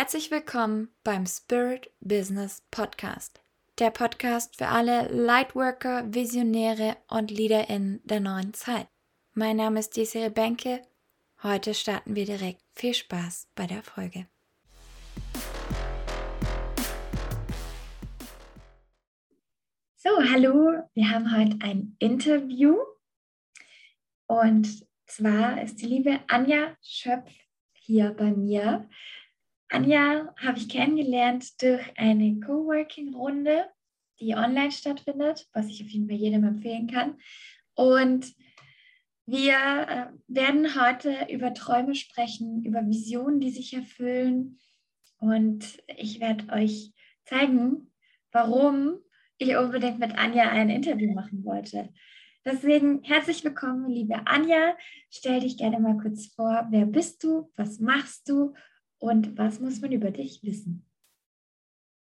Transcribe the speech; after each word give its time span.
Herzlich 0.00 0.30
willkommen 0.30 0.94
beim 1.02 1.26
Spirit 1.26 1.90
Business 1.98 2.62
Podcast. 2.70 3.40
Der 3.80 3.90
Podcast 3.90 4.54
für 4.54 4.68
alle 4.68 5.08
Lightworker, 5.08 6.14
Visionäre 6.14 6.96
und 7.08 7.32
LeaderInnen 7.32 8.00
der 8.04 8.20
neuen 8.20 8.54
Zeit. 8.54 8.86
Mein 9.34 9.56
Name 9.56 9.80
ist 9.80 9.96
Desiree 9.96 10.30
Benke. 10.30 10.82
Heute 11.42 11.74
starten 11.74 12.14
wir 12.14 12.26
direkt. 12.26 12.62
Viel 12.76 12.94
Spaß 12.94 13.48
bei 13.56 13.66
der 13.66 13.82
Folge. 13.82 14.28
So, 19.96 20.10
hallo. 20.32 20.88
Wir 20.94 21.10
haben 21.10 21.36
heute 21.36 21.58
ein 21.60 21.96
Interview. 21.98 22.76
Und 24.28 24.86
zwar 25.06 25.60
ist 25.60 25.82
die 25.82 25.86
liebe 25.86 26.20
Anja 26.28 26.76
Schöpf 26.82 27.32
hier 27.72 28.10
bei 28.12 28.30
mir. 28.30 28.88
Anja 29.70 30.34
habe 30.36 30.58
ich 30.58 30.68
kennengelernt 30.68 31.62
durch 31.62 31.82
eine 31.96 32.40
Coworking-Runde, 32.40 33.66
die 34.20 34.34
online 34.34 34.72
stattfindet, 34.72 35.46
was 35.52 35.66
ich 35.66 35.82
auf 35.82 35.88
jeden 35.88 36.08
Fall 36.08 36.16
jedem 36.16 36.44
empfehlen 36.44 36.86
kann. 36.86 37.18
Und 37.74 38.34
wir 39.26 39.54
äh, 39.54 40.06
werden 40.26 40.74
heute 40.74 41.26
über 41.30 41.52
Träume 41.52 41.94
sprechen, 41.94 42.64
über 42.64 42.86
Visionen, 42.88 43.40
die 43.40 43.50
sich 43.50 43.74
erfüllen. 43.74 44.58
Und 45.18 45.82
ich 45.98 46.18
werde 46.18 46.50
euch 46.52 46.94
zeigen, 47.24 47.92
warum 48.32 48.98
ich 49.36 49.54
unbedingt 49.56 49.98
mit 49.98 50.16
Anja 50.16 50.48
ein 50.48 50.70
Interview 50.70 51.12
machen 51.12 51.44
wollte. 51.44 51.90
Deswegen 52.44 53.02
herzlich 53.02 53.44
willkommen, 53.44 53.90
liebe 53.90 54.26
Anja. 54.26 54.76
Stell 55.10 55.40
dich 55.40 55.58
gerne 55.58 55.78
mal 55.78 55.98
kurz 55.98 56.32
vor. 56.34 56.66
Wer 56.70 56.86
bist 56.86 57.22
du? 57.22 57.52
Was 57.56 57.80
machst 57.80 58.28
du? 58.30 58.54
Und 58.98 59.38
was 59.38 59.60
muss 59.60 59.80
man 59.80 59.92
über 59.92 60.10
dich 60.10 60.42
wissen? 60.42 60.84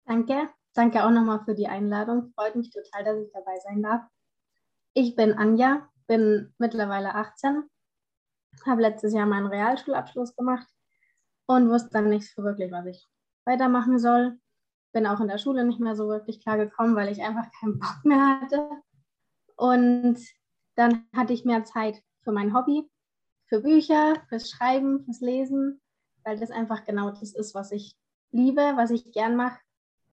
Danke. 0.07 0.51
Danke 0.75 1.05
auch 1.05 1.11
nochmal 1.11 1.45
für 1.45 1.55
die 1.55 1.69
Einladung. 1.69 2.33
Freut 2.35 2.57
mich 2.57 2.71
total, 2.71 3.05
dass 3.05 3.19
ich 3.25 3.33
dabei 3.33 3.59
sein 3.61 3.83
darf. 3.83 4.03
Ich 4.93 5.15
bin 5.15 5.33
Anja, 5.33 5.89
bin 6.07 6.53
mittlerweile 6.59 7.15
18, 7.15 7.63
habe 8.67 8.83
letztes 8.83 9.15
Jahr 9.15 9.27
meinen 9.27 9.47
Realschulabschluss 9.47 10.35
gemacht 10.37 10.67
und 11.47 11.71
wusste 11.71 11.91
dann 11.93 12.11
nicht 12.11 12.33
so 12.33 12.43
wirklich, 12.43 12.73
was 12.73 12.87
ich 12.87 13.07
weitermachen 13.45 13.99
soll. 13.99 14.39
Bin 14.93 15.07
auch 15.07 15.21
in 15.21 15.29
der 15.29 15.39
Schule 15.39 15.65
nicht 15.65 15.81
mehr 15.81 15.97
so 15.97 16.09
wirklich 16.09 16.41
klar 16.41 16.59
gekommen, 16.59 16.97
weil 16.97 17.11
ich 17.11 17.23
einfach 17.23 17.51
keinen 17.61 17.79
Bock 17.79 18.05
mehr 18.05 18.41
hatte. 18.41 18.69
Und 19.57 20.19
dann 20.75 21.07
hatte 21.15 21.33
ich 21.33 21.45
mehr 21.45 21.65
Zeit 21.65 22.03
für 22.23 22.33
mein 22.33 22.55
Hobby, 22.55 22.91
für 23.47 23.61
Bücher, 23.61 24.15
fürs 24.29 24.51
Schreiben, 24.51 25.05
fürs 25.05 25.21
Lesen 25.21 25.81
weil 26.25 26.39
das 26.39 26.51
einfach 26.51 26.85
genau 26.85 27.11
das 27.11 27.35
ist, 27.35 27.55
was 27.55 27.73
ich 27.73 27.97
liebe, 28.31 28.61
was 28.77 28.91
ich 28.91 29.13
gern 29.13 29.37
mache. 29.37 29.59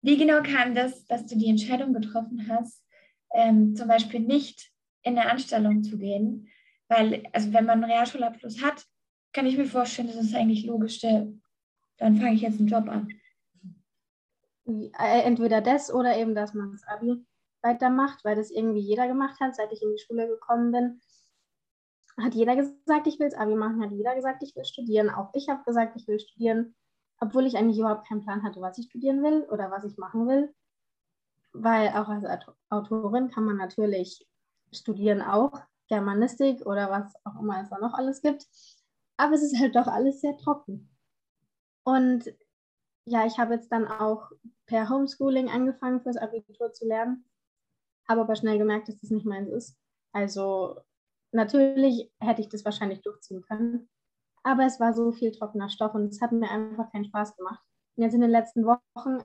Wie 0.02 0.16
genau 0.16 0.42
kam 0.42 0.74
das, 0.74 1.04
dass 1.06 1.26
du 1.26 1.36
die 1.36 1.48
Entscheidung 1.48 1.92
getroffen 1.92 2.46
hast, 2.48 2.84
ähm, 3.32 3.74
zum 3.76 3.88
Beispiel 3.88 4.20
nicht 4.20 4.72
in 5.02 5.18
eine 5.18 5.30
Anstellung 5.30 5.82
zu 5.82 5.98
gehen? 5.98 6.48
Weil, 6.88 7.22
also 7.32 7.52
wenn 7.52 7.66
man 7.66 7.82
einen 7.82 7.92
Realschulabschluss 7.92 8.62
hat, 8.62 8.84
kann 9.32 9.46
ich 9.46 9.56
mir 9.56 9.66
vorstellen, 9.66 10.08
das 10.08 10.16
ist 10.16 10.34
eigentlich 10.34 10.64
logischste, 10.64 11.32
dann 11.98 12.16
fange 12.16 12.34
ich 12.34 12.40
jetzt 12.40 12.58
einen 12.58 12.68
Job 12.68 12.88
an. 12.88 13.08
Äh, 14.66 15.22
entweder 15.22 15.60
das 15.60 15.92
oder 15.92 16.16
eben, 16.16 16.34
dass 16.34 16.54
man 16.54 16.72
das 16.72 16.84
Abi 16.84 17.24
weitermacht, 17.62 18.24
weil 18.24 18.36
das 18.36 18.50
irgendwie 18.50 18.80
jeder 18.80 19.06
gemacht 19.06 19.38
hat, 19.40 19.54
seit 19.54 19.70
ich 19.72 19.82
in 19.82 19.92
die 19.92 20.02
Schule 20.02 20.26
gekommen 20.26 20.72
bin 20.72 21.00
hat 22.22 22.34
jeder 22.34 22.56
gesagt, 22.56 23.06
ich 23.06 23.18
will 23.18 23.28
das 23.28 23.38
Abi 23.38 23.54
machen, 23.54 23.82
hat 23.82 23.92
jeder 23.92 24.14
gesagt, 24.14 24.42
ich 24.42 24.54
will 24.56 24.64
studieren. 24.64 25.10
Auch 25.10 25.30
ich 25.34 25.48
habe 25.48 25.62
gesagt, 25.64 25.96
ich 25.96 26.06
will 26.08 26.18
studieren, 26.18 26.74
obwohl 27.20 27.46
ich 27.46 27.56
eigentlich 27.56 27.78
überhaupt 27.78 28.08
keinen 28.08 28.22
Plan 28.22 28.42
hatte, 28.42 28.60
was 28.60 28.78
ich 28.78 28.86
studieren 28.86 29.22
will 29.22 29.42
oder 29.50 29.70
was 29.70 29.84
ich 29.84 29.96
machen 29.96 30.26
will. 30.26 30.54
Weil 31.52 31.88
auch 31.88 32.08
als 32.08 32.46
Autorin 32.68 33.30
kann 33.30 33.44
man 33.44 33.56
natürlich 33.56 34.26
studieren 34.72 35.20
auch, 35.22 35.60
Germanistik 35.88 36.64
oder 36.66 36.90
was 36.90 37.12
auch 37.24 37.40
immer 37.40 37.60
es 37.62 37.70
da 37.70 37.78
noch 37.78 37.94
alles 37.94 38.22
gibt. 38.22 38.46
Aber 39.16 39.34
es 39.34 39.42
ist 39.42 39.58
halt 39.58 39.74
doch 39.74 39.86
alles 39.86 40.20
sehr 40.20 40.36
trocken. 40.36 40.88
Und 41.82 42.32
ja, 43.04 43.26
ich 43.26 43.38
habe 43.38 43.54
jetzt 43.54 43.72
dann 43.72 43.88
auch 43.88 44.30
per 44.66 44.88
Homeschooling 44.88 45.50
angefangen, 45.50 46.00
fürs 46.00 46.16
Abitur 46.16 46.72
zu 46.72 46.86
lernen, 46.86 47.24
habe 48.08 48.20
aber 48.20 48.36
schnell 48.36 48.58
gemerkt, 48.58 48.88
dass 48.88 49.00
das 49.00 49.10
nicht 49.10 49.26
meins 49.26 49.50
ist. 49.50 49.76
Also 50.12 50.80
natürlich 51.32 52.10
hätte 52.20 52.40
ich 52.40 52.48
das 52.48 52.64
wahrscheinlich 52.64 53.02
durchziehen 53.02 53.42
können, 53.42 53.88
aber 54.42 54.64
es 54.64 54.80
war 54.80 54.94
so 54.94 55.12
viel 55.12 55.32
trockener 55.32 55.68
Stoff 55.68 55.94
und 55.94 56.06
es 56.08 56.20
hat 56.20 56.32
mir 56.32 56.50
einfach 56.50 56.90
keinen 56.92 57.04
Spaß 57.04 57.36
gemacht. 57.36 57.60
Und 57.96 58.04
jetzt 58.04 58.14
in 58.14 58.20
den 58.20 58.30
letzten 58.30 58.64
Wochen 58.64 59.22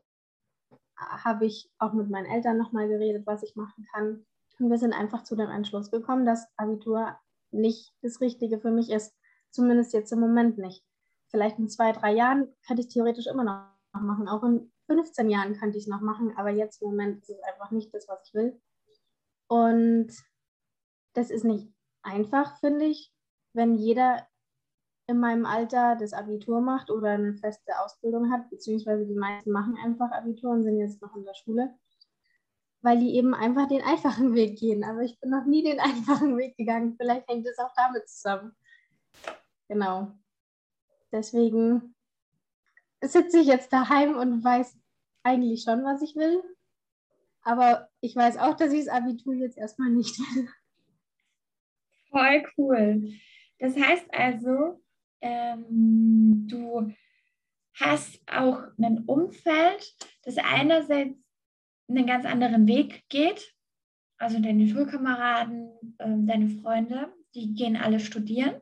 habe 0.98 1.46
ich 1.46 1.70
auch 1.78 1.94
mit 1.94 2.10
meinen 2.10 2.26
Eltern 2.26 2.58
nochmal 2.58 2.88
geredet, 2.88 3.26
was 3.26 3.44
ich 3.44 3.56
machen 3.56 3.86
kann. 3.94 4.26
Und 4.60 4.70
wir 4.70 4.78
sind 4.78 4.94
einfach 4.94 5.24
zu 5.24 5.36
dem 5.36 5.50
Entschluss 5.50 5.92
gekommen, 5.92 6.26
dass 6.26 6.48
Abitur 6.58 7.18
nicht 7.52 7.94
das 8.02 8.22
Richtige 8.22 8.60
für 8.60 8.72
mich 8.72 8.90
ist. 8.90 9.14
Zumindest 9.52 9.94
jetzt 9.94 10.12
im 10.12 10.20
Moment 10.20 10.58
nicht. 10.58 10.84
Vielleicht 11.30 11.60
in 11.60 11.70
zwei, 11.70 11.92
drei 11.92 12.14
Jahren 12.14 12.54
könnte 12.66 12.82
ich 12.82 12.90
theoretisch 12.90 13.28
immer 13.28 13.44
noch 13.44 14.02
machen. 14.02 14.28
Auch 14.28 14.44
in 14.44 14.72
15 14.88 15.30
Jahren 15.30 15.58
könnte 15.58 15.78
ich 15.78 15.86
es 15.86 15.90
noch 15.90 16.02
machen, 16.02 16.34
aber 16.38 16.50
jetzt 16.50 16.82
im 16.82 16.90
Moment 16.90 17.22
ist 17.22 17.30
es 17.30 17.44
einfach 17.44 17.72
nicht 17.72 17.94
das, 17.94 18.08
was 18.08 18.28
ich 18.28 18.34
will. 18.34 18.62
Und 19.48 20.12
das 21.14 21.30
ist 21.30 21.44
nicht 21.44 21.75
einfach, 22.06 22.60
finde 22.60 22.86
ich, 22.86 23.12
wenn 23.54 23.76
jeder 23.76 24.28
in 25.08 25.20
meinem 25.20 25.46
Alter 25.46 25.96
das 25.96 26.14
Abitur 26.14 26.62
macht 26.62 26.90
oder 26.90 27.12
eine 27.12 27.36
feste 27.36 27.80
Ausbildung 27.80 28.32
hat, 28.32 28.50
beziehungsweise 28.50 29.06
die 29.06 29.16
meisten 29.16 29.52
machen 29.52 29.78
einfach 29.84 30.12
Abitur 30.12 30.52
und 30.52 30.64
sind 30.64 30.80
jetzt 30.80 31.02
noch 31.02 31.16
in 31.16 31.26
der 31.26 31.36
Schule, 31.36 31.76
weil 32.82 33.00
die 33.00 33.16
eben 33.16 33.34
einfach 33.34 33.68
den 33.68 33.84
einfachen 33.84 34.34
Weg 34.34 34.58
gehen. 34.58 34.84
Aber 34.84 35.02
ich 35.02 35.20
bin 35.20 35.30
noch 35.30 35.46
nie 35.46 35.64
den 35.64 35.80
einfachen 35.82 36.38
Weg 36.38 36.58
gegangen. 36.58 36.96
Vielleicht 36.98 37.28
hängt 37.30 37.48
es 37.48 37.60
auch 37.60 37.74
damit 37.76 38.10
zusammen. 38.10 38.56
Genau. 39.68 40.12
Deswegen 41.12 41.96
sitze 43.02 43.40
ich 43.40 43.48
jetzt 43.48 43.72
daheim 43.72 44.18
und 44.18 44.44
weiß 44.44 44.78
eigentlich 45.24 45.64
schon, 45.64 45.84
was 45.84 46.02
ich 46.02 46.16
will. 46.16 46.44
Aber 47.44 47.90
ich 48.02 48.16
weiß 48.16 48.38
auch, 48.38 48.56
dass 48.56 48.74
ich 48.74 48.86
das 48.86 48.94
Abitur 48.94 49.36
jetzt 49.36 49.58
erstmal 49.58 49.92
nicht 49.92 50.18
will. 50.20 50.50
Voll 52.16 52.44
cool. 52.58 53.12
Das 53.60 53.76
heißt 53.76 54.06
also, 54.14 54.82
ähm, 55.20 56.48
du 56.48 56.94
hast 57.74 58.22
auch 58.32 58.64
ein 58.78 59.00
Umfeld, 59.00 59.94
das 60.24 60.38
einerseits 60.38 61.20
einen 61.90 62.08
ganz 62.08 62.26
anderen 62.26 62.68
Weg 62.70 63.04
geht. 63.10 63.54
Also 64.18 64.40
deine 64.40 64.66
Schulkameraden, 64.66 65.72
ähm, 66.00 66.26
deine 66.26 66.48
Freunde, 66.48 67.14
die 67.34 67.54
gehen 67.54 67.76
alle 67.76 68.00
studieren. 68.00 68.62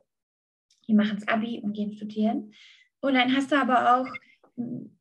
Die 0.88 0.94
machen 0.94 1.18
das 1.20 1.28
Abi 1.28 1.60
und 1.60 1.74
gehen 1.74 1.92
studieren. 1.92 2.52
Und 3.00 3.14
dann 3.14 3.36
hast 3.36 3.52
du 3.52 3.56
aber 3.56 4.00
auch 4.00 4.08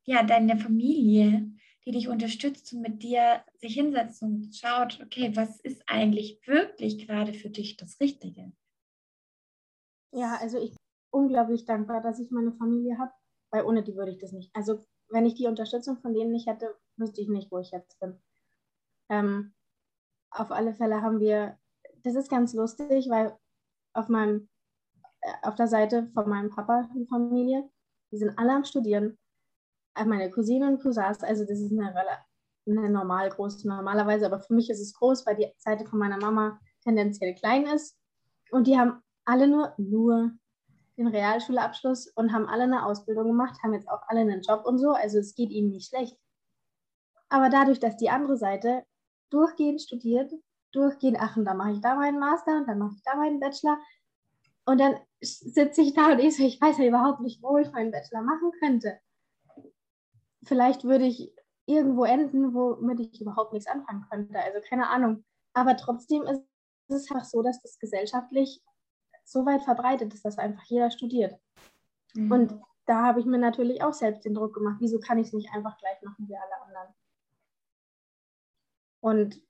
ja, 0.05 0.21
deine 0.21 0.57
Familie, 0.59 1.51
die 1.85 1.91
dich 1.91 2.07
unterstützt 2.07 2.71
und 2.73 2.81
mit 2.81 3.03
dir 3.03 3.43
sich 3.59 3.73
hinsetzt 3.73 4.21
und 4.21 4.55
schaut, 4.55 5.01
okay, 5.03 5.35
was 5.35 5.59
ist 5.61 5.83
eigentlich 5.87 6.39
wirklich 6.45 7.05
gerade 7.05 7.33
für 7.33 7.49
dich 7.49 7.77
das 7.77 7.99
Richtige? 7.99 8.53
Ja, 10.11 10.37
also 10.39 10.59
ich 10.59 10.71
bin 10.71 10.77
unglaublich 11.11 11.65
dankbar, 11.65 12.01
dass 12.01 12.19
ich 12.19 12.31
meine 12.31 12.53
Familie 12.53 12.97
habe, 12.97 13.11
weil 13.51 13.65
ohne 13.65 13.83
die 13.83 13.95
würde 13.95 14.11
ich 14.11 14.19
das 14.19 14.31
nicht. 14.31 14.55
Also 14.55 14.83
wenn 15.09 15.25
ich 15.25 15.35
die 15.35 15.47
Unterstützung 15.47 15.97
von 15.97 16.13
denen 16.13 16.31
nicht 16.31 16.47
hätte, 16.47 16.75
wüsste 16.97 17.21
ich 17.21 17.27
nicht, 17.27 17.51
wo 17.51 17.59
ich 17.59 17.71
jetzt 17.71 17.99
bin. 17.99 18.21
Ähm, 19.09 19.53
auf 20.31 20.51
alle 20.51 20.73
Fälle 20.73 21.01
haben 21.01 21.19
wir, 21.19 21.59
das 22.03 22.15
ist 22.15 22.29
ganz 22.29 22.53
lustig, 22.53 23.09
weil 23.09 23.37
auf 23.93 24.07
meinem, 24.07 24.49
äh, 25.21 25.33
auf 25.43 25.55
der 25.55 25.67
Seite 25.67 26.09
von 26.13 26.29
meinem 26.29 26.49
Papa, 26.49 26.89
die 26.95 27.05
Familie, 27.05 27.69
die 28.11 28.17
sind 28.17 28.37
alle 28.37 28.53
am 28.53 28.63
Studieren 28.63 29.17
meine 29.95 30.29
Cousinen 30.31 30.73
und 30.73 30.81
Cousins, 30.81 31.23
also 31.23 31.45
das 31.45 31.59
ist 31.59 31.71
eine, 31.71 31.93
eine 32.67 32.89
normal 32.89 33.29
groß 33.29 33.63
normalerweise, 33.65 34.25
aber 34.25 34.39
für 34.39 34.53
mich 34.53 34.69
ist 34.69 34.81
es 34.81 34.93
groß, 34.93 35.25
weil 35.25 35.35
die 35.35 35.51
Seite 35.57 35.85
von 35.85 35.99
meiner 35.99 36.17
Mama 36.17 36.59
tendenziell 36.83 37.35
klein 37.35 37.65
ist. 37.67 37.97
Und 38.51 38.67
die 38.67 38.77
haben 38.77 39.01
alle 39.25 39.47
nur, 39.47 39.73
nur 39.77 40.31
den 40.97 41.07
Realschulabschluss 41.07 42.07
und 42.07 42.33
haben 42.33 42.47
alle 42.47 42.63
eine 42.63 42.85
Ausbildung 42.85 43.27
gemacht, 43.27 43.61
haben 43.63 43.73
jetzt 43.73 43.89
auch 43.89 44.01
alle 44.07 44.21
einen 44.21 44.41
Job 44.41 44.65
und 44.65 44.79
so. 44.79 44.91
Also 44.91 45.19
es 45.19 45.35
geht 45.35 45.49
ihnen 45.49 45.71
nicht 45.71 45.89
schlecht. 45.89 46.17
Aber 47.29 47.49
dadurch, 47.49 47.79
dass 47.79 47.97
die 47.97 48.09
andere 48.09 48.37
Seite 48.37 48.83
durchgehend 49.29 49.81
studiert, 49.81 50.31
durchgehend, 50.71 51.17
ach, 51.19 51.37
und 51.37 51.45
dann 51.45 51.57
mache 51.57 51.71
ich 51.71 51.81
da 51.81 51.95
meinen 51.95 52.19
Master 52.19 52.57
und 52.57 52.67
dann 52.67 52.79
mache 52.79 52.93
ich 52.95 53.03
da 53.03 53.15
meinen 53.15 53.39
Bachelor. 53.39 53.79
Und 54.65 54.79
dann 54.79 54.95
sitze 55.21 55.81
ich 55.81 55.93
da 55.93 56.11
und 56.11 56.19
ich 56.19 56.37
so, 56.37 56.43
ich 56.43 56.61
weiß 56.61 56.77
ja 56.77 56.85
überhaupt 56.85 57.21
nicht, 57.21 57.41
wo 57.41 57.57
ich 57.57 57.71
meinen 57.71 57.91
Bachelor 57.91 58.21
machen 58.21 58.51
könnte 58.59 58.99
vielleicht 60.45 60.83
würde 60.83 61.05
ich 61.05 61.33
irgendwo 61.65 62.03
enden, 62.05 62.53
womit 62.53 62.99
ich 62.99 63.21
überhaupt 63.21 63.53
nichts 63.53 63.67
anfangen 63.67 64.05
könnte. 64.09 64.39
Also 64.39 64.59
keine 64.67 64.89
Ahnung. 64.89 65.23
Aber 65.53 65.77
trotzdem 65.77 66.23
ist 66.23 66.43
es 66.87 67.09
einfach 67.09 67.25
so, 67.25 67.41
dass 67.41 67.61
das 67.61 67.79
gesellschaftlich 67.79 68.61
so 69.23 69.45
weit 69.45 69.63
verbreitet 69.63 70.13
ist, 70.13 70.25
dass 70.25 70.37
einfach 70.37 70.63
jeder 70.63 70.91
studiert. 70.91 71.39
Mhm. 72.13 72.31
Und 72.31 72.61
da 72.85 73.03
habe 73.03 73.19
ich 73.19 73.25
mir 73.25 73.37
natürlich 73.37 73.81
auch 73.83 73.93
selbst 73.93 74.25
den 74.25 74.33
Druck 74.33 74.53
gemacht. 74.53 74.77
Wieso 74.79 74.99
kann 74.99 75.17
ich 75.17 75.27
es 75.27 75.33
nicht 75.33 75.53
einfach 75.53 75.77
gleich 75.77 76.01
machen 76.01 76.27
wie 76.27 76.35
alle 76.35 76.61
anderen? 76.65 76.93
Und, 78.99 79.41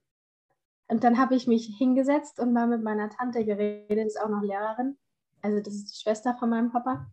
und 0.88 1.04
dann 1.04 1.18
habe 1.18 1.34
ich 1.34 1.46
mich 1.46 1.66
hingesetzt 1.76 2.38
und 2.38 2.52
mal 2.52 2.66
mit 2.66 2.82
meiner 2.82 3.10
Tante 3.10 3.44
geredet, 3.44 3.90
die 3.90 4.06
ist 4.06 4.20
auch 4.20 4.28
noch 4.28 4.42
Lehrerin. 4.42 4.96
Also 5.42 5.60
das 5.60 5.74
ist 5.74 5.92
die 5.92 6.00
Schwester 6.00 6.34
von 6.38 6.50
meinem 6.50 6.70
Papa. 6.70 7.10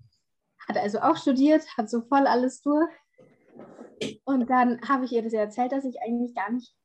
Hat 0.67 0.77
also 0.77 0.99
auch 0.99 1.17
studiert, 1.17 1.65
hat 1.77 1.89
so 1.89 2.01
voll 2.01 2.27
alles 2.27 2.61
durch. 2.61 2.89
Und 4.23 4.49
dann 4.49 4.81
habe 4.87 5.05
ich 5.05 5.11
ihr 5.11 5.21
das 5.21 5.33
erzählt, 5.33 5.71
dass 5.71 5.85
ich 5.85 6.01
eigentlich 6.01 6.33
gar 6.35 6.51
nicht, 6.51 6.75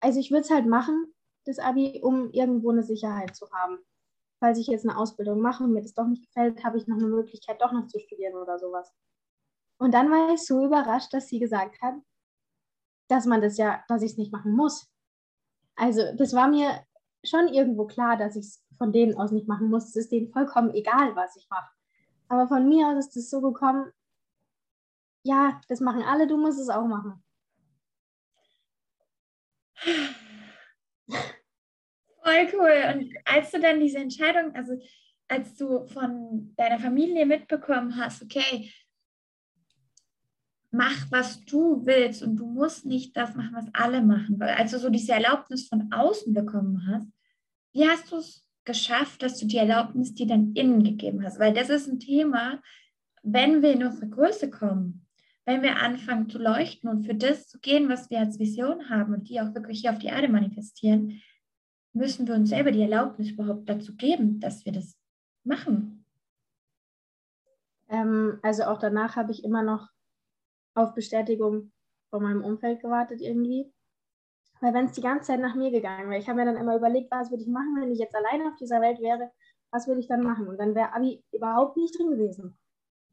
also 0.00 0.20
ich 0.20 0.30
würde 0.30 0.42
es 0.42 0.50
halt 0.50 0.66
machen, 0.66 1.14
das 1.44 1.58
Abi, 1.58 2.00
um 2.02 2.30
irgendwo 2.32 2.70
eine 2.70 2.82
Sicherheit 2.82 3.34
zu 3.34 3.50
haben. 3.52 3.78
Falls 4.40 4.58
ich 4.58 4.68
jetzt 4.68 4.86
eine 4.86 4.96
Ausbildung 4.96 5.40
mache 5.40 5.64
und 5.64 5.72
mir 5.72 5.82
das 5.82 5.94
doch 5.94 6.06
nicht 6.06 6.24
gefällt, 6.26 6.62
habe 6.64 6.78
ich 6.78 6.86
noch 6.86 6.96
eine 6.96 7.08
Möglichkeit, 7.08 7.60
doch 7.60 7.72
noch 7.72 7.86
zu 7.86 7.98
studieren 7.98 8.34
oder 8.34 8.58
sowas. 8.58 8.92
Und 9.78 9.94
dann 9.94 10.10
war 10.10 10.34
ich 10.34 10.44
so 10.44 10.64
überrascht, 10.64 11.12
dass 11.12 11.28
sie 11.28 11.38
gesagt 11.38 11.80
hat, 11.80 11.94
dass 13.08 13.26
man 13.26 13.40
das 13.40 13.56
ja, 13.56 13.82
dass 13.88 14.02
ich 14.02 14.12
es 14.12 14.18
nicht 14.18 14.32
machen 14.32 14.54
muss. 14.54 14.88
Also 15.76 16.02
das 16.16 16.34
war 16.34 16.48
mir 16.48 16.84
schon 17.24 17.48
irgendwo 17.48 17.86
klar, 17.86 18.16
dass 18.16 18.36
ich 18.36 18.46
es 18.46 18.64
von 18.76 18.92
denen 18.92 19.16
aus 19.16 19.32
nicht 19.32 19.48
machen 19.48 19.70
muss. 19.70 19.88
Es 19.88 19.96
ist 19.96 20.12
denen 20.12 20.30
vollkommen 20.30 20.74
egal, 20.74 21.16
was 21.16 21.36
ich 21.36 21.48
mache. 21.50 21.70
Aber 22.28 22.46
von 22.46 22.68
mir 22.68 22.88
aus 22.88 23.06
ist 23.06 23.16
es 23.16 23.30
so 23.30 23.40
gekommen, 23.40 23.90
ja, 25.22 25.60
das 25.68 25.80
machen 25.80 26.02
alle, 26.02 26.26
du 26.26 26.36
musst 26.36 26.60
es 26.60 26.68
auch 26.68 26.86
machen. 26.86 27.22
Voll 32.22 32.48
cool. 32.54 32.82
Und 32.94 33.14
als 33.24 33.50
du 33.50 33.60
dann 33.60 33.80
diese 33.80 33.98
Entscheidung, 33.98 34.54
also 34.54 34.78
als 35.28 35.56
du 35.56 35.86
von 35.86 36.54
deiner 36.56 36.78
Familie 36.78 37.26
mitbekommen 37.26 37.96
hast, 37.96 38.22
okay, 38.22 38.70
mach, 40.70 41.10
was 41.10 41.44
du 41.44 41.84
willst 41.86 42.22
und 42.22 42.36
du 42.36 42.46
musst 42.46 42.86
nicht 42.86 43.16
das 43.16 43.34
machen, 43.34 43.54
was 43.54 43.66
alle 43.72 44.02
machen. 44.02 44.40
Also 44.42 44.78
so 44.78 44.90
diese 44.90 45.12
Erlaubnis 45.12 45.68
von 45.68 45.92
außen 45.92 46.32
bekommen 46.34 46.86
hast, 46.86 47.08
wie 47.72 47.88
hast 47.88 48.10
du 48.10 48.16
es 48.16 48.46
geschafft, 48.64 49.22
dass 49.22 49.38
du 49.38 49.46
die 49.46 49.56
Erlaubnis 49.56 50.14
dir 50.14 50.26
dann 50.26 50.54
innen 50.54 50.82
gegeben 50.82 51.24
hast? 51.24 51.38
Weil 51.38 51.54
das 51.54 51.70
ist 51.70 51.88
ein 51.88 52.00
Thema, 52.00 52.60
wenn 53.22 53.62
wir 53.62 53.72
in 53.72 53.84
unsere 53.84 54.08
Größe 54.08 54.50
kommen, 54.50 55.06
wenn 55.48 55.62
wir 55.62 55.78
anfangen 55.78 56.28
zu 56.28 56.36
leuchten 56.36 56.90
und 56.90 57.06
für 57.06 57.14
das 57.14 57.48
zu 57.48 57.58
gehen, 57.58 57.88
was 57.88 58.10
wir 58.10 58.18
als 58.18 58.38
Vision 58.38 58.90
haben 58.90 59.14
und 59.14 59.30
die 59.30 59.40
auch 59.40 59.54
wirklich 59.54 59.80
hier 59.80 59.92
auf 59.92 59.98
die 59.98 60.08
Erde 60.08 60.28
manifestieren, 60.28 61.22
müssen 61.94 62.28
wir 62.28 62.34
uns 62.34 62.50
selber 62.50 62.70
die 62.70 62.82
Erlaubnis 62.82 63.30
überhaupt 63.30 63.66
dazu 63.66 63.96
geben, 63.96 64.40
dass 64.40 64.66
wir 64.66 64.72
das 64.72 64.98
machen. 65.44 66.04
Ähm, 67.88 68.38
also 68.42 68.64
auch 68.64 68.78
danach 68.78 69.16
habe 69.16 69.32
ich 69.32 69.42
immer 69.42 69.62
noch 69.62 69.88
auf 70.74 70.92
Bestätigung 70.92 71.72
von 72.10 72.22
meinem 72.22 72.44
Umfeld 72.44 72.82
gewartet 72.82 73.22
irgendwie. 73.22 73.72
Weil 74.60 74.74
wenn 74.74 74.84
es 74.84 74.92
die 74.92 75.00
ganze 75.00 75.28
Zeit 75.28 75.40
nach 75.40 75.54
mir 75.54 75.70
gegangen 75.70 76.10
wäre, 76.10 76.20
ich 76.20 76.28
habe 76.28 76.40
mir 76.40 76.44
dann 76.44 76.58
immer 76.58 76.76
überlegt, 76.76 77.10
was 77.10 77.30
würde 77.30 77.44
ich 77.44 77.48
machen, 77.48 77.74
wenn 77.80 77.90
ich 77.90 77.98
jetzt 77.98 78.14
alleine 78.14 78.48
auf 78.48 78.56
dieser 78.56 78.82
Welt 78.82 79.00
wäre, 79.00 79.30
was 79.70 79.88
würde 79.88 80.00
ich 80.00 80.08
dann 80.08 80.22
machen? 80.22 80.46
Und 80.46 80.58
dann 80.58 80.74
wäre 80.74 80.92
Abi 80.92 81.24
überhaupt 81.32 81.78
nicht 81.78 81.98
drin 81.98 82.10
gewesen. 82.10 82.58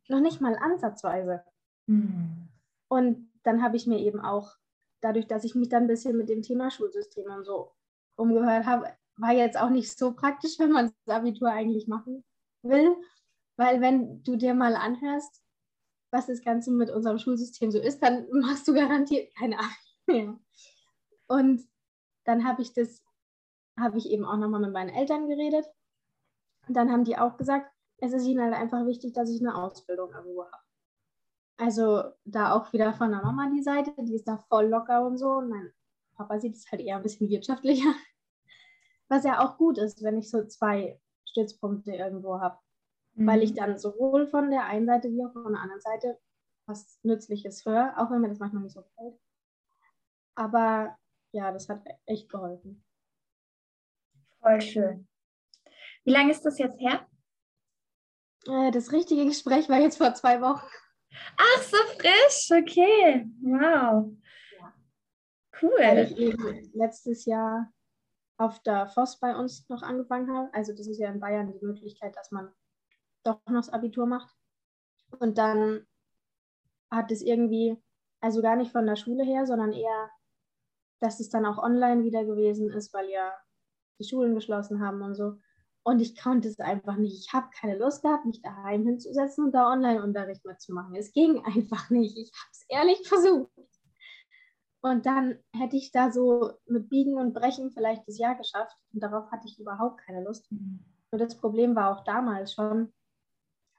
Noch 0.09 0.19
nicht 0.19 0.41
mal 0.41 0.57
ansatzweise. 0.57 1.41
Mhm. 1.87 2.47
Und 2.87 3.31
dann 3.43 3.61
habe 3.61 3.75
ich 3.75 3.87
mir 3.87 3.99
eben 3.99 4.19
auch, 4.19 4.55
dadurch, 5.01 5.27
dass 5.27 5.43
ich 5.43 5.55
mich 5.55 5.69
dann 5.69 5.83
ein 5.83 5.87
bisschen 5.87 6.17
mit 6.17 6.29
dem 6.29 6.41
Thema 6.41 6.71
Schulsystem 6.71 7.29
und 7.31 7.45
so 7.45 7.71
umgehört 8.15 8.65
habe, 8.65 8.87
war 9.17 9.33
jetzt 9.33 9.57
auch 9.57 9.69
nicht 9.69 9.97
so 9.97 10.13
praktisch, 10.13 10.57
wenn 10.59 10.71
man 10.71 10.93
das 11.05 11.15
Abitur 11.15 11.49
eigentlich 11.49 11.87
machen 11.87 12.23
will. 12.63 12.95
Weil 13.57 13.81
wenn 13.81 14.23
du 14.23 14.35
dir 14.35 14.53
mal 14.53 14.75
anhörst, 14.75 15.41
was 16.11 16.27
das 16.27 16.41
Ganze 16.41 16.71
mit 16.71 16.89
unserem 16.89 17.19
Schulsystem 17.19 17.71
so 17.71 17.79
ist, 17.79 18.01
dann 18.01 18.27
machst 18.31 18.67
du 18.67 18.73
garantiert 18.73 19.33
keine 19.35 19.59
Ahnung 19.59 19.75
mehr. 20.07 20.39
Und 21.27 21.67
dann 22.25 22.45
habe 22.45 22.61
ich 22.61 22.73
das, 22.73 23.03
habe 23.79 23.97
ich 23.97 24.09
eben 24.09 24.25
auch 24.25 24.37
nochmal 24.37 24.61
mit 24.61 24.71
meinen 24.71 24.89
Eltern 24.89 25.27
geredet. 25.27 25.65
Und 26.67 26.75
dann 26.75 26.91
haben 26.91 27.03
die 27.03 27.17
auch 27.17 27.37
gesagt, 27.37 27.71
es 27.97 28.13
ist 28.13 28.25
ihnen 28.25 28.41
halt 28.41 28.53
einfach 28.53 28.85
wichtig, 28.85 29.13
dass 29.13 29.29
ich 29.29 29.39
eine 29.39 29.55
Ausbildung 29.55 30.11
irgendwo 30.11 30.45
habe. 30.45 30.64
Also 31.57 32.03
da 32.25 32.53
auch 32.53 32.73
wieder 32.73 32.93
von 32.93 33.11
der 33.11 33.21
Mama 33.21 33.49
die 33.49 33.63
Seite, 33.63 33.93
die 33.97 34.15
ist 34.15 34.27
da 34.27 34.37
voll 34.37 34.67
locker 34.67 35.05
und 35.05 35.17
so. 35.17 35.29
Und 35.29 35.49
mein 35.49 35.71
Papa 36.15 36.39
sieht 36.39 36.55
es 36.55 36.69
halt 36.71 36.81
eher 36.81 36.97
ein 36.97 37.03
bisschen 37.03 37.29
wirtschaftlicher. 37.29 37.93
Was 39.07 39.23
ja 39.23 39.39
auch 39.45 39.57
gut 39.57 39.77
ist, 39.77 40.03
wenn 40.03 40.17
ich 40.17 40.29
so 40.29 40.45
zwei 40.45 40.99
Stützpunkte 41.25 41.93
irgendwo 41.93 42.39
habe 42.39 42.57
mhm. 43.15 43.27
weil 43.27 43.43
ich 43.43 43.51
mhm. 43.51 43.55
dann 43.55 43.79
sowohl 43.79 44.27
von 44.27 44.49
der 44.49 44.65
einen 44.65 44.85
Seite 44.85 45.09
wie 45.11 45.25
auch 45.25 45.33
von 45.33 45.53
der 45.53 45.61
anderen 45.61 45.81
Seite 45.81 46.19
was 46.67 46.99
Nützliches 47.03 47.63
höre, 47.65 47.93
auch 47.97 48.09
wenn 48.09 48.21
mir 48.21 48.29
das 48.29 48.39
manchmal 48.39 48.63
nicht 48.63 48.73
so 48.73 48.81
gefällt. 48.81 49.19
Aber 50.33 50.97
ja, 51.31 51.51
das 51.51 51.69
hat 51.69 51.85
echt 52.05 52.27
geholfen. 52.27 52.83
Voll 54.41 54.61
schön. 54.61 55.07
Wie 56.05 56.11
lange 56.11 56.31
ist 56.31 56.43
das 56.43 56.57
jetzt 56.57 56.79
her? 56.79 57.07
Äh, 58.47 58.71
das 58.71 58.91
richtige 58.91 59.25
Gespräch 59.25 59.69
war 59.69 59.79
jetzt 59.79 59.97
vor 59.97 60.13
zwei 60.15 60.41
Wochen. 60.41 60.65
Ach, 61.37 61.61
so 61.61 61.77
frisch, 61.97 62.51
okay. 62.51 63.27
Wow. 63.41 64.11
Cool. 65.61 65.71
Weil 65.77 65.99
ich 65.99 66.17
eben 66.17 66.71
letztes 66.73 67.25
Jahr 67.25 67.71
auf 68.37 68.61
der 68.63 68.87
FOS 68.87 69.19
bei 69.19 69.35
uns 69.35 69.67
noch 69.69 69.81
angefangen 69.81 70.31
habe. 70.35 70.53
Also 70.53 70.73
das 70.73 70.87
ist 70.87 70.99
ja 70.99 71.09
in 71.09 71.19
Bayern 71.19 71.51
die 71.51 71.65
Möglichkeit, 71.65 72.15
dass 72.15 72.31
man 72.31 72.51
doch 73.23 73.39
noch 73.47 73.61
das 73.61 73.69
Abitur 73.69 74.05
macht. 74.05 74.35
Und 75.19 75.37
dann 75.37 75.85
hat 76.91 77.11
es 77.11 77.21
irgendwie, 77.21 77.81
also 78.19 78.41
gar 78.41 78.55
nicht 78.55 78.71
von 78.71 78.85
der 78.85 78.95
Schule 78.95 79.23
her, 79.23 79.45
sondern 79.45 79.71
eher, 79.71 80.11
dass 80.99 81.19
es 81.19 81.29
dann 81.29 81.45
auch 81.45 81.57
online 81.57 82.03
wieder 82.03 82.25
gewesen 82.25 82.69
ist, 82.71 82.93
weil 82.93 83.09
ja 83.09 83.33
die 83.99 84.07
Schulen 84.07 84.35
geschlossen 84.35 84.81
haben 84.81 85.01
und 85.01 85.15
so. 85.15 85.39
Und 85.87 86.01
ich 86.01 86.19
konnte 86.19 86.47
es 86.47 86.59
einfach 86.59 86.95
nicht. 86.97 87.15
Ich 87.15 87.31
habe 87.31 87.47
keine 87.51 87.77
Lust 87.77 88.01
gehabt, 88.01 88.25
mich 88.25 88.41
daheim 88.41 88.87
hinzusetzen 88.87 89.45
und 89.45 89.51
da 89.51 89.71
Online-Unterricht 89.71 90.43
mitzumachen. 90.43 90.95
Es 90.95 91.13
ging 91.13 91.39
einfach 91.45 91.91
nicht. 91.91 92.17
Ich 92.17 92.31
habe 92.33 92.51
es 92.51 92.65
ehrlich 92.69 93.07
versucht. 93.07 93.51
Und 94.81 95.05
dann 95.05 95.37
hätte 95.55 95.75
ich 95.75 95.91
da 95.91 96.11
so 96.11 96.53
mit 96.65 96.89
Biegen 96.89 97.17
und 97.17 97.33
Brechen 97.33 97.69
vielleicht 97.69 98.07
das 98.07 98.17
Jahr 98.17 98.33
geschafft. 98.33 98.75
Und 98.93 99.03
darauf 99.03 99.29
hatte 99.29 99.47
ich 99.47 99.59
überhaupt 99.59 100.01
keine 100.01 100.23
Lust. 100.23 100.49
Und 100.49 101.21
das 101.21 101.37
Problem 101.37 101.75
war 101.75 101.95
auch 101.95 102.03
damals 102.03 102.53
schon, 102.53 102.91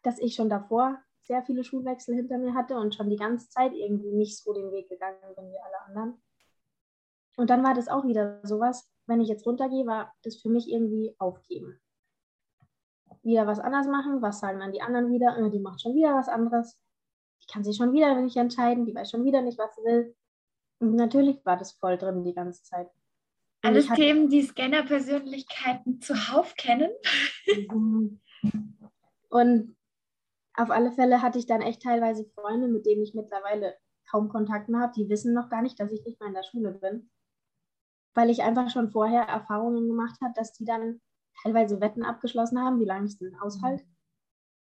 dass 0.04 0.20
ich 0.20 0.36
schon 0.36 0.48
davor 0.48 1.00
sehr 1.22 1.42
viele 1.42 1.64
Schulwechsel 1.64 2.14
hinter 2.14 2.38
mir 2.38 2.54
hatte 2.54 2.76
und 2.76 2.94
schon 2.94 3.10
die 3.10 3.16
ganze 3.16 3.48
Zeit 3.48 3.72
irgendwie 3.74 4.12
nicht 4.12 4.38
so 4.38 4.52
den 4.52 4.70
Weg 4.70 4.88
gegangen 4.88 5.18
bin 5.34 5.50
wie 5.50 5.58
alle 5.58 5.80
anderen. 5.86 6.22
Und 7.36 7.50
dann 7.50 7.64
war 7.64 7.74
das 7.74 7.88
auch 7.88 8.06
wieder 8.06 8.38
sowas, 8.44 8.88
wenn 9.06 9.20
ich 9.20 9.28
jetzt 9.28 9.44
runtergehe, 9.44 9.86
war 9.86 10.14
das 10.22 10.36
für 10.36 10.48
mich 10.48 10.70
irgendwie 10.70 11.16
aufgeben. 11.18 11.80
Wieder 13.26 13.46
was 13.46 13.58
anderes 13.58 13.88
machen, 13.88 14.22
was 14.22 14.38
sagen 14.38 14.60
dann 14.60 14.72
die 14.72 14.82
anderen 14.82 15.10
wieder, 15.10 15.36
äh, 15.36 15.50
die 15.50 15.58
macht 15.58 15.82
schon 15.82 15.94
wieder 15.94 16.14
was 16.14 16.28
anderes. 16.28 16.78
Die 17.42 17.52
kann 17.52 17.64
sich 17.64 17.76
schon 17.76 17.92
wieder 17.92 18.14
nicht 18.20 18.36
entscheiden, 18.36 18.86
die 18.86 18.94
weiß 18.94 19.10
schon 19.10 19.24
wieder 19.24 19.42
nicht, 19.42 19.58
was 19.58 19.74
sie 19.74 19.82
will. 19.82 20.16
Und 20.78 20.94
natürlich 20.94 21.44
war 21.44 21.56
das 21.56 21.72
voll 21.72 21.98
drin 21.98 22.22
die 22.22 22.34
ganze 22.34 22.62
Zeit. 22.62 22.88
Alles 23.62 23.88
Themen, 23.88 24.28
die 24.28 24.42
Scanner-Persönlichkeiten 24.42 26.00
zuhauf 26.00 26.54
kennen. 26.54 26.90
Und 29.28 29.76
auf 30.54 30.70
alle 30.70 30.92
Fälle 30.92 31.20
hatte 31.20 31.38
ich 31.38 31.46
dann 31.46 31.62
echt 31.62 31.82
teilweise 31.82 32.24
Freunde, 32.34 32.68
mit 32.68 32.86
denen 32.86 33.02
ich 33.02 33.14
mittlerweile 33.14 33.76
kaum 34.08 34.28
Kontakt 34.28 34.68
mehr 34.68 34.82
habe, 34.82 34.92
die 34.94 35.08
wissen 35.08 35.34
noch 35.34 35.50
gar 35.50 35.62
nicht, 35.62 35.80
dass 35.80 35.90
ich 35.90 36.04
nicht 36.04 36.20
mehr 36.20 36.28
in 36.28 36.34
der 36.34 36.44
Schule 36.44 36.72
bin. 36.72 37.10
Weil 38.14 38.30
ich 38.30 38.42
einfach 38.42 38.70
schon 38.70 38.90
vorher 38.90 39.22
Erfahrungen 39.22 39.88
gemacht 39.88 40.18
habe, 40.22 40.32
dass 40.36 40.52
die 40.52 40.64
dann 40.64 41.00
teilweise 41.42 41.80
Wetten 41.80 42.04
abgeschlossen 42.04 42.60
haben, 42.60 42.80
wie 42.80 42.84
lange 42.84 43.06
ich 43.06 43.12
es 43.12 43.18
denn 43.18 43.38
aushalte. 43.40 43.84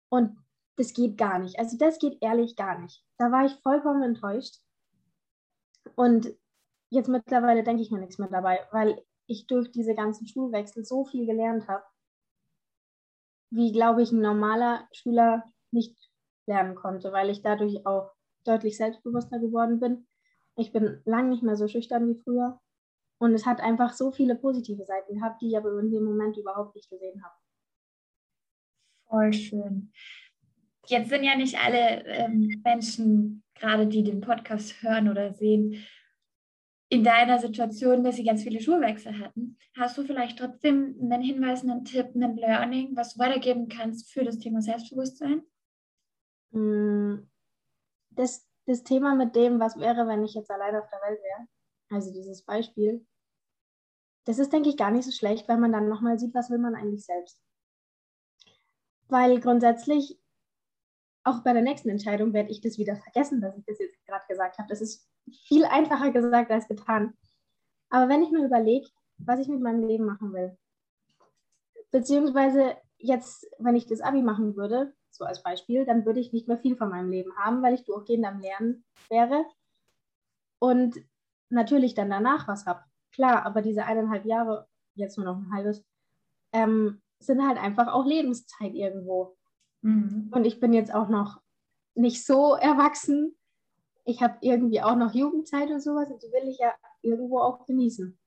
Und 0.09 0.37
das 0.77 0.95
geht 0.95 1.19
gar 1.19 1.39
nicht. 1.39 1.59
Also 1.59 1.77
das 1.77 1.99
geht 1.99 2.19
ehrlich 2.23 2.57
gar 2.57 2.79
nicht. 2.79 3.05
Da 3.19 3.31
war 3.31 3.45
ich 3.45 3.55
vollkommen 3.63 4.03
enttäuscht. 4.03 4.61
Und 5.95 6.35
jetzt 6.91 7.09
mittlerweile 7.09 7.63
denke 7.63 7.83
ich 7.83 7.91
mir 7.91 8.01
nichts 8.01 8.19
mehr 8.19 8.29
dabei, 8.29 8.61
weil 8.73 9.05
ich 9.27 9.47
durch 9.47 9.71
diese 9.71 9.95
ganzen 9.95 10.27
Schulwechsel 10.27 10.85
so 10.85 11.05
viel 11.05 11.27
gelernt 11.27 11.69
habe, 11.69 11.85
wie, 13.51 13.73
glaube 13.73 14.03
ich, 14.03 14.13
ein 14.13 14.21
normaler 14.21 14.89
Schüler 14.93 15.45
nicht 15.71 15.97
lernen 16.47 16.75
konnte, 16.75 17.13
weil 17.13 17.31
ich 17.31 17.43
dadurch 17.43 17.87
auch 17.87 18.13
deutlich 18.45 18.77
selbstbewusster 18.77 19.39
geworden 19.39 19.81
bin. 19.81 20.07
Ich 20.57 20.73
bin 20.73 21.01
lang 21.05 21.29
nicht 21.29 21.43
mehr 21.43 21.57
so 21.57 21.69
schüchtern 21.69 22.09
wie 22.09 22.21
früher. 22.21 22.61
Und 23.21 23.35
es 23.35 23.45
hat 23.45 23.61
einfach 23.61 23.93
so 23.93 24.11
viele 24.11 24.35
positive 24.35 24.85
Seiten 24.87 25.17
gehabt, 25.17 25.43
die 25.43 25.49
ich 25.49 25.57
aber 25.57 25.79
in 25.79 25.91
dem 25.91 26.05
Moment 26.05 26.39
überhaupt 26.39 26.75
nicht 26.75 26.89
gesehen 26.89 27.23
habe. 27.23 27.35
Voll 29.09 29.33
schön. 29.35 29.93
Jetzt 30.87 31.11
sind 31.11 31.25
ja 31.25 31.37
nicht 31.37 31.59
alle 31.59 32.07
ähm, 32.07 32.63
Menschen, 32.65 33.45
gerade 33.55 33.87
die 33.87 34.03
den 34.03 34.23
Podcast 34.23 34.83
hören 34.83 35.11
oder 35.11 35.35
sehen, 35.35 35.85
in 36.89 37.05
deiner 37.05 37.39
Situation, 37.39 38.03
dass 38.03 38.17
sie 38.17 38.25
ganz 38.25 38.43
viele 38.43 38.61
Schulwechsel 38.61 39.19
hatten. 39.19 39.59
Hast 39.77 39.99
du 39.99 40.03
vielleicht 40.03 40.39
trotzdem 40.39 40.97
einen 41.01 41.23
Hinweis, 41.23 41.63
einen 41.63 41.85
Tipp, 41.85 42.15
einen 42.15 42.37
Learning, 42.37 42.97
was 42.97 43.15
du 43.15 43.21
weitergeben 43.21 43.69
kannst 43.69 44.11
für 44.11 44.25
das 44.25 44.39
Thema 44.39 44.63
Selbstbewusstsein? 44.63 45.43
Mm, 46.53 47.29
das, 48.11 48.49
das 48.67 48.83
Thema 48.83 49.15
mit 49.15 49.37
dem, 49.37 49.61
was 49.61 49.79
wäre, 49.79 50.09
wenn 50.09 50.25
ich 50.25 50.35
jetzt 50.35 50.51
alleine 50.51 50.81
auf 50.81 50.89
der 50.89 51.01
Welt 51.01 51.21
wäre, 51.23 51.49
also 51.91 52.13
dieses 52.13 52.43
Beispiel, 52.43 53.07
das 54.25 54.39
ist, 54.39 54.53
denke 54.53 54.69
ich, 54.69 54.77
gar 54.77 54.91
nicht 54.91 55.05
so 55.05 55.11
schlecht, 55.11 55.49
weil 55.49 55.59
man 55.59 55.73
dann 55.73 55.89
nochmal 55.89 56.19
sieht, 56.19 56.35
was 56.35 56.51
will 56.51 56.59
man 56.59 56.75
eigentlich 56.75 57.05
selbst. 57.05 57.43
Weil 59.09 59.41
grundsätzlich, 59.41 60.19
auch 61.25 61.43
bei 61.43 61.53
der 61.53 61.63
nächsten 61.63 61.89
Entscheidung 61.89 62.33
werde 62.33 62.51
ich 62.51 62.61
das 62.61 62.79
wieder 62.79 62.97
vergessen, 62.97 63.41
dass 63.41 63.57
ich 63.57 63.65
das 63.65 63.79
jetzt 63.79 64.05
gerade 64.07 64.25
gesagt 64.29 64.59
habe. 64.59 64.69
Das 64.69 64.81
ist 64.81 65.09
viel 65.47 65.65
einfacher 65.65 66.13
gesagt 66.13 66.51
als 66.51 66.69
getan. 66.69 67.15
Aber 67.89 68.09
wenn 68.09 68.23
ich 68.23 68.31
mir 68.31 68.45
überlege, 68.45 68.89
was 69.19 69.41
ich 69.41 69.49
mit 69.49 69.61
meinem 69.61 69.87
Leben 69.87 70.07
machen 70.07 70.33
will, 70.33 70.57
beziehungsweise 71.91 72.77
jetzt, 72.99 73.51
wenn 73.59 73.77
ich 73.77 73.87
das 73.87 74.01
Abi 74.01 74.23
machen 74.23 74.57
würde, 74.57 74.95
so 75.11 75.25
als 75.25 75.43
Beispiel, 75.43 75.85
dann 75.85 76.07
würde 76.07 76.21
ich 76.21 76.33
nicht 76.33 76.47
mehr 76.49 76.59
viel 76.59 76.77
von 76.77 76.89
meinem 76.89 77.11
Leben 77.11 77.37
haben, 77.37 77.63
weil 77.63 77.75
ich 77.75 77.85
durchgehend 77.85 78.25
am 78.25 78.41
Lernen 78.41 78.85
wäre 79.09 79.45
und 80.59 80.97
natürlich 81.49 81.95
dann 81.95 82.11
danach 82.11 82.47
was 82.47 82.67
habe. 82.67 82.85
Klar, 83.13 83.45
aber 83.45 83.63
diese 83.63 83.85
eineinhalb 83.85 84.25
Jahre, 84.25 84.69
jetzt 84.95 85.17
nur 85.17 85.27
noch 85.27 85.37
ein 85.37 85.53
halbes, 85.53 85.85
ähm, 86.53 87.01
sind 87.19 87.47
halt 87.47 87.59
einfach 87.59 87.89
auch 87.89 88.07
Lebenszeit 88.07 88.75
irgendwo. 88.75 89.37
Mhm. 89.83 90.31
Und 90.33 90.45
ich 90.45 90.61
bin 90.61 90.73
jetzt 90.73 90.95
auch 90.95 91.09
noch 91.09 91.41
nicht 91.95 92.25
so 92.25 92.55
erwachsen. 92.55 93.37
Ich 94.05 94.23
habe 94.23 94.39
irgendwie 94.41 94.83
auch 94.83 94.97
noch 94.97 95.15
Jugendzeit 95.15 95.71
und 95.71 95.81
sowas 95.81 96.11
und 96.11 96.23
die 96.23 96.33
will 96.33 96.49
ich 96.49 96.59
ja 96.59 96.73
irgendwo 97.03 97.41
auch 97.41 97.67
genießen. 97.67 98.19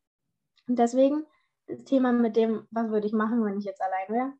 Und 0.67 0.79
deswegen 0.79 1.25
das 1.67 1.83
Thema 1.83 2.11
mit 2.11 2.35
dem, 2.35 2.67
was 2.71 2.89
würde 2.89 3.07
ich 3.07 3.13
machen, 3.13 3.43
wenn 3.45 3.57
ich 3.57 3.65
jetzt 3.65 3.81
allein 3.81 4.09
wäre, 4.09 4.33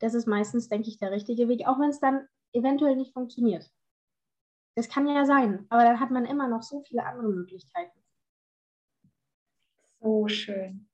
das 0.00 0.14
ist 0.14 0.26
meistens, 0.26 0.68
denke 0.68 0.88
ich, 0.88 0.98
der 0.98 1.10
richtige 1.10 1.48
Weg, 1.48 1.66
auch 1.66 1.78
wenn 1.78 1.90
es 1.90 2.00
dann 2.00 2.26
eventuell 2.52 2.96
nicht 2.96 3.12
funktioniert. 3.12 3.70
Das 4.74 4.88
kann 4.88 5.08
ja 5.08 5.24
sein, 5.24 5.66
aber 5.70 5.84
dann 5.84 6.00
hat 6.00 6.10
man 6.10 6.26
immer 6.26 6.48
noch 6.48 6.62
so 6.62 6.82
viele 6.82 7.04
andere 7.04 7.28
Möglichkeiten. 7.28 7.98
So 10.06 10.28
schön. 10.28 10.88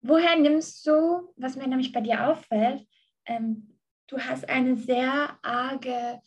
Woher 0.00 0.38
nimmst 0.38 0.86
du, 0.86 1.32
was 1.34 1.56
mir 1.56 1.66
nämlich 1.66 1.90
bei 1.90 2.00
dir 2.00 2.28
auffällt, 2.28 2.86
ähm, 3.24 3.80
du 4.06 4.18
hast 4.20 4.48
eine 4.48 4.76
sehr 4.76 5.36
arge 5.42 6.20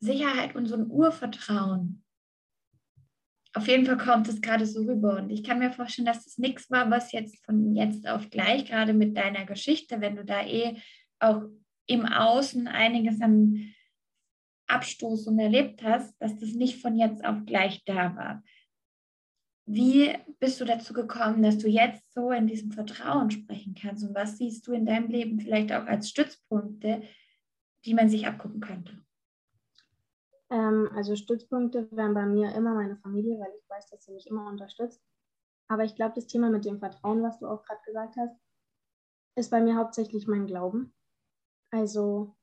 Sicherheit 0.00 0.56
und 0.56 0.66
so 0.66 0.74
ein 0.74 0.90
Urvertrauen. 0.90 2.04
Auf 3.54 3.68
jeden 3.68 3.86
Fall 3.86 3.98
kommt 3.98 4.26
es 4.26 4.40
gerade 4.40 4.66
so 4.66 4.82
rüber. 4.82 5.16
Und 5.18 5.30
ich 5.30 5.44
kann 5.44 5.60
mir 5.60 5.70
vorstellen, 5.70 6.06
dass 6.06 6.24
das 6.24 6.38
nichts 6.38 6.72
war, 6.72 6.90
was 6.90 7.12
jetzt 7.12 7.44
von 7.44 7.76
jetzt 7.76 8.08
auf 8.08 8.28
gleich, 8.28 8.64
gerade 8.64 8.94
mit 8.94 9.16
deiner 9.16 9.44
Geschichte, 9.44 10.00
wenn 10.00 10.16
du 10.16 10.24
da 10.24 10.44
eh 10.44 10.76
auch 11.20 11.42
im 11.86 12.04
Außen 12.04 12.66
einiges 12.66 13.20
an 13.20 13.72
Abstoß 14.66 15.28
und 15.28 15.38
erlebt 15.38 15.84
hast, 15.84 16.20
dass 16.20 16.36
das 16.36 16.54
nicht 16.54 16.82
von 16.82 16.98
jetzt 16.98 17.24
auf 17.24 17.46
gleich 17.46 17.84
da 17.84 18.16
war. 18.16 18.42
Wie 19.66 20.16
bist 20.38 20.60
du 20.60 20.64
dazu 20.64 20.92
gekommen, 20.92 21.42
dass 21.42 21.58
du 21.58 21.68
jetzt 21.68 22.12
so 22.12 22.30
in 22.30 22.46
diesem 22.46 22.70
Vertrauen 22.70 23.30
sprechen 23.30 23.74
kannst? 23.74 24.04
Und 24.04 24.14
was 24.14 24.38
siehst 24.38 24.66
du 24.66 24.72
in 24.72 24.86
deinem 24.86 25.08
Leben 25.08 25.40
vielleicht 25.40 25.72
auch 25.72 25.86
als 25.86 26.08
Stützpunkte, 26.08 27.02
die 27.84 27.94
man 27.94 28.08
sich 28.08 28.26
abgucken 28.26 28.60
könnte? 28.60 29.04
Ähm, 30.50 30.88
also 30.94 31.16
Stützpunkte 31.16 31.90
wären 31.90 32.14
bei 32.14 32.26
mir 32.26 32.54
immer 32.54 32.74
meine 32.74 32.96
Familie, 32.96 33.40
weil 33.40 33.52
ich 33.58 33.68
weiß, 33.68 33.90
dass 33.90 34.04
sie 34.04 34.12
mich 34.12 34.28
immer 34.28 34.46
unterstützt. 34.46 35.02
Aber 35.68 35.82
ich 35.82 35.96
glaube, 35.96 36.14
das 36.14 36.28
Thema 36.28 36.48
mit 36.48 36.64
dem 36.64 36.78
Vertrauen, 36.78 37.24
was 37.24 37.40
du 37.40 37.48
auch 37.48 37.64
gerade 37.64 37.80
gesagt 37.84 38.16
hast, 38.16 38.36
ist 39.36 39.50
bei 39.50 39.60
mir 39.60 39.74
hauptsächlich 39.74 40.28
mein 40.28 40.46
Glauben. 40.46 40.94
Also 41.72 42.36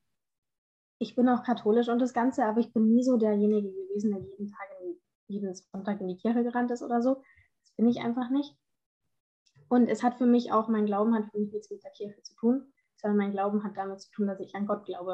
ich 1.00 1.16
bin 1.16 1.30
auch 1.30 1.44
katholisch 1.44 1.88
und 1.88 2.00
das 2.00 2.14
Ganze, 2.14 2.46
aber 2.46 2.60
ich 2.60 2.74
bin 2.74 2.94
nie 2.94 3.04
so 3.04 3.18
derjenige 3.18 3.72
gewesen, 3.72 4.12
der 4.12 4.20
jeden 4.20 4.50
Tag 4.50 4.73
jeden 5.34 5.54
Sonntag 5.54 6.00
in 6.02 6.08
die 6.08 6.18
Kirche 6.18 6.44
gerannt 6.44 6.72
ist 6.72 6.84
oder 6.84 7.02
so. 7.02 7.22
Das 7.62 7.72
bin 7.76 7.88
ich 7.88 8.00
einfach 8.00 8.30
nicht. 8.30 8.56
Und 9.70 9.90
es 9.90 10.04
hat 10.04 10.18
für 10.18 10.26
mich 10.26 10.52
auch, 10.52 10.68
mein 10.68 10.86
Glauben 10.86 11.16
hat 11.16 11.26
für 11.32 11.40
mich 11.40 11.52
nichts 11.52 11.72
mit 11.72 11.84
der 11.84 11.92
Kirche 11.92 12.22
zu 12.22 12.36
tun, 12.36 12.72
sondern 12.98 13.18
mein 13.18 13.32
Glauben 13.32 13.64
hat 13.64 13.76
damit 13.76 14.02
zu 14.02 14.12
tun, 14.12 14.28
dass 14.28 14.40
ich 14.40 14.56
an 14.56 14.68
Gott 14.68 14.86
glaube. 14.86 15.14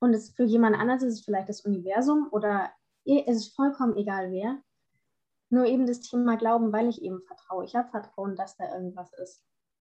Und 0.00 0.12
es, 0.12 0.30
für 0.30 0.44
jemand 0.44 0.76
anderes 0.76 1.02
ist 1.02 1.14
es 1.14 1.24
vielleicht 1.24 1.48
das 1.48 1.62
Universum 1.62 2.28
oder 2.30 2.70
es 3.04 3.36
ist 3.36 3.56
vollkommen 3.56 3.96
egal 3.96 4.30
wer. 4.30 4.62
Nur 5.50 5.66
eben 5.66 5.86
das 5.86 6.00
Thema 6.00 6.36
Glauben, 6.36 6.72
weil 6.72 6.88
ich 6.88 7.00
eben 7.02 7.22
vertraue. 7.22 7.64
Ich 7.64 7.74
habe 7.74 7.88
Vertrauen, 7.90 8.36
dass 8.36 8.56
da 8.56 8.74
irgendwas 8.74 9.12
ist. 9.22 9.44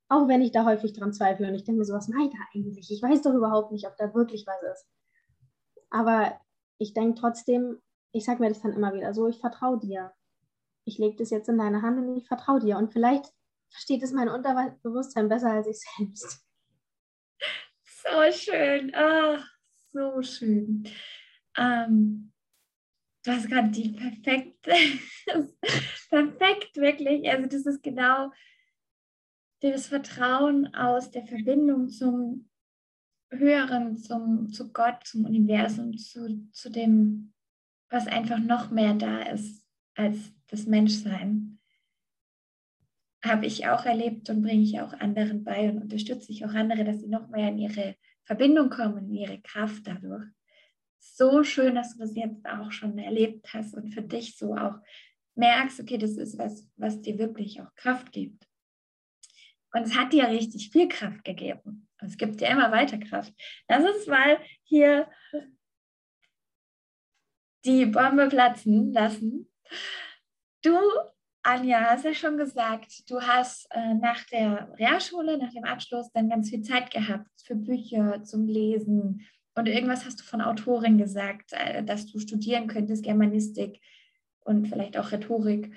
Auch 0.08 0.26
wenn 0.26 0.40
ich 0.40 0.52
da 0.52 0.64
häufig 0.64 0.92
dran 0.94 1.12
zweifle 1.12 1.48
und 1.48 1.54
ich 1.54 1.64
denke 1.64 1.80
mir 1.80 1.84
so, 1.84 1.94
was 1.94 2.08
meint 2.08 2.32
er 2.32 2.46
eigentlich? 2.54 2.90
Ich 2.90 3.02
weiß 3.02 3.22
doch 3.22 3.34
überhaupt 3.34 3.72
nicht, 3.72 3.86
ob 3.86 3.96
da 3.96 4.14
wirklich 4.14 4.46
was 4.46 4.62
ist. 4.72 4.86
Aber 5.90 6.40
ich 6.78 6.94
denke 6.94 7.20
trotzdem, 7.20 7.80
ich 8.12 8.24
sage 8.24 8.40
mir 8.40 8.48
das 8.48 8.62
dann 8.62 8.72
immer 8.72 8.94
wieder 8.94 9.12
so, 9.14 9.28
ich 9.28 9.38
vertraue 9.38 9.78
dir. 9.78 10.12
Ich 10.84 10.98
lege 10.98 11.16
das 11.16 11.30
jetzt 11.30 11.48
in 11.48 11.58
deine 11.58 11.82
Hand 11.82 11.98
und 11.98 12.16
ich 12.16 12.26
vertraue 12.26 12.60
dir. 12.60 12.78
Und 12.78 12.92
vielleicht 12.92 13.26
versteht 13.70 14.02
es 14.02 14.12
mein 14.12 14.28
Unterbewusstsein 14.28 15.28
besser 15.28 15.50
als 15.50 15.66
ich 15.66 15.80
selbst. 15.80 16.44
So 18.00 18.32
schön. 18.32 18.92
Oh, 18.96 19.38
so 19.92 20.22
schön. 20.22 20.88
Ähm, 21.58 22.32
du 23.24 23.32
hast 23.32 23.48
gerade 23.48 23.68
die 23.70 23.90
perfekte, 23.90 24.72
perfekt 26.08 26.76
wirklich. 26.76 27.28
Also 27.28 27.48
das 27.48 27.66
ist 27.66 27.82
genau 27.82 28.30
das 29.60 29.88
Vertrauen 29.88 30.74
aus 30.74 31.10
der 31.10 31.26
Verbindung 31.26 31.88
zum 31.88 32.48
Höheren, 33.30 33.98
zum, 33.98 34.48
zu 34.48 34.72
Gott, 34.72 35.04
zum 35.04 35.26
Universum, 35.26 35.98
zu, 35.98 36.48
zu 36.52 36.70
dem 36.70 37.34
was 37.90 38.06
einfach 38.06 38.38
noch 38.38 38.70
mehr 38.70 38.94
da 38.94 39.22
ist 39.22 39.64
als 39.94 40.32
das 40.48 40.66
Menschsein. 40.66 41.58
Habe 43.24 43.46
ich 43.46 43.66
auch 43.66 43.84
erlebt 43.84 44.30
und 44.30 44.42
bringe 44.42 44.62
ich 44.62 44.80
auch 44.80 44.92
anderen 44.92 45.42
bei 45.44 45.68
und 45.68 45.82
unterstütze 45.82 46.30
ich 46.30 46.44
auch 46.44 46.54
andere, 46.54 46.84
dass 46.84 47.00
sie 47.00 47.08
noch 47.08 47.28
mehr 47.28 47.48
in 47.48 47.58
ihre 47.58 47.96
Verbindung 48.24 48.70
kommen, 48.70 49.08
in 49.08 49.14
ihre 49.14 49.40
Kraft 49.40 49.86
dadurch. 49.86 50.26
So 51.00 51.42
schön, 51.42 51.74
dass 51.74 51.94
du 51.94 52.00
das 52.00 52.14
jetzt 52.14 52.46
auch 52.46 52.70
schon 52.70 52.98
erlebt 52.98 53.52
hast 53.52 53.74
und 53.74 53.92
für 53.92 54.02
dich 54.02 54.36
so 54.36 54.54
auch 54.54 54.76
merkst, 55.34 55.80
okay, 55.80 55.98
das 55.98 56.16
ist 56.16 56.38
was, 56.38 56.68
was 56.76 57.00
dir 57.00 57.18
wirklich 57.18 57.60
auch 57.60 57.74
Kraft 57.74 58.12
gibt. 58.12 58.46
Und 59.72 59.82
es 59.82 59.96
hat 59.96 60.12
dir 60.12 60.28
richtig 60.28 60.70
viel 60.70 60.88
Kraft 60.88 61.24
gegeben. 61.24 61.88
Und 62.00 62.08
es 62.08 62.16
gibt 62.16 62.40
dir 62.40 62.48
immer 62.48 62.70
weiter 62.72 62.98
Kraft. 62.98 63.32
Lass 63.68 63.84
uns 63.84 64.06
mal 64.06 64.38
hier 64.62 65.08
die 67.64 67.86
Bombe 67.86 68.28
platzen 68.28 68.92
lassen. 68.92 69.48
Du, 70.62 70.78
Anja, 71.42 71.80
hast 71.90 72.04
ja 72.04 72.14
schon 72.14 72.36
gesagt, 72.36 73.08
du 73.10 73.20
hast 73.20 73.66
äh, 73.70 73.94
nach 73.94 74.24
der 74.24 74.72
Realschule, 74.78 75.38
nach 75.38 75.52
dem 75.52 75.64
Abschluss 75.64 76.10
dann 76.12 76.28
ganz 76.28 76.50
viel 76.50 76.62
Zeit 76.62 76.90
gehabt 76.90 77.30
für 77.44 77.54
Bücher 77.54 78.22
zum 78.24 78.46
Lesen. 78.46 79.26
Und 79.54 79.66
irgendwas 79.66 80.04
hast 80.04 80.20
du 80.20 80.24
von 80.24 80.40
Autorin 80.40 80.98
gesagt, 80.98 81.52
äh, 81.52 81.82
dass 81.82 82.06
du 82.06 82.18
studieren 82.18 82.68
könntest, 82.68 83.04
Germanistik 83.04 83.80
und 84.40 84.66
vielleicht 84.66 84.96
auch 84.96 85.12
Rhetorik. 85.12 85.74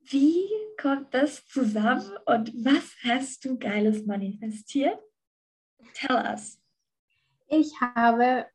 Wie 0.00 0.48
kommt 0.80 1.12
das 1.12 1.46
zusammen 1.46 2.10
und 2.26 2.52
was 2.64 2.94
hast 3.02 3.44
du 3.44 3.58
Geiles 3.58 4.06
manifestiert? 4.06 4.98
Tell 5.94 6.16
us. 6.16 6.60
Ich 7.48 7.72
habe 7.80 8.46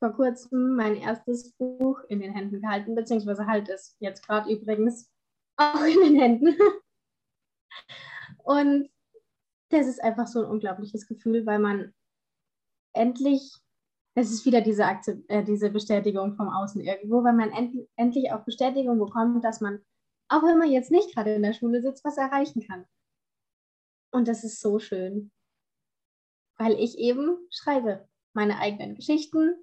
vor 0.00 0.14
kurzem 0.14 0.74
mein 0.74 0.96
erstes 0.96 1.52
Buch 1.52 2.00
in 2.08 2.20
den 2.20 2.32
Händen 2.32 2.60
gehalten, 2.62 2.94
beziehungsweise 2.94 3.46
halt 3.46 3.68
es 3.68 3.96
jetzt 4.00 4.26
gerade 4.26 4.50
übrigens 4.50 5.10
auch 5.56 5.82
in 5.82 6.00
den 6.00 6.16
Händen. 6.16 6.56
Und 8.42 8.90
das 9.68 9.86
ist 9.86 10.02
einfach 10.02 10.26
so 10.26 10.40
ein 10.40 10.50
unglaubliches 10.50 11.06
Gefühl, 11.06 11.44
weil 11.46 11.58
man 11.58 11.94
endlich, 12.94 13.54
es 14.14 14.32
ist 14.32 14.46
wieder 14.46 14.62
diese, 14.62 14.86
Akze 14.86 15.22
äh, 15.28 15.44
diese 15.44 15.70
Bestätigung 15.70 16.34
vom 16.34 16.48
Außen 16.48 16.80
irgendwo, 16.80 17.22
weil 17.22 17.34
man 17.34 17.52
end 17.52 17.86
endlich 17.96 18.32
auch 18.32 18.44
Bestätigung 18.44 18.98
bekommt, 18.98 19.44
dass 19.44 19.60
man, 19.60 19.84
auch 20.28 20.42
wenn 20.42 20.58
man 20.58 20.70
jetzt 20.70 20.90
nicht 20.90 21.14
gerade 21.14 21.34
in 21.34 21.42
der 21.42 21.52
Schule 21.52 21.82
sitzt, 21.82 22.04
was 22.04 22.16
erreichen 22.16 22.66
kann. 22.66 22.86
Und 24.12 24.26
das 24.26 24.44
ist 24.44 24.60
so 24.60 24.78
schön, 24.78 25.30
weil 26.58 26.72
ich 26.72 26.98
eben 26.98 27.36
schreibe 27.50 28.08
meine 28.32 28.58
eigenen 28.58 28.94
Geschichten, 28.94 29.54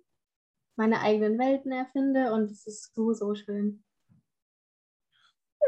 meine 0.78 1.02
eigenen 1.02 1.38
Welten 1.40 1.72
erfinde 1.72 2.32
und 2.32 2.52
es 2.52 2.66
ist 2.68 2.94
so, 2.94 3.14
so 3.14 3.36
schön. 3.36 3.84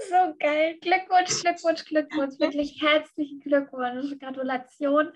So 0.07 0.35
geil. 0.39 0.77
Glückwunsch, 0.79 1.41
Glückwunsch, 1.41 1.85
Glückwunsch. 1.85 2.39
Wirklich 2.39 2.81
herzlichen 2.81 3.41
Glückwunsch. 3.41 4.17
Gratulation. 4.19 5.11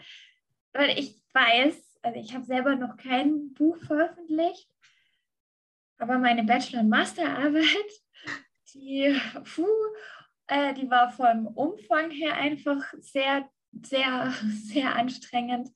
Weil 0.74 0.98
ich 0.98 1.22
weiß, 1.34 2.00
also 2.02 2.20
ich 2.20 2.34
habe 2.34 2.44
selber 2.44 2.76
noch 2.76 2.98
kein 2.98 3.54
Buch 3.54 3.78
veröffentlicht, 3.78 4.70
aber 5.98 6.18
meine 6.18 6.44
Bachelor- 6.44 6.82
und 6.82 6.90
Masterarbeit, 6.90 7.66
die, 8.74 9.16
puh, 9.56 9.68
äh, 10.48 10.74
die 10.74 10.90
war 10.90 11.12
vom 11.12 11.48
Umfang 11.48 12.12
her 12.12 12.34
einfach 12.34 12.84
sehr, 13.00 13.50
sehr, 13.84 14.34
sehr 14.64 14.96
anstrengend. 14.96 15.70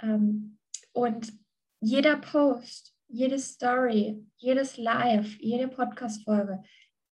Ähm, 0.00 0.58
Und 0.92 1.32
jeder 1.80 2.16
Post, 2.16 2.91
jede 3.12 3.38
Story, 3.38 4.24
jedes 4.38 4.78
Live, 4.78 5.38
jede 5.38 5.68
Podcast-Folge, 5.68 6.62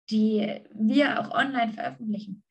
die 0.08 0.62
wir 0.72 1.20
auch 1.20 1.30
online 1.30 1.72
veröffentlichen, 1.72 2.42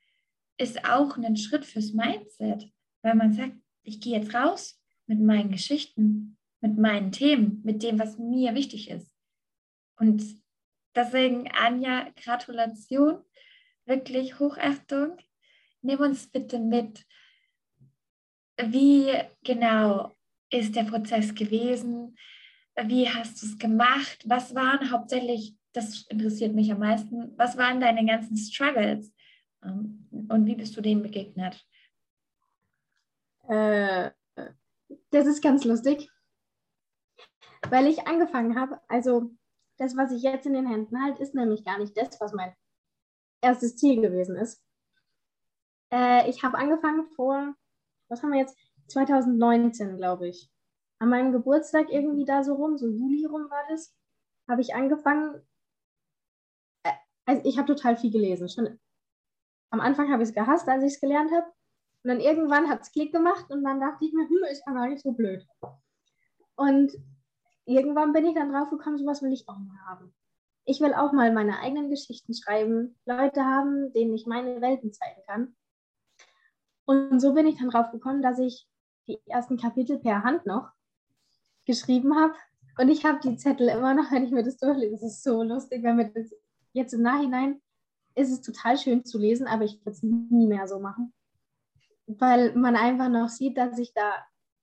ist 0.58 0.86
auch 0.86 1.18
ein 1.18 1.36
Schritt 1.36 1.66
fürs 1.66 1.94
Mindset, 1.94 2.72
weil 3.02 3.16
man 3.16 3.34
sagt, 3.34 3.56
ich 3.84 4.00
gehe 4.00 4.20
jetzt 4.20 4.36
raus 4.36 4.80
mit 5.08 5.20
meinen 5.20 5.52
Geschichten, 5.52 6.38
mit 6.62 6.78
meinen 6.78 7.12
Themen, 7.12 7.62
mit 7.64 7.82
dem, 7.82 7.98
was 7.98 8.20
mir 8.20 8.54
wichtig 8.54 8.90
ist. 8.92 9.12
Und 9.98 10.24
deswegen, 10.96 11.50
Anja, 11.52 12.12
Gratulation, 12.24 13.24
wirklich 13.86 14.40
Hochachtung. 14.40 15.18
Nimm 15.82 16.00
uns 16.00 16.30
bitte 16.30 16.60
mit. 16.60 17.04
Wie 18.62 19.12
genau 19.44 20.16
ist 20.52 20.76
der 20.76 20.84
Prozess 20.84 21.34
gewesen? 21.34 22.16
Wie 22.86 23.10
hast 23.10 23.42
du 23.42 23.46
es 23.46 23.58
gemacht? 23.58 24.24
Was 24.26 24.56
waren 24.56 24.92
hauptsächlich, 24.92 25.56
das 25.74 26.06
interessiert 26.10 26.54
mich 26.54 26.72
am 26.72 26.80
meisten, 26.80 27.38
was 27.38 27.58
waren 27.58 27.80
deine 27.80 28.06
ganzen 28.06 28.38
Struggles? 28.38 29.14
Ähm, 29.64 30.08
und 30.30 30.46
wie 30.46 30.56
bist 30.56 30.76
du 30.78 30.82
denen 30.82 31.02
begegnet? 31.02 31.66
Äh, 33.48 34.12
das 35.12 35.28
ist 35.28 35.42
ganz 35.42 35.66
lustig, 35.66 36.10
weil 37.70 37.88
ich 37.88 38.08
angefangen 38.08 38.60
habe, 38.60 38.80
also 38.88 39.32
das, 39.78 39.96
was 39.96 40.12
ich 40.12 40.24
jetzt 40.24 40.46
in 40.46 40.54
den 40.54 40.68
Händen 40.68 41.02
halte, 41.02 41.22
ist 41.22 41.36
nämlich 41.36 41.64
gar 41.64 41.78
nicht 41.78 41.98
das, 41.98 42.20
was 42.20 42.34
mein 42.34 42.54
erstes 43.42 43.76
Ziel 43.78 44.02
gewesen 44.02 44.36
ist. 44.36 44.62
Äh, 45.92 46.30
ich 46.30 46.44
habe 46.44 46.58
angefangen 46.58 47.08
vor, 47.16 47.56
was 48.10 48.22
haben 48.22 48.32
wir 48.32 48.40
jetzt? 48.40 48.58
2019, 48.88 49.98
glaube 49.98 50.28
ich. 50.30 50.50
An 51.00 51.10
meinem 51.10 51.32
Geburtstag 51.32 51.90
irgendwie 51.90 52.26
da 52.26 52.44
so 52.44 52.56
rum, 52.56 52.78
so 52.78 52.88
Juli 52.88 53.26
rum 53.26 53.50
war 53.50 53.64
das, 53.70 53.96
habe 54.50 54.62
ich 54.62 54.76
angefangen. 54.76 55.42
Äh, 56.84 56.92
also 57.26 57.42
ich 57.46 57.58
habe 57.58 57.74
total 57.74 57.98
viel 57.98 58.12
gelesen. 58.12 58.50
Schon 58.50 58.80
am 59.72 59.80
Anfang 59.80 60.12
habe 60.12 60.24
ich 60.24 60.30
es 60.30 60.36
gehasst, 60.36 60.68
als 60.68 60.84
ich 60.84 60.94
es 60.94 61.00
gelernt 61.00 61.32
habe. 61.32 61.48
Und 62.04 62.10
dann 62.10 62.20
irgendwann 62.20 62.70
hat 62.70 62.82
es 62.82 62.92
Klick 62.92 63.12
gemacht 63.12 63.50
und 63.50 63.64
dann 63.64 63.80
dachte 63.80 64.06
ich 64.06 64.14
mir, 64.14 64.28
hm, 64.28 64.44
ist 64.52 64.64
ja 64.66 64.74
gar 64.74 64.88
nicht 64.88 65.04
so 65.04 65.12
blöd. 65.12 65.46
Und 66.56 66.94
irgendwann 67.66 68.14
bin 68.14 68.26
ich 68.26 68.36
dann 68.36 68.52
drauf 68.52 68.70
gekommen, 68.70 68.98
sowas 68.98 69.22
will 69.22 69.34
ich 69.34 69.48
auch 69.48 69.58
mal 69.58 69.80
haben. 69.86 70.14
Ich 70.66 70.82
will 70.82 70.94
auch 70.94 71.14
mal 71.14 71.32
meine 71.34 71.60
eigenen 71.60 71.90
Geschichten 71.90 72.34
schreiben, 72.34 72.98
Leute 73.06 73.44
haben, 73.44 73.92
denen 73.94 74.14
ich 74.14 74.28
meine 74.28 74.62
Welten 74.62 74.94
zeigen 74.94 75.22
kann. 75.28 75.56
Und 76.86 77.20
so 77.20 77.34
bin 77.34 77.48
ich 77.48 77.58
dann 77.58 77.70
drauf 77.70 77.92
gekommen, 77.92 78.22
dass 78.22 78.40
ich 78.40 78.68
die 79.08 79.20
ersten 79.28 79.58
Kapitel 79.58 80.00
per 80.00 80.24
Hand 80.24 80.46
noch 80.46 80.72
geschrieben 81.70 82.16
habe. 82.16 82.34
Und 82.80 82.90
ich 82.90 83.06
habe 83.06 83.20
die 83.20 83.38
Zettel 83.38 83.70
immer 83.70 83.94
noch, 83.94 84.12
wenn 84.12 84.26
ich 84.26 84.32
mir 84.32 84.44
das 84.44 84.58
durchlese. 84.58 84.94
Das 84.94 85.04
ist 85.04 85.24
so 85.24 85.44
lustig, 85.44 85.84
wenn 85.84 85.98
wir 85.98 86.06
das 86.06 86.34
jetzt 86.74 86.94
im 86.94 87.04
Nachhinein 87.04 87.62
ist 88.16 88.32
es 88.32 88.42
total 88.42 88.78
schön 88.78 89.06
zu 89.06 89.18
lesen, 89.18 89.48
aber 89.48 89.64
ich 89.64 89.80
würde 89.80 89.92
es 89.92 90.04
nie 90.04 90.48
mehr 90.48 90.68
so 90.68 90.80
machen. 90.80 91.14
Weil 92.08 92.54
man 92.56 92.76
einfach 92.76 93.08
noch 93.08 93.30
sieht, 93.30 93.58
dass 93.58 93.78
ich 93.78 93.94
da 93.94 94.14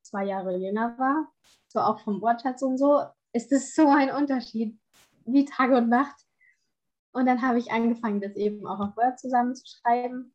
zwei 0.03 0.25
Jahre 0.25 0.57
jünger 0.57 0.99
war, 0.99 1.33
so 1.69 1.81
auch 1.81 2.01
vom 2.01 2.21
Wortschatz 2.21 2.63
und 2.63 2.77
so, 2.77 3.03
ist 3.33 3.53
es 3.53 3.75
so 3.75 3.89
ein 3.89 4.11
Unterschied 4.11 4.79
wie 5.25 5.45
Tag 5.45 5.71
und 5.71 5.89
Nacht. 5.89 6.17
Und 7.13 7.27
dann 7.27 7.41
habe 7.41 7.59
ich 7.59 7.71
angefangen, 7.71 8.21
das 8.21 8.35
eben 8.35 8.67
auch 8.67 8.81
auf 8.81 8.97
Word 8.97 9.19
zusammenzuschreiben. 9.19 10.35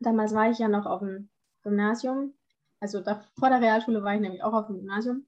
Damals 0.00 0.34
war 0.34 0.50
ich 0.50 0.58
ja 0.58 0.68
noch 0.68 0.86
auf 0.86 1.00
dem 1.00 1.28
Gymnasium. 1.62 2.34
Also 2.80 3.00
da, 3.00 3.22
vor 3.38 3.50
der 3.50 3.60
Realschule 3.60 4.02
war 4.02 4.14
ich 4.14 4.20
nämlich 4.20 4.42
auch 4.42 4.54
auf 4.54 4.66
dem 4.66 4.76
Gymnasium 4.76 5.26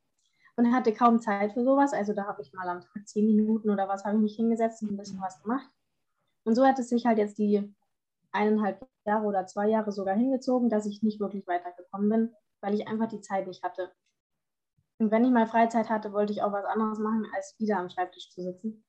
und 0.59 0.75
hatte 0.75 0.92
kaum 0.92 1.21
Zeit 1.21 1.53
für 1.53 1.62
sowas. 1.62 1.92
Also 1.92 2.12
da 2.12 2.27
habe 2.27 2.42
ich 2.42 2.53
mal 2.53 2.68
am 2.68 2.81
Tag 2.81 3.07
zehn 3.07 3.27
Minuten 3.27 3.71
oder 3.71 3.88
was 3.88 4.05
habe 4.05 4.16
ich 4.16 4.23
mich 4.23 4.37
hingesetzt 4.37 4.83
und 4.83 4.90
ein 4.90 4.97
bisschen 4.97 5.21
was 5.21 5.40
gemacht. 5.40 5.71
Und 6.44 6.57
so 6.57 6.66
hat 6.66 6.81
es 6.81 6.88
sich 6.88 7.07
halt 7.07 7.18
jetzt 7.18 7.38
die 7.38 7.73
eineinhalb 8.33 8.85
Jahre 9.07 9.25
oder 9.25 9.47
zwei 9.47 9.68
Jahre 9.68 9.92
sogar 9.92 10.16
hingezogen, 10.16 10.68
dass 10.68 10.85
ich 10.85 11.03
nicht 11.03 11.21
wirklich 11.21 11.47
weitergekommen 11.47 12.09
bin, 12.09 12.35
weil 12.61 12.75
ich 12.75 12.88
einfach 12.88 13.07
die 13.07 13.21
Zeit 13.21 13.47
nicht 13.47 13.62
hatte. 13.62 13.92
Und 14.99 15.12
wenn 15.12 15.25
ich 15.25 15.31
mal 15.31 15.47
Freizeit 15.47 15.88
hatte, 15.90 16.12
wollte 16.12 16.33
ich 16.33 16.42
auch 16.42 16.53
was 16.53 16.64
anderes 16.64 16.99
machen, 16.99 17.25
als 17.37 17.55
wieder 17.59 17.79
am 17.79 17.88
Schreibtisch 17.88 18.31
zu 18.31 18.42
sitzen. 18.42 18.85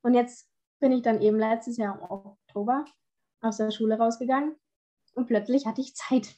Und 0.00 0.14
jetzt 0.14 0.50
bin 0.80 0.90
ich 0.90 1.02
dann 1.02 1.20
eben 1.20 1.38
letztes 1.38 1.76
Jahr 1.76 1.96
im 1.96 2.10
Oktober 2.10 2.86
aus 3.42 3.58
der 3.58 3.72
Schule 3.72 3.98
rausgegangen 3.98 4.56
und 5.14 5.26
plötzlich 5.26 5.66
hatte 5.66 5.82
ich 5.82 5.94
Zeit. 5.94 6.34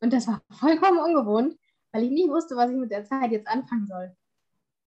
Und 0.00 0.12
das 0.12 0.28
war 0.28 0.42
vollkommen 0.50 0.98
ungewohnt, 0.98 1.56
weil 1.96 2.04
ich 2.04 2.10
nicht 2.10 2.28
wusste, 2.28 2.56
was 2.56 2.70
ich 2.70 2.76
mit 2.76 2.90
der 2.90 3.04
Zeit 3.04 3.32
jetzt 3.32 3.48
anfangen 3.48 3.86
soll. 3.86 4.14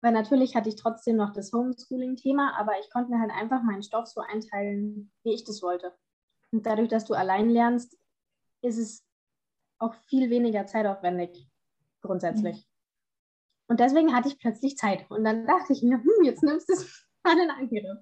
Weil 0.00 0.12
natürlich 0.12 0.56
hatte 0.56 0.70
ich 0.70 0.76
trotzdem 0.76 1.16
noch 1.16 1.34
das 1.34 1.52
Homeschooling-Thema, 1.52 2.58
aber 2.58 2.72
ich 2.80 2.88
konnte 2.90 3.10
mir 3.10 3.20
halt 3.20 3.30
einfach 3.30 3.62
meinen 3.62 3.82
Stoff 3.82 4.06
so 4.06 4.22
einteilen, 4.22 5.12
wie 5.22 5.34
ich 5.34 5.44
das 5.44 5.62
wollte. 5.62 5.94
Und 6.50 6.64
dadurch, 6.64 6.88
dass 6.88 7.04
du 7.04 7.12
allein 7.12 7.50
lernst, 7.50 7.98
ist 8.62 8.78
es 8.78 9.04
auch 9.78 9.94
viel 10.08 10.30
weniger 10.30 10.64
zeitaufwendig 10.64 11.46
grundsätzlich. 12.00 12.56
Mhm. 12.56 12.64
Und 13.68 13.80
deswegen 13.80 14.14
hatte 14.14 14.28
ich 14.28 14.38
plötzlich 14.38 14.78
Zeit. 14.78 15.10
Und 15.10 15.24
dann 15.24 15.46
dachte 15.46 15.74
ich 15.74 15.82
mir, 15.82 15.98
hm, 15.98 16.24
jetzt 16.24 16.42
nimmst 16.42 16.70
du 16.70 16.72
es 16.72 17.06
mal 17.22 17.38
in 17.38 17.50
Angriff. 17.50 17.98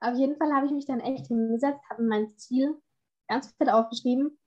Auf 0.00 0.18
jeden 0.18 0.36
Fall 0.36 0.52
habe 0.52 0.66
ich 0.66 0.72
mich 0.72 0.84
dann 0.84 1.00
echt 1.00 1.28
hingesetzt, 1.28 1.80
habe 1.88 2.02
mein 2.02 2.36
Ziel 2.36 2.78
ganz 3.26 3.54
fett 3.56 3.70
aufgeschrieben, 3.70 4.38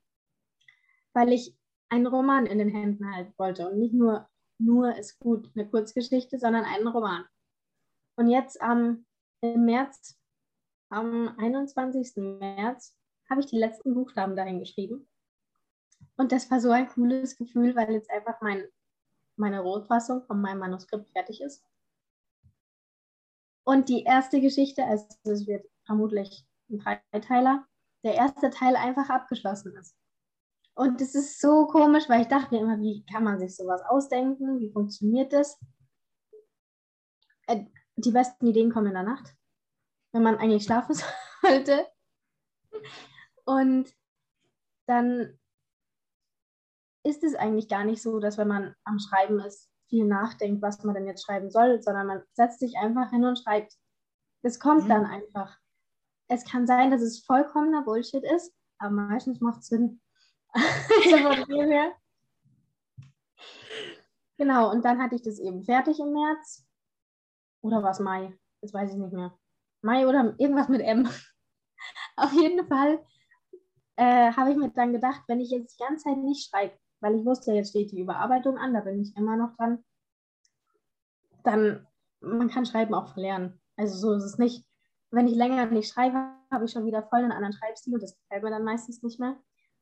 weil 1.13 1.33
ich 1.33 1.56
einen 1.89 2.07
Roman 2.07 2.45
in 2.45 2.57
den 2.57 2.69
Händen 2.69 3.13
halten 3.13 3.33
wollte 3.37 3.69
und 3.69 3.79
nicht 3.79 3.93
nur 3.93 4.27
nur 4.59 4.95
ist 4.95 5.19
gut, 5.19 5.49
eine 5.55 5.69
Kurzgeschichte, 5.69 6.39
sondern 6.39 6.65
einen 6.65 6.87
Roman. 6.87 7.25
Und 8.17 8.29
jetzt 8.29 8.57
ähm, 8.61 9.05
im 9.41 9.65
März, 9.65 10.17
am 10.89 11.35
21. 11.37 12.15
März, 12.15 12.95
habe 13.29 13.41
ich 13.41 13.47
die 13.47 13.57
letzten 13.57 13.93
Buchstaben 13.93 14.35
dahin 14.35 14.59
geschrieben. 14.59 15.07
Und 16.15 16.31
das 16.31 16.49
war 16.49 16.59
so 16.59 16.71
ein 16.71 16.87
cooles 16.87 17.37
Gefühl, 17.37 17.75
weil 17.75 17.91
jetzt 17.91 18.09
einfach 18.09 18.41
mein, 18.41 18.67
meine 19.35 19.59
Rotfassung 19.59 20.23
von 20.25 20.41
meinem 20.41 20.59
Manuskript 20.59 21.09
fertig 21.09 21.41
ist. 21.41 21.63
Und 23.63 23.89
die 23.89 24.03
erste 24.03 24.39
Geschichte, 24.41 24.85
also 24.85 25.05
es 25.23 25.45
wird 25.45 25.67
vermutlich 25.85 26.47
ein 26.69 26.79
Dreiteiler, 26.79 27.67
der 28.03 28.15
erste 28.15 28.49
Teil 28.49 28.75
einfach 28.75 29.09
abgeschlossen 29.09 29.75
ist. 29.75 29.95
Und 30.77 31.01
es 31.01 31.15
ist 31.15 31.41
so 31.41 31.65
komisch, 31.65 32.07
weil 32.07 32.21
ich 32.21 32.27
dachte 32.27 32.53
mir 32.53 32.61
immer, 32.61 32.79
wie 32.79 33.03
kann 33.11 33.23
man 33.23 33.39
sich 33.39 33.55
sowas 33.55 33.81
ausdenken? 33.81 34.59
Wie 34.59 34.71
funktioniert 34.71 35.33
das? 35.33 35.59
Äh, 37.47 37.65
die 37.95 38.11
besten 38.11 38.45
Ideen 38.45 38.71
kommen 38.71 38.85
in 38.85 38.93
der 38.93 39.01
Nacht, 39.01 39.35
wenn 40.11 40.21
man 40.21 40.37
eigentlich 40.37 40.65
schlafen 40.65 40.93
sollte. 41.41 41.87
Und 43.43 43.91
dann 44.85 45.39
ist 47.03 47.23
es 47.23 47.33
eigentlich 47.33 47.69
gar 47.69 47.83
nicht 47.83 48.03
so, 48.03 48.19
dass 48.19 48.37
wenn 48.37 48.47
man 48.47 48.75
am 48.83 48.99
Schreiben 48.99 49.39
ist, 49.39 49.71
viel 49.89 50.05
nachdenkt, 50.05 50.61
was 50.61 50.83
man 50.83 50.93
denn 50.93 51.07
jetzt 51.07 51.25
schreiben 51.25 51.49
soll, 51.49 51.81
sondern 51.81 52.05
man 52.05 52.23
setzt 52.33 52.59
sich 52.59 52.77
einfach 52.77 53.09
hin 53.09 53.25
und 53.25 53.39
schreibt. 53.39 53.73
Es 54.43 54.59
kommt 54.59 54.83
mhm. 54.83 54.89
dann 54.89 55.05
einfach. 55.07 55.57
Es 56.27 56.45
kann 56.45 56.67
sein, 56.67 56.91
dass 56.91 57.01
es 57.01 57.25
vollkommener 57.25 57.81
Bullshit 57.81 58.23
ist, 58.23 58.53
aber 58.77 58.91
meistens 58.91 59.41
macht 59.41 59.61
es 59.61 59.69
Sinn. 59.69 60.01
genau, 64.37 64.71
und 64.71 64.83
dann 64.83 65.01
hatte 65.01 65.15
ich 65.15 65.21
das 65.21 65.39
eben 65.39 65.63
fertig 65.63 65.99
im 65.99 66.13
März. 66.13 66.65
Oder 67.61 67.83
war 67.83 67.91
es 67.91 67.99
Mai? 67.99 68.37
Das 68.61 68.73
weiß 68.73 68.91
ich 68.91 68.97
nicht 68.97 69.13
mehr. 69.13 69.37
Mai 69.81 70.07
oder 70.07 70.35
irgendwas 70.37 70.69
mit 70.69 70.81
M. 70.81 71.07
Auf 72.15 72.33
jeden 72.33 72.67
Fall 72.67 73.03
äh, 73.95 74.31
habe 74.31 74.51
ich 74.51 74.57
mir 74.57 74.69
dann 74.69 74.93
gedacht, 74.93 75.23
wenn 75.27 75.39
ich 75.39 75.51
jetzt 75.51 75.79
die 75.79 75.83
ganze 75.83 76.05
Zeit 76.05 76.17
nicht 76.17 76.49
schreibe, 76.49 76.77
weil 76.99 77.15
ich 77.15 77.25
wusste, 77.25 77.51
jetzt 77.51 77.69
steht 77.69 77.91
die 77.91 78.01
Überarbeitung 78.01 78.57
an, 78.57 78.73
da 78.73 78.81
bin 78.81 79.01
ich 79.01 79.15
immer 79.15 79.35
noch 79.35 79.55
dran, 79.55 79.83
dann 81.43 81.87
man 82.19 82.49
kann 82.49 82.65
Schreiben 82.65 82.93
auch 82.93 83.13
verlernen. 83.13 83.61
Also 83.75 83.97
so 83.97 84.13
ist 84.13 84.23
es 84.23 84.37
nicht. 84.37 84.65
Wenn 85.11 85.27
ich 85.27 85.35
länger 85.35 85.65
nicht 85.67 85.91
schreibe, 85.91 86.33
habe 86.51 86.65
ich 86.65 86.71
schon 86.71 86.85
wieder 86.85 87.03
voll 87.03 87.19
einen 87.19 87.31
anderen 87.31 87.53
Schreibstil 87.53 87.93
und 87.93 88.03
das 88.03 88.17
gefällt 88.17 88.43
mir 88.43 88.49
dann 88.49 88.63
meistens 88.63 89.03
nicht 89.03 89.19
mehr. 89.19 89.37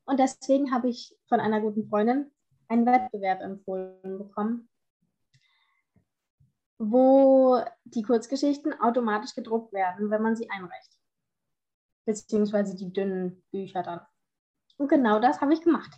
Und 0.06 0.20
deswegen 0.20 0.72
habe 0.72 0.90
ich 0.90 1.16
von 1.28 1.40
einer 1.40 1.62
guten 1.62 1.88
Freundin 1.90 2.32
einen 2.68 2.86
Wettbewerb 2.86 3.42
empfohlen 3.42 4.18
bekommen, 4.18 4.70
wo 6.78 7.64
die 7.86 8.04
Kurzgeschichten 8.04 8.80
automatisch 8.80 9.34
gedruckt 9.34 9.74
werden, 9.74 10.10
wenn 10.10 10.22
man 10.22 10.36
sie 10.36 10.50
einreicht. 10.50 10.92
Beziehungsweise 12.06 12.76
die 12.76 12.92
dünnen 12.92 13.44
Bücher 13.52 13.82
dann. 13.82 14.02
Und 14.78 14.90
genau 14.90 15.20
das 15.20 15.42
habe 15.42 15.54
ich 15.54 15.62
gemacht. 15.62 15.92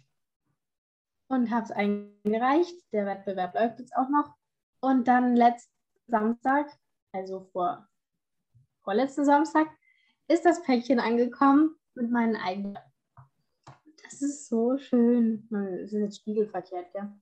Und 1.29 1.51
habe 1.51 1.65
es 1.65 1.71
eingereicht. 1.71 2.75
Der 2.93 3.05
Wettbewerb 3.05 3.55
läuft 3.55 3.79
jetzt 3.79 3.95
auch 3.95 4.07
noch. 4.07 4.33
Und 4.79 5.07
dann 5.07 5.35
letzten 5.35 5.73
Samstag, 6.07 6.71
also 7.11 7.49
vor 7.51 7.87
vorletzten 8.83 9.25
Samstag, 9.25 9.67
ist 10.29 10.45
das 10.45 10.63
Päckchen 10.63 10.99
angekommen 10.99 11.75
mit 11.95 12.09
meinen 12.11 12.37
eigenen 12.37 12.77
das 14.09 14.21
ist 14.21 14.47
so 14.47 14.77
schön. 14.77 15.47
Es 15.83 15.93
ist 15.93 15.99
jetzt 15.99 16.17
spiegelverkehrt, 16.17 16.93
ja. 16.93 17.19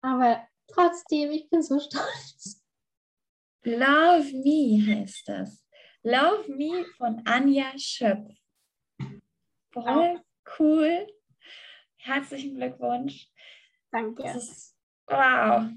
Aber 0.00 0.46
trotzdem, 0.68 1.30
ich 1.30 1.48
bin 1.50 1.62
so 1.62 1.78
stolz. 1.80 2.64
Love 3.64 4.32
Me 4.32 4.86
heißt 4.86 5.28
das. 5.28 5.66
Love 6.02 6.52
Me 6.52 6.84
von 6.96 7.20
Anja 7.26 7.72
Schöpf. 7.76 8.32
Voll 9.72 10.22
cool. 10.58 11.06
Herzlichen 11.96 12.54
Glückwunsch. 12.54 13.28
Danke. 13.90 14.22
Das 14.22 14.36
ist, 14.36 14.76
wow. 15.06 15.68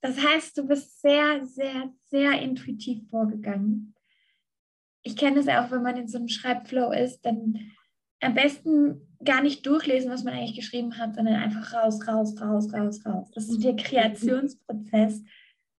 Das 0.00 0.16
heißt, 0.18 0.56
du 0.56 0.66
bist 0.66 1.00
sehr, 1.00 1.44
sehr, 1.44 1.92
sehr 2.06 2.40
intuitiv 2.40 3.08
vorgegangen. 3.10 3.95
Ich 5.06 5.16
kenne 5.16 5.38
es 5.38 5.46
auch, 5.46 5.70
wenn 5.70 5.84
man 5.84 5.96
in 5.96 6.08
so 6.08 6.18
einem 6.18 6.26
Schreibflow 6.26 6.90
ist, 6.90 7.20
dann 7.24 7.72
am 8.20 8.34
besten 8.34 9.06
gar 9.24 9.40
nicht 9.40 9.64
durchlesen, 9.64 10.10
was 10.10 10.24
man 10.24 10.34
eigentlich 10.34 10.56
geschrieben 10.56 10.98
hat, 10.98 11.14
sondern 11.14 11.36
einfach 11.36 11.72
raus, 11.72 12.06
raus, 12.08 12.34
raus, 12.40 12.72
raus, 12.72 13.06
raus. 13.06 13.30
Das 13.32 13.48
ist 13.48 13.62
der 13.62 13.76
Kreationsprozess. 13.76 15.22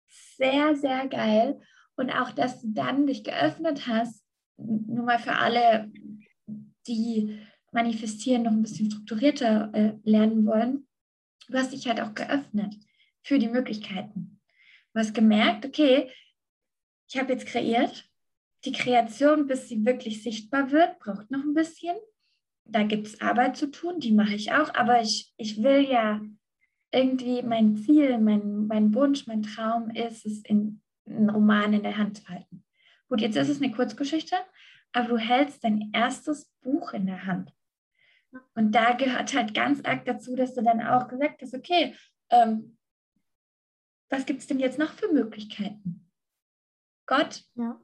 Sehr, 0.06 0.76
sehr 0.76 1.08
geil. 1.08 1.60
Und 1.96 2.10
auch, 2.10 2.30
dass 2.30 2.60
du 2.60 2.68
dann 2.68 3.08
dich 3.08 3.24
geöffnet 3.24 3.88
hast, 3.88 4.22
nur 4.58 5.04
mal 5.04 5.18
für 5.18 5.34
alle, 5.34 5.90
die 6.86 7.40
manifestieren, 7.72 8.44
noch 8.44 8.52
ein 8.52 8.62
bisschen 8.62 8.92
strukturierter 8.92 9.70
äh, 9.74 9.92
lernen 10.04 10.46
wollen. 10.46 10.86
Du 11.48 11.58
hast 11.58 11.72
dich 11.72 11.88
halt 11.88 12.00
auch 12.00 12.14
geöffnet 12.14 12.76
für 13.22 13.40
die 13.40 13.48
Möglichkeiten. 13.48 14.40
Du 14.92 15.00
hast 15.00 15.14
gemerkt, 15.14 15.66
okay, 15.66 16.12
ich 17.08 17.18
habe 17.18 17.32
jetzt 17.32 17.46
kreiert. 17.46 18.05
Die 18.66 18.72
Kreation, 18.72 19.46
bis 19.46 19.68
sie 19.68 19.86
wirklich 19.86 20.22
sichtbar 20.22 20.70
wird, 20.70 20.98
braucht 20.98 21.30
noch 21.30 21.42
ein 21.42 21.54
bisschen 21.54 21.96
da 22.68 22.82
gibt 22.82 23.06
es 23.06 23.20
Arbeit 23.20 23.56
zu 23.56 23.70
tun, 23.70 24.00
die 24.00 24.12
mache 24.12 24.34
ich 24.34 24.52
auch, 24.52 24.74
aber 24.74 25.00
ich, 25.00 25.32
ich 25.36 25.62
will 25.62 25.88
ja 25.88 26.20
irgendwie 26.90 27.42
mein 27.42 27.76
Ziel, 27.76 28.18
mein, 28.18 28.66
mein 28.66 28.94
Wunsch, 28.94 29.26
mein 29.26 29.42
Traum 29.42 29.90
ist 29.90 30.26
es, 30.26 30.42
in, 30.44 30.82
einen 31.06 31.30
Roman 31.30 31.72
in 31.72 31.82
der 31.82 31.96
Hand 31.96 32.18
zu 32.18 32.28
halten. 32.28 32.64
Gut, 33.08 33.20
jetzt 33.20 33.36
ist 33.36 33.48
es 33.48 33.62
eine 33.62 33.72
Kurzgeschichte, 33.72 34.36
aber 34.92 35.08
du 35.08 35.18
hältst 35.18 35.62
dein 35.62 35.90
erstes 35.92 36.50
Buch 36.62 36.92
in 36.92 37.06
der 37.06 37.26
Hand. 37.26 37.52
Und 38.54 38.72
da 38.72 38.92
gehört 38.92 39.34
halt 39.34 39.54
ganz 39.54 39.84
arg 39.84 40.04
dazu, 40.04 40.34
dass 40.34 40.54
du 40.54 40.62
dann 40.62 40.82
auch 40.82 41.08
gesagt 41.08 41.42
hast, 41.42 41.54
okay, 41.54 41.94
ähm, 42.30 42.76
was 44.08 44.26
gibt 44.26 44.40
es 44.40 44.46
denn 44.46 44.58
jetzt 44.58 44.78
noch 44.78 44.92
für 44.92 45.12
Möglichkeiten? 45.12 46.10
Gott, 47.06 47.44
ja. 47.54 47.80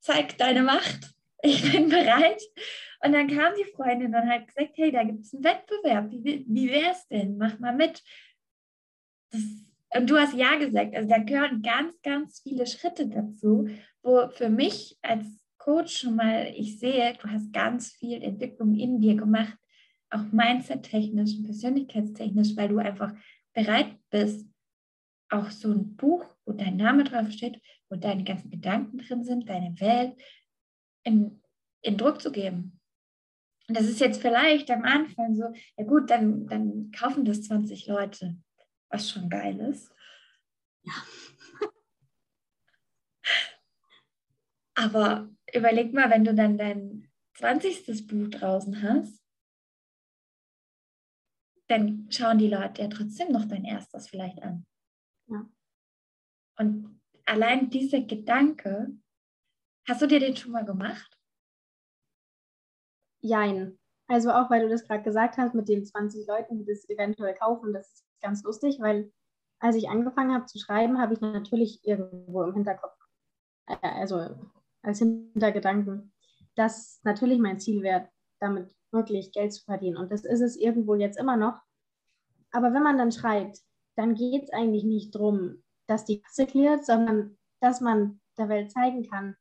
Zeig 0.00 0.36
deine 0.38 0.62
Macht. 0.62 1.14
Ich 1.42 1.72
bin 1.72 1.88
bereit. 1.88 2.42
Und 3.02 3.12
dann 3.12 3.26
kam 3.28 3.54
die 3.58 3.64
Freundin 3.72 4.14
und 4.14 4.28
hat 4.28 4.46
gesagt, 4.46 4.72
hey, 4.74 4.92
da 4.92 5.04
gibt 5.04 5.24
es 5.24 5.32
einen 5.32 5.42
Wettbewerb. 5.42 6.10
Wie, 6.10 6.44
wie 6.46 6.68
wäre 6.68 6.90
es 6.90 7.08
denn? 7.08 7.38
Mach 7.38 7.58
mal 7.58 7.74
mit. 7.74 8.02
Das, 9.30 9.40
und 9.94 10.10
du 10.10 10.18
hast 10.18 10.34
ja 10.34 10.56
gesagt. 10.56 10.94
Also 10.94 11.08
da 11.08 11.16
gehören 11.16 11.62
ganz, 11.62 11.94
ganz 12.02 12.40
viele 12.40 12.66
Schritte 12.66 13.08
dazu, 13.08 13.70
wo 14.02 14.28
für 14.28 14.50
mich 14.50 14.98
als 15.00 15.24
Coach 15.56 15.96
schon 15.96 16.16
mal, 16.16 16.52
ich 16.54 16.78
sehe, 16.78 17.14
du 17.14 17.28
hast 17.30 17.54
ganz 17.54 17.92
viel 17.92 18.22
Entwicklung 18.22 18.74
in 18.74 19.00
dir 19.00 19.14
gemacht, 19.14 19.56
auch 20.10 20.24
mindset-technisch 20.32 21.36
und 21.36 21.44
persönlichkeitstechnisch, 21.44 22.56
weil 22.56 22.68
du 22.68 22.78
einfach 22.78 23.14
bereit 23.54 23.96
bist, 24.10 24.49
auch 25.30 25.50
so 25.50 25.70
ein 25.70 25.96
Buch, 25.96 26.24
wo 26.44 26.52
dein 26.52 26.76
Name 26.76 27.04
drauf 27.04 27.30
steht, 27.30 27.60
wo 27.88 27.96
deine 27.96 28.24
ganzen 28.24 28.50
Gedanken 28.50 28.98
drin 28.98 29.24
sind, 29.24 29.48
deine 29.48 29.78
Welt, 29.80 30.20
in, 31.04 31.42
in 31.82 31.96
Druck 31.96 32.20
zu 32.20 32.30
geben. 32.32 32.80
Und 33.68 33.76
das 33.76 33.86
ist 33.86 34.00
jetzt 34.00 34.20
vielleicht 34.20 34.70
am 34.70 34.82
Anfang 34.82 35.34
so, 35.36 35.44
ja 35.76 35.84
gut, 35.84 36.10
dann, 36.10 36.46
dann 36.48 36.90
kaufen 36.90 37.24
das 37.24 37.42
20 37.42 37.86
Leute, 37.86 38.36
was 38.88 39.08
schon 39.08 39.28
geil 39.28 39.60
ist. 39.60 39.94
Ja. 40.82 40.92
Aber 44.74 45.28
überleg 45.54 45.92
mal, 45.92 46.10
wenn 46.10 46.24
du 46.24 46.34
dann 46.34 46.58
dein 46.58 47.08
20. 47.34 48.06
Buch 48.06 48.28
draußen 48.28 48.82
hast, 48.82 49.22
dann 51.68 52.08
schauen 52.10 52.38
die 52.38 52.48
Leute 52.48 52.82
ja 52.82 52.88
trotzdem 52.88 53.30
noch 53.30 53.44
dein 53.44 53.64
erstes 53.64 54.08
vielleicht 54.08 54.42
an. 54.42 54.66
Ja. 55.30 55.48
Und 56.58 57.00
allein 57.24 57.70
dieser 57.70 58.00
Gedanke, 58.00 58.94
hast 59.88 60.02
du 60.02 60.06
dir 60.06 60.20
den 60.20 60.36
schon 60.36 60.52
mal 60.52 60.64
gemacht? 60.64 61.18
Jein. 63.22 63.78
Also 64.08 64.32
auch, 64.32 64.50
weil 64.50 64.62
du 64.62 64.68
das 64.68 64.84
gerade 64.84 65.04
gesagt 65.04 65.38
hast, 65.38 65.54
mit 65.54 65.68
den 65.68 65.84
20 65.84 66.26
Leuten, 66.26 66.58
die 66.58 66.64
das 66.64 66.88
eventuell 66.88 67.34
kaufen, 67.34 67.72
das 67.72 67.92
ist 67.92 68.04
ganz 68.20 68.42
lustig, 68.42 68.78
weil 68.80 69.12
als 69.60 69.76
ich 69.76 69.88
angefangen 69.88 70.34
habe 70.34 70.46
zu 70.46 70.58
schreiben, 70.58 71.00
habe 71.00 71.14
ich 71.14 71.20
natürlich 71.20 71.84
irgendwo 71.84 72.42
im 72.42 72.54
Hinterkopf, 72.54 72.96
äh, 73.66 73.76
also 73.82 74.50
als 74.82 74.98
Hintergedanken, 74.98 76.12
dass 76.56 77.00
natürlich 77.04 77.38
mein 77.38 77.60
Ziel 77.60 77.82
wäre, 77.82 78.08
damit 78.40 78.74
wirklich 78.90 79.32
Geld 79.32 79.52
zu 79.52 79.64
verdienen. 79.64 79.98
Und 79.98 80.10
das 80.10 80.24
ist 80.24 80.40
es 80.40 80.56
irgendwo 80.56 80.94
jetzt 80.94 81.18
immer 81.18 81.36
noch. 81.36 81.60
Aber 82.50 82.72
wenn 82.72 82.82
man 82.82 82.98
dann 82.98 83.12
schreibt, 83.12 83.60
dann 84.00 84.14
geht 84.14 84.44
es 84.44 84.52
eigentlich 84.52 84.84
nicht 84.84 85.14
darum, 85.14 85.62
dass 85.86 86.06
die 86.06 86.22
Kasse 86.22 86.46
klärt, 86.46 86.86
sondern 86.86 87.36
dass 87.60 87.82
man 87.82 88.18
der 88.38 88.48
Welt 88.48 88.72
zeigen 88.72 89.06
kann, 89.06 89.36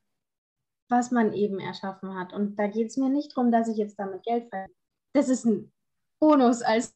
was 0.90 1.12
man 1.12 1.32
eben 1.32 1.62
erschaffen 1.62 2.14
hat. 2.20 2.34
Und 2.34 2.60
da 2.60 2.68
geht 2.68 2.88
es 2.88 2.98
mir 2.98 3.08
nicht 3.08 3.32
darum, 3.38 3.52
dass 3.52 3.70
ich 3.70 3.78
jetzt 3.78 3.98
damit 3.98 4.24
Geld 4.24 4.50
verdiene. 4.50 4.76
Das 5.14 5.30
ist 5.30 5.46
ein 5.46 5.72
Bonus 6.20 6.62
als 6.62 6.94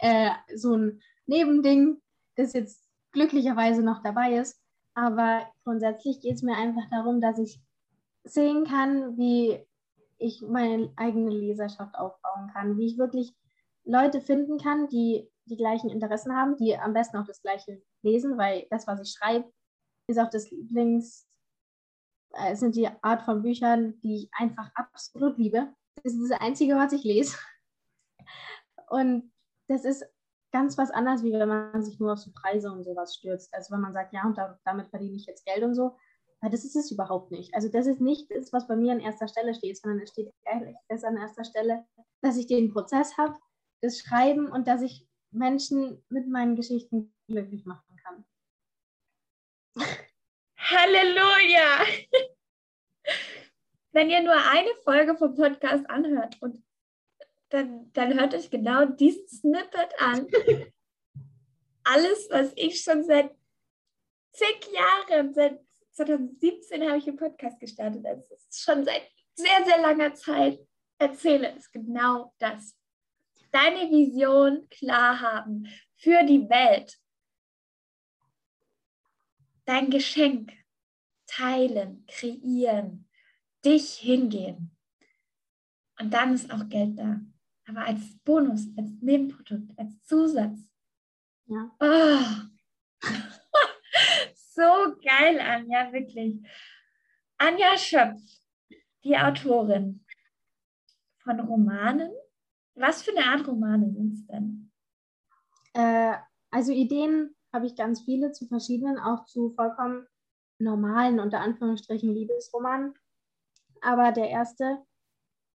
äh, 0.00 0.30
so 0.54 0.76
ein 0.76 1.00
Nebending, 1.24 2.02
das 2.36 2.52
jetzt 2.52 2.86
glücklicherweise 3.12 3.82
noch 3.82 4.02
dabei 4.02 4.34
ist. 4.34 4.60
Aber 4.92 5.50
grundsätzlich 5.64 6.20
geht 6.20 6.34
es 6.34 6.42
mir 6.42 6.56
einfach 6.56 6.84
darum, 6.90 7.22
dass 7.22 7.38
ich 7.38 7.62
sehen 8.24 8.64
kann, 8.64 9.16
wie 9.16 9.64
ich 10.18 10.42
meine 10.42 10.92
eigene 10.96 11.30
Leserschaft 11.30 11.94
aufbauen 11.94 12.50
kann, 12.52 12.76
wie 12.76 12.88
ich 12.88 12.98
wirklich 12.98 13.32
Leute 13.84 14.20
finden 14.20 14.58
kann, 14.58 14.88
die 14.88 15.30
die 15.48 15.56
gleichen 15.56 15.90
Interessen 15.90 16.34
haben, 16.34 16.56
die 16.56 16.76
am 16.76 16.92
besten 16.92 17.16
auch 17.16 17.26
das 17.26 17.42
gleiche 17.42 17.82
lesen, 18.02 18.38
weil 18.38 18.66
das, 18.70 18.86
was 18.86 19.00
ich 19.00 19.12
schreibe, 19.12 19.50
ist 20.08 20.18
auch 20.18 20.30
das 20.30 20.50
Lieblings, 20.50 21.26
äh, 22.32 22.54
sind 22.56 22.76
die 22.76 22.88
Art 23.02 23.22
von 23.22 23.42
Büchern, 23.42 24.00
die 24.00 24.16
ich 24.16 24.30
einfach 24.32 24.70
absolut 24.74 25.38
liebe. 25.38 25.72
Das 26.02 26.14
ist 26.14 26.30
das 26.30 26.40
Einzige, 26.40 26.76
was 26.76 26.92
ich 26.92 27.04
lese. 27.04 27.36
Und 28.88 29.32
das 29.68 29.84
ist 29.84 30.04
ganz 30.52 30.78
was 30.78 30.90
anderes, 30.90 31.22
wie 31.22 31.32
wenn 31.32 31.48
man 31.48 31.82
sich 31.82 31.98
nur 31.98 32.12
auf 32.12 32.18
so 32.18 32.30
Preise 32.32 32.72
und 32.72 32.84
sowas 32.84 33.14
stürzt. 33.14 33.52
Also 33.52 33.74
wenn 33.74 33.82
man 33.82 33.92
sagt, 33.92 34.14
ja, 34.14 34.24
und 34.24 34.38
da, 34.38 34.58
damit 34.64 34.88
verdiene 34.88 35.16
ich 35.16 35.26
jetzt 35.26 35.44
Geld 35.44 35.62
und 35.62 35.74
so. 35.74 35.96
Weil 36.40 36.50
das 36.50 36.64
ist 36.64 36.76
es 36.76 36.90
überhaupt 36.90 37.32
nicht. 37.32 37.54
Also 37.54 37.68
das 37.68 37.86
ist 37.86 38.00
nicht 38.00 38.30
das, 38.30 38.52
was 38.52 38.68
bei 38.68 38.76
mir 38.76 38.92
an 38.92 39.00
erster 39.00 39.28
Stelle 39.28 39.54
steht, 39.54 39.76
sondern 39.76 40.00
es 40.00 40.10
steht 40.10 40.32
ehrlich, 40.44 40.76
das 40.88 41.04
an 41.04 41.16
erster 41.16 41.44
Stelle, 41.44 41.84
dass 42.22 42.36
ich 42.36 42.46
den 42.46 42.72
Prozess 42.72 43.18
habe, 43.18 43.36
das 43.82 43.98
Schreiben 43.98 44.50
und 44.50 44.68
dass 44.68 44.82
ich 44.82 45.07
Menschen 45.30 46.04
mit 46.08 46.28
meinen 46.28 46.56
Geschichten 46.56 47.14
glücklich 47.26 47.64
machen 47.64 47.96
kann. 48.02 48.24
Halleluja! 50.56 51.84
Wenn 53.92 54.10
ihr 54.10 54.22
nur 54.22 54.34
eine 54.34 54.74
Folge 54.84 55.16
vom 55.16 55.34
Podcast 55.34 55.88
anhört 55.88 56.36
und 56.40 56.62
dann, 57.48 57.90
dann 57.92 58.18
hört 58.18 58.34
euch 58.34 58.50
genau 58.50 58.84
diesen 58.84 59.26
Snippet 59.28 59.90
an. 59.98 60.26
Alles, 61.84 62.28
was 62.30 62.52
ich 62.56 62.82
schon 62.82 63.04
seit 63.04 63.34
zig 64.32 64.68
Jahren, 64.72 65.32
seit 65.32 65.60
2017 65.92 66.86
habe 66.86 66.98
ich 66.98 67.08
einen 67.08 67.16
Podcast 67.16 67.58
gestartet, 67.58 68.04
also 68.04 68.36
schon 68.52 68.84
seit 68.84 69.02
sehr, 69.34 69.64
sehr 69.64 69.80
langer 69.80 70.14
Zeit 70.14 70.60
erzähle, 70.98 71.54
ist 71.56 71.72
genau 71.72 72.34
das. 72.38 72.77
Deine 73.50 73.90
Vision 73.90 74.68
klar 74.70 75.20
haben 75.20 75.68
für 75.96 76.24
die 76.24 76.48
Welt. 76.48 76.98
Dein 79.64 79.90
Geschenk 79.90 80.52
teilen, 81.26 82.04
kreieren, 82.06 83.08
dich 83.64 83.94
hingehen. 83.94 84.76
Und 86.00 86.12
dann 86.14 86.34
ist 86.34 86.50
auch 86.50 86.68
Geld 86.68 86.98
da. 86.98 87.20
Aber 87.66 87.84
als 87.84 88.18
Bonus, 88.24 88.66
als 88.76 88.90
Nebenprodukt, 89.00 89.78
als 89.78 90.02
Zusatz. 90.04 90.58
Ja. 91.46 91.70
Oh. 91.80 93.06
so 94.34 94.96
geil, 95.02 95.38
Anja, 95.40 95.92
wirklich. 95.92 96.40
Anja 97.36 97.76
Schöpf, 97.76 98.22
die 99.04 99.16
Autorin 99.16 100.04
von 101.18 101.40
Romanen. 101.40 102.10
Was 102.78 103.02
für 103.02 103.10
eine 103.10 103.26
Art 103.26 103.46
Romane 103.46 103.90
sind 103.92 104.14
es 104.14 104.26
denn? 104.26 104.70
Äh, 105.74 106.16
also 106.50 106.72
Ideen 106.72 107.34
habe 107.52 107.66
ich 107.66 107.76
ganz 107.76 108.02
viele 108.02 108.32
zu 108.32 108.46
verschiedenen, 108.46 108.98
auch 108.98 109.24
zu 109.24 109.50
vollkommen 109.50 110.06
normalen, 110.58 111.20
unter 111.20 111.40
Anführungsstrichen, 111.40 112.14
Liebesroman. 112.14 112.94
Aber 113.80 114.12
der 114.12 114.28
erste 114.30 114.84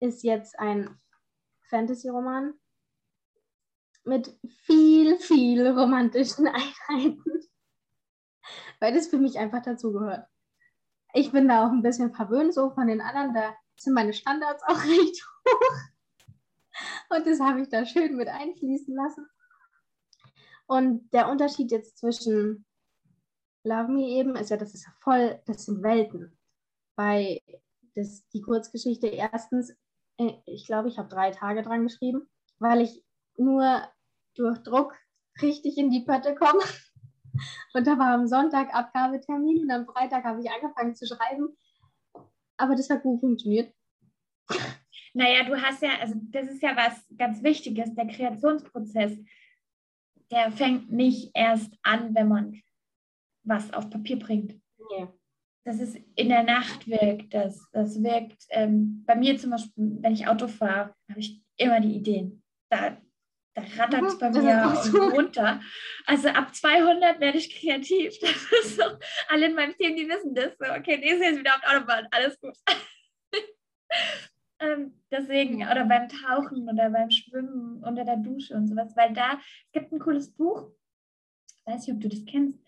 ist 0.00 0.22
jetzt 0.22 0.59
ein 0.59 1.00
Fantasy-Roman. 1.68 2.54
mit 4.04 4.38
viel, 4.62 5.18
viel 5.18 5.66
romantischen 5.68 6.46
Einheiten, 6.88 7.42
weil 8.81 8.94
das 8.94 9.09
für 9.09 9.18
mich 9.18 9.38
einfach 9.38 9.62
dazugehört. 9.62 10.26
Ich 11.12 11.31
bin 11.33 11.48
da 11.48 11.66
auch 11.66 11.72
ein 11.72 11.83
bisschen 11.83 12.14
verwöhnt, 12.14 12.54
so 12.54 12.70
von 12.70 12.87
den 12.87 13.02
anderen, 13.02 13.35
da 13.35 13.54
sind 13.76 13.94
meine 13.94 14.14
Standards 14.14 14.62
auch 14.62 14.83
recht 14.85 15.26
hoch. 15.46 15.97
Und 17.08 17.26
das 17.26 17.40
habe 17.40 17.62
ich 17.62 17.68
da 17.68 17.86
schön 17.86 18.16
mit 18.16 18.28
einfließen 18.28 18.94
lassen. 18.94 19.26
Und 20.66 21.10
der 21.12 21.28
Unterschied 21.28 21.70
jetzt 21.70 21.98
zwischen 21.98 22.66
Love 23.64 23.90
Me 23.90 24.08
eben 24.08 24.36
ist 24.36 24.50
ja, 24.50 24.56
das 24.56 24.74
ist 24.74 24.84
ja 24.84 24.92
voll, 25.00 25.40
das 25.46 25.64
sind 25.64 25.82
Welten. 25.82 26.36
Bei 26.94 27.40
das, 27.94 28.26
die 28.28 28.42
Kurzgeschichte 28.42 29.06
erstens, 29.06 29.74
äh, 30.18 30.32
ich 30.46 30.66
glaube, 30.66 30.88
ich 30.88 30.98
habe 30.98 31.08
drei 31.08 31.30
Tage 31.30 31.62
dran 31.62 31.84
geschrieben, 31.84 32.28
weil 32.58 32.82
ich 32.82 33.02
nur 33.36 33.82
durch 34.34 34.58
Druck 34.58 34.94
richtig 35.40 35.78
in 35.78 35.90
die 35.90 36.04
Pötte 36.04 36.34
komme. 36.34 36.62
Und 37.74 37.86
da 37.86 37.98
war 37.98 38.14
am 38.14 38.26
Sonntag 38.26 38.74
Abgabetermin 38.74 39.62
und 39.62 39.70
am 39.70 39.86
Freitag 39.86 40.24
habe 40.24 40.40
ich 40.40 40.50
angefangen 40.50 40.96
zu 40.96 41.06
schreiben. 41.06 41.56
Aber 42.56 42.74
das 42.74 42.90
hat 42.90 43.02
gut 43.04 43.20
funktioniert. 43.20 43.72
Naja, 45.18 45.42
du 45.42 45.61
hast 45.61 45.83
ja, 45.83 45.98
also 46.00 46.14
das 46.31 46.46
ist 46.46 46.62
ja 46.62 46.76
was 46.76 47.04
ganz 47.18 47.42
Wichtiges, 47.42 47.92
der 47.92 48.07
Kreationsprozess, 48.07 49.18
der 50.31 50.52
fängt 50.52 50.92
nicht 50.92 51.33
erst 51.35 51.74
an, 51.83 52.14
wenn 52.14 52.28
man 52.28 52.62
was 53.42 53.72
auf 53.72 53.90
Papier 53.90 54.16
bringt. 54.16 54.52
Nee. 54.90 55.09
Das 55.64 55.81
ist 55.81 55.96
in 56.14 56.28
der 56.28 56.44
Nacht 56.44 56.87
wirkt 56.87 57.35
das. 57.35 57.68
Das 57.72 58.00
wirkt 58.00 58.44
ähm, 58.50 59.02
bei 59.09 59.16
mir 59.16 59.37
zum 59.37 59.50
Beispiel, 59.50 59.72
wenn 60.00 60.12
ich 60.12 60.28
Auto 60.28 60.46
fahre, 60.46 60.94
habe 61.11 61.18
ich 61.18 61.42
immer 61.57 61.81
die 61.81 61.96
Ideen. 61.96 62.44
Da, 62.70 62.96
da 63.54 63.62
rattert 63.76 64.04
es 64.04 64.14
mhm, 64.14 64.18
bei 64.20 64.31
mir 64.31 65.11
runter. 65.11 65.61
Also 66.07 66.28
ab 66.28 66.54
200 66.54 67.18
werde 67.18 67.38
ich 67.38 67.52
kreativ. 67.59 68.14
Das 68.20 68.52
ist 68.62 68.76
so, 68.76 68.85
alle 69.31 69.46
in 69.46 69.57
meinem 69.57 69.76
Team, 69.76 69.96
die 69.96 70.09
wissen 70.09 70.33
das. 70.33 70.57
So, 70.59 70.72
okay, 70.72 70.96
nächstes 70.96 71.22
Jahr 71.22 71.33
ist 71.33 71.38
wieder 71.40 71.54
auf 71.57 71.61
der 71.61 71.76
Autobahn, 71.76 72.07
alles 72.12 72.38
gut. 72.40 72.57
ähm, 74.60 74.94
deswegen, 75.10 75.56
oder 75.62 75.84
beim 75.84 76.08
Tauchen 76.08 76.68
oder 76.68 76.90
beim 76.90 77.10
Schwimmen 77.10 77.82
unter 77.82 78.04
der 78.04 78.16
Dusche 78.16 78.54
und 78.54 78.66
sowas, 78.68 78.96
weil 78.96 79.12
da, 79.12 79.38
es 79.66 79.72
gibt 79.72 79.92
ein 79.92 79.98
cooles 79.98 80.30
Buch, 80.32 80.70
weiß 81.64 81.86
nicht, 81.86 81.94
ob 81.94 82.00
du 82.00 82.08
das 82.08 82.24
kennst, 82.24 82.58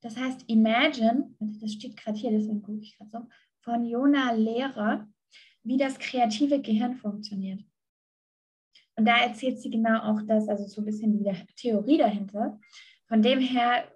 das 0.00 0.16
heißt 0.16 0.44
Imagine, 0.48 1.34
das 1.38 1.72
steht 1.72 1.96
gerade 1.96 2.18
hier, 2.18 2.30
deswegen 2.30 2.62
gucke 2.62 2.80
ich 2.80 2.96
gerade 2.96 3.10
so, 3.10 3.28
von 3.60 3.84
Jona 3.84 4.32
Lehrer, 4.32 5.08
wie 5.62 5.76
das 5.76 5.98
kreative 5.98 6.60
Gehirn 6.60 6.96
funktioniert. 6.96 7.62
Und 8.96 9.06
da 9.06 9.18
erzählt 9.18 9.60
sie 9.60 9.70
genau 9.70 10.00
auch 10.00 10.20
das, 10.26 10.48
also 10.48 10.66
so 10.66 10.82
ein 10.82 10.84
bisschen 10.84 11.12
die 11.12 11.32
Theorie 11.56 11.98
dahinter. 11.98 12.60
Von 13.06 13.22
dem 13.22 13.40
her, 13.40 13.90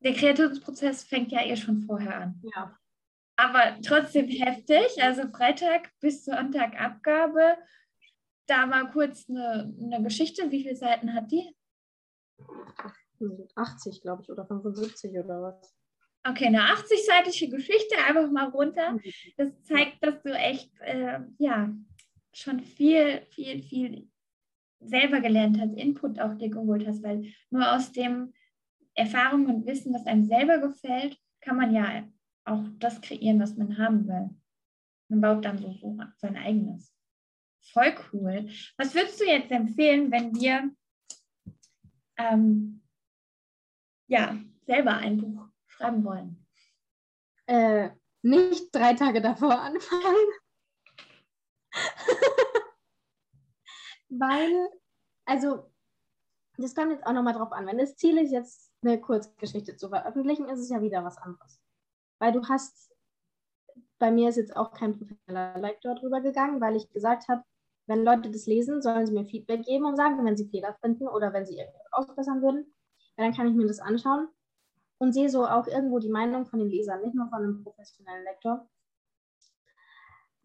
der 0.00 0.12
Kreationsprozess 0.12 1.04
fängt 1.04 1.32
ja 1.32 1.44
eh 1.44 1.56
schon 1.56 1.82
vorher 1.82 2.20
an. 2.20 2.42
Ja. 2.54 2.78
Aber 3.36 3.78
trotzdem 3.82 4.28
heftig. 4.28 5.02
Also 5.02 5.28
Freitag 5.28 5.90
bis 6.00 6.24
Sonntag 6.24 6.80
Abgabe. 6.80 7.58
Da 8.46 8.66
mal 8.66 8.90
kurz 8.90 9.28
eine, 9.28 9.74
eine 9.80 10.02
Geschichte. 10.02 10.50
Wie 10.50 10.62
viele 10.62 10.76
Seiten 10.76 11.12
hat 11.14 11.30
die? 11.30 11.54
80, 13.54 14.02
glaube 14.02 14.22
ich, 14.22 14.30
oder 14.30 14.46
75 14.46 15.10
oder 15.18 15.42
was. 15.42 15.74
Okay, 16.28 16.46
eine 16.46 16.60
80-seitige 16.60 17.50
Geschichte, 17.50 17.96
einfach 18.06 18.30
mal 18.30 18.48
runter. 18.48 18.98
Das 19.36 19.62
zeigt, 19.62 20.02
dass 20.02 20.20
du 20.22 20.32
echt, 20.32 20.70
äh, 20.80 21.20
ja, 21.38 21.72
schon 22.32 22.60
viel, 22.60 23.22
viel, 23.30 23.62
viel 23.62 24.08
selber 24.80 25.20
gelernt 25.20 25.58
hast, 25.60 25.74
Input 25.74 26.20
auch 26.20 26.34
dir 26.34 26.50
geholt 26.50 26.86
hast, 26.86 27.02
weil 27.02 27.32
nur 27.50 27.72
aus 27.72 27.92
dem 27.92 28.34
Erfahrung 28.94 29.46
und 29.46 29.66
Wissen, 29.66 29.94
was 29.94 30.06
einem 30.06 30.24
selber 30.24 30.58
gefällt, 30.58 31.16
kann 31.40 31.56
man 31.56 31.72
ja 31.72 32.06
auch 32.46 32.64
das 32.78 33.00
kreieren, 33.00 33.40
was 33.40 33.56
man 33.56 33.78
haben 33.78 34.06
will. 34.06 34.30
Man 35.08 35.20
baut 35.20 35.44
dann 35.44 35.58
so, 35.58 35.72
so 35.72 35.98
sein 36.16 36.36
eigenes. 36.36 36.92
Voll 37.72 37.94
cool. 38.12 38.48
Was 38.76 38.94
würdest 38.94 39.20
du 39.20 39.24
jetzt 39.24 39.50
empfehlen, 39.50 40.10
wenn 40.10 40.34
wir 40.34 40.70
ähm, 42.16 42.82
ja, 44.08 44.38
selber 44.66 44.94
ein 44.94 45.18
Buch 45.18 45.48
schreiben 45.66 46.04
wollen? 46.04 46.46
Äh, 47.46 47.90
nicht 48.22 48.74
drei 48.74 48.94
Tage 48.94 49.20
davor 49.20 49.60
anfangen. 49.60 50.32
Weil, 54.08 54.70
also, 55.24 55.70
das 56.56 56.74
kommt 56.74 56.92
jetzt 56.92 57.06
auch 57.06 57.12
nochmal 57.12 57.34
drauf 57.34 57.52
an. 57.52 57.66
Wenn 57.66 57.78
das 57.78 57.96
Ziel 57.96 58.18
ist, 58.18 58.32
jetzt 58.32 58.72
eine 58.82 59.00
Kurzgeschichte 59.00 59.76
zu 59.76 59.88
veröffentlichen, 59.88 60.48
ist 60.48 60.60
es 60.60 60.70
ja 60.70 60.80
wieder 60.80 61.04
was 61.04 61.18
anderes. 61.18 61.60
Weil 62.18 62.32
du 62.32 62.42
hast, 62.48 62.92
bei 63.98 64.10
mir 64.10 64.28
ist 64.28 64.36
jetzt 64.36 64.56
auch 64.56 64.72
kein 64.72 64.98
professioneller 64.98 65.58
Lektor 65.58 65.94
drüber 65.94 66.20
gegangen, 66.20 66.60
weil 66.60 66.76
ich 66.76 66.90
gesagt 66.90 67.28
habe, 67.28 67.42
wenn 67.86 68.04
Leute 68.04 68.30
das 68.30 68.46
lesen, 68.46 68.82
sollen 68.82 69.06
sie 69.06 69.12
mir 69.12 69.26
Feedback 69.26 69.64
geben 69.64 69.84
und 69.84 69.96
sagen, 69.96 70.24
wenn 70.24 70.36
sie 70.36 70.48
Fehler 70.48 70.76
finden 70.80 71.06
oder 71.06 71.32
wenn 71.32 71.46
sie 71.46 71.58
irgendwas 71.58 71.92
ausbessern 71.92 72.42
würden 72.42 72.66
dann 73.16 73.34
kann 73.34 73.48
ich 73.48 73.54
mir 73.54 73.66
das 73.66 73.80
anschauen 73.80 74.28
und 74.98 75.12
sehe 75.12 75.28
so 75.28 75.46
auch 75.46 75.66
irgendwo 75.66 75.98
die 75.98 76.08
Meinung 76.08 76.46
von 76.46 76.58
den 76.58 76.68
Lesern, 76.68 77.02
nicht 77.02 77.14
nur 77.14 77.28
von 77.28 77.42
einem 77.42 77.62
professionellen 77.62 78.24
Lektor. 78.24 78.68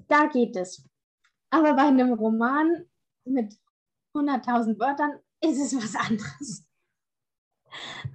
Da 0.07 0.27
geht 0.27 0.55
es. 0.55 0.87
Aber 1.49 1.73
bei 1.73 1.83
einem 1.83 2.13
Roman 2.13 2.85
mit 3.25 3.57
100.000 4.13 4.79
Wörtern 4.79 5.19
ist 5.41 5.59
es 5.59 5.75
was 5.75 5.95
anderes. 5.95 6.65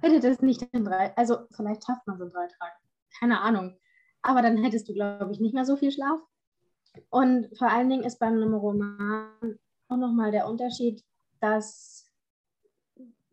Hätte 0.01 0.19
das 0.19 0.41
nicht 0.41 0.61
in 0.73 0.85
drei, 0.85 1.15
also 1.15 1.47
vielleicht 1.51 1.85
schafft 1.85 2.05
man 2.05 2.17
so 2.17 2.25
in 2.25 2.29
drei 2.29 2.47
Tagen, 2.47 2.86
keine 3.19 3.41
Ahnung. 3.41 3.77
Aber 4.21 4.41
dann 4.41 4.57
hättest 4.57 4.89
du, 4.89 4.93
glaube 4.93 5.31
ich, 5.31 5.39
nicht 5.39 5.53
mehr 5.53 5.65
so 5.65 5.75
viel 5.75 5.91
Schlaf. 5.91 6.19
Und 7.09 7.55
vor 7.57 7.69
allen 7.69 7.89
Dingen 7.89 8.03
ist 8.03 8.19
beim 8.19 8.41
Roman 8.53 9.59
auch 9.87 9.97
nochmal 9.97 10.31
der 10.31 10.47
Unterschied, 10.47 11.03
dass 11.39 12.11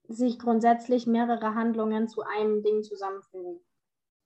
sich 0.08 0.38
grundsätzlich 0.38 1.06
mehrere 1.06 1.54
Handlungen 1.54 2.08
zu 2.08 2.22
einem 2.22 2.62
Ding 2.62 2.82
zusammenfügen. 2.82 3.60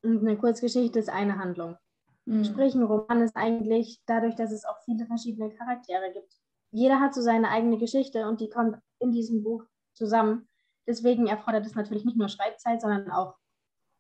Und 0.03 0.19
eine 0.21 0.37
Kurzgeschichte 0.37 0.99
ist 0.99 1.09
eine 1.09 1.39
Handlung. 1.39 1.77
Mhm. 2.25 2.45
Sprich, 2.45 2.75
ein 2.75 2.83
Roman 2.83 3.23
ist 3.23 3.37
eigentlich 3.37 4.03
dadurch, 4.07 4.35
dass 4.35 4.53
es 4.53 4.65
auch 4.65 4.79
viele 4.85 5.07
verschiedene 5.07 5.51
Charaktere 5.51 6.13
gibt. 6.13 6.35
Jeder 6.71 7.01
hat 7.01 7.15
so 7.15 7.23
seine 7.23 7.49
eigene 7.49 7.79
Geschichte 7.79 8.29
und 8.29 8.41
die 8.41 8.51
kommt 8.51 8.77
in 8.99 9.13
diesem 9.13 9.43
Buch 9.43 9.65
zusammen. 9.95 10.49
Deswegen 10.87 11.27
erfordert 11.27 11.65
es 11.65 11.75
natürlich 11.75 12.05
nicht 12.05 12.19
nur 12.19 12.29
Schreibzeit, 12.29 12.81
sondern 12.81 13.11
auch 13.11 13.37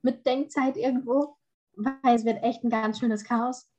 Mitdenkzeit 0.02 0.76
irgendwo, 0.76 1.37
weil 1.78 2.14
es 2.14 2.24
wird 2.24 2.42
echt 2.42 2.64
ein 2.64 2.70
ganz 2.70 2.98
schönes 2.98 3.24
Chaos. 3.24 3.70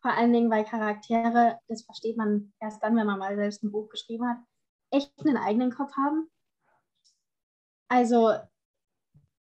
Vor 0.00 0.12
allen 0.12 0.32
Dingen, 0.32 0.50
weil 0.50 0.64
Charaktere, 0.64 1.58
das 1.68 1.82
versteht 1.82 2.16
man 2.16 2.52
erst 2.60 2.82
dann, 2.82 2.96
wenn 2.96 3.06
man 3.06 3.18
mal 3.18 3.36
selbst 3.36 3.62
ein 3.62 3.72
Buch 3.72 3.88
geschrieben 3.88 4.28
hat, 4.28 4.38
echt 4.90 5.12
einen 5.20 5.36
eigenen 5.36 5.70
Kopf 5.70 5.92
haben 5.96 6.30
also 7.88 8.34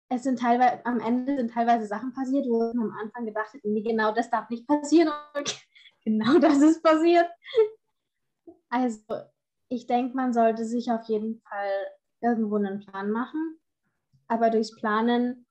es 0.10 0.24
sind 0.24 0.40
teilweise, 0.40 0.86
am 0.86 1.00
Ende 1.00 1.38
sind 1.38 1.52
teilweise 1.52 1.88
Sachen 1.88 2.14
passiert, 2.14 2.46
wo 2.48 2.60
man 2.74 2.92
am 2.92 2.98
Anfang 2.98 3.26
gedacht 3.26 3.54
hat, 3.54 3.62
nee, 3.64 3.82
genau 3.82 4.14
das 4.14 4.30
darf 4.30 4.50
nicht 4.50 4.68
passieren. 4.68 5.12
Und 5.36 5.68
genau 6.06 6.38
das 6.40 6.62
ist 6.62 6.84
passiert. 6.84 7.28
Also 8.70 9.02
ich 9.70 9.88
denke, 9.88 10.16
man 10.16 10.34
sollte 10.34 10.66
sich 10.66 10.92
auf 10.92 11.04
jeden 11.08 11.42
Fall 11.42 11.88
irgendwo 12.22 12.58
einen 12.58 12.80
Plan 12.80 13.12
machen. 13.12 13.60
Aber 14.28 14.50
durchs 14.50 14.76
Planen 14.76 15.46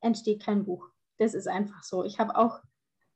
entsteht 0.00 0.42
kein 0.42 0.64
Buch. 0.64 0.88
Das 1.18 1.34
ist 1.34 1.48
einfach 1.48 1.82
so. 1.82 2.04
Ich 2.04 2.18
habe 2.18 2.36
auch 2.36 2.60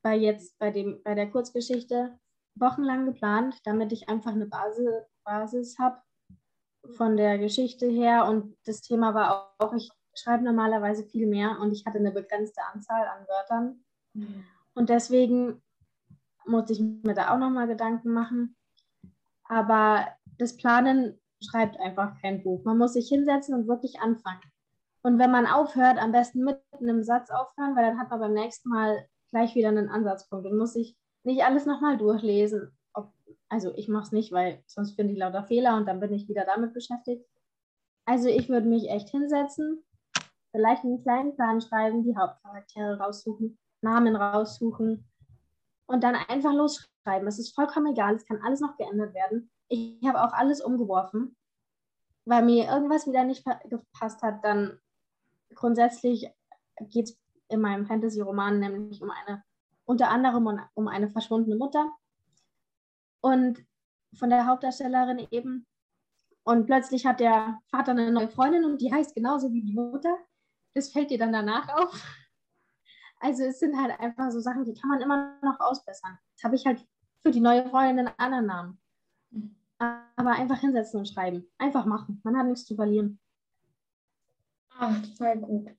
bei 0.02 0.16
jetzt 0.16 0.58
bei 0.58 0.70
dem 0.70 1.02
bei 1.02 1.14
der 1.14 1.30
Kurzgeschichte 1.30 2.18
wochenlang 2.54 3.06
geplant, 3.06 3.58
damit 3.64 3.92
ich 3.92 4.08
einfach 4.08 4.32
eine 4.32 4.46
Basis, 4.46 4.88
Basis 5.24 5.78
habe, 5.78 6.00
von 6.96 7.16
der 7.16 7.38
Geschichte 7.38 7.86
her 7.86 8.26
und 8.26 8.56
das 8.64 8.80
Thema 8.80 9.14
war 9.14 9.54
auch, 9.58 9.72
ich 9.74 9.90
schreibe 10.14 10.44
normalerweise 10.44 11.04
viel 11.04 11.26
mehr 11.26 11.58
und 11.60 11.72
ich 11.72 11.84
hatte 11.86 11.98
eine 11.98 12.12
begrenzte 12.12 12.60
Anzahl 12.72 13.06
an 13.06 13.26
Wörtern. 13.26 13.84
Mhm. 14.14 14.44
Und 14.74 14.88
deswegen 14.88 15.62
musste 16.46 16.72
ich 16.72 16.80
mir 16.80 17.14
da 17.14 17.34
auch 17.34 17.38
nochmal 17.38 17.66
Gedanken 17.66 18.12
machen. 18.12 18.56
Aber 19.44 20.06
das 20.38 20.56
Planen 20.56 21.20
schreibt 21.42 21.78
einfach 21.78 22.20
kein 22.20 22.42
Buch. 22.42 22.64
Man 22.64 22.78
muss 22.78 22.94
sich 22.94 23.08
hinsetzen 23.08 23.54
und 23.54 23.68
wirklich 23.68 24.00
anfangen. 24.00 24.40
Und 25.08 25.18
wenn 25.18 25.30
man 25.30 25.46
aufhört, 25.46 25.98
am 25.98 26.12
besten 26.12 26.44
mit 26.44 26.60
einem 26.72 27.02
Satz 27.02 27.30
aufhören, 27.30 27.74
weil 27.74 27.84
dann 27.84 27.98
hat 27.98 28.10
man 28.10 28.20
beim 28.20 28.34
nächsten 28.34 28.68
Mal 28.68 29.06
gleich 29.30 29.54
wieder 29.54 29.68
einen 29.68 29.88
Ansatzpunkt 29.88 30.46
und 30.46 30.56
muss 30.56 30.74
sich 30.74 30.96
nicht 31.24 31.44
alles 31.44 31.66
nochmal 31.66 31.96
durchlesen 31.98 32.78
also 33.48 33.72
ich 33.74 33.88
mache 33.88 34.04
es 34.04 34.12
nicht, 34.12 34.32
weil 34.32 34.62
sonst 34.66 34.92
finde 34.92 35.12
ich 35.12 35.18
lauter 35.18 35.44
Fehler 35.44 35.76
und 35.76 35.86
dann 35.86 36.00
bin 36.00 36.12
ich 36.12 36.28
wieder 36.28 36.44
damit 36.44 36.74
beschäftigt. 36.74 37.26
Also 38.04 38.28
ich 38.28 38.48
würde 38.48 38.68
mich 38.68 38.90
echt 38.90 39.08
hinsetzen, 39.10 39.84
vielleicht 40.52 40.84
einen 40.84 41.02
kleinen 41.02 41.34
Plan 41.34 41.60
schreiben, 41.60 42.04
die 42.04 42.16
Hauptcharaktere 42.16 42.98
raussuchen, 42.98 43.58
Namen 43.80 44.16
raussuchen 44.16 45.06
und 45.86 46.04
dann 46.04 46.14
einfach 46.14 46.52
losschreiben. 46.52 47.28
Es 47.28 47.38
ist 47.38 47.54
vollkommen 47.54 47.92
egal, 47.92 48.14
es 48.14 48.26
kann 48.26 48.40
alles 48.42 48.60
noch 48.60 48.76
geändert 48.76 49.14
werden. 49.14 49.50
Ich 49.68 50.00
habe 50.06 50.22
auch 50.22 50.32
alles 50.32 50.60
umgeworfen, 50.62 51.36
weil 52.24 52.44
mir 52.44 52.66
irgendwas 52.66 53.06
wieder 53.06 53.24
nicht 53.24 53.44
gepasst 53.68 54.22
hat, 54.22 54.42
dann 54.44 54.78
grundsätzlich 55.54 56.30
geht 56.80 57.06
es 57.06 57.18
in 57.48 57.60
meinem 57.60 57.86
Fantasy-Roman 57.86 58.58
nämlich 58.58 59.02
um 59.02 59.10
eine, 59.10 59.42
unter 59.84 60.10
anderem 60.10 60.60
um 60.74 60.88
eine 60.88 61.08
verschwundene 61.08 61.56
Mutter 61.56 61.90
und 63.20 63.64
von 64.14 64.30
der 64.30 64.46
Hauptdarstellerin 64.46 65.26
eben. 65.30 65.66
Und 66.44 66.66
plötzlich 66.66 67.04
hat 67.04 67.20
der 67.20 67.60
Vater 67.70 67.92
eine 67.92 68.10
neue 68.10 68.28
Freundin 68.28 68.64
und 68.64 68.80
die 68.80 68.92
heißt 68.92 69.14
genauso 69.14 69.52
wie 69.52 69.62
die 69.62 69.74
Mutter. 69.74 70.16
Das 70.74 70.90
fällt 70.90 71.10
dir 71.10 71.18
dann 71.18 71.32
danach 71.32 71.68
auf. 71.68 72.02
Also 73.20 73.44
es 73.44 73.58
sind 73.58 73.76
halt 73.76 73.98
einfach 73.98 74.30
so 74.30 74.40
Sachen, 74.40 74.64
die 74.64 74.74
kann 74.74 74.90
man 74.90 75.00
immer 75.00 75.38
noch 75.42 75.58
ausbessern. 75.60 76.18
Das 76.34 76.44
habe 76.44 76.54
ich 76.54 76.64
halt 76.64 76.86
für 77.20 77.30
die 77.30 77.40
neue 77.40 77.68
Freundin 77.68 78.06
einen 78.06 78.18
anderen 78.18 78.46
Namen. 78.46 78.80
Aber 80.16 80.30
einfach 80.30 80.60
hinsetzen 80.60 81.00
und 81.00 81.08
schreiben. 81.08 81.46
Einfach 81.58 81.84
machen. 81.84 82.20
Man 82.24 82.36
hat 82.36 82.46
nichts 82.46 82.64
zu 82.64 82.76
verlieren. 82.76 83.20
Ach, 84.80 85.04
voll 85.16 85.36
gut. 85.38 85.76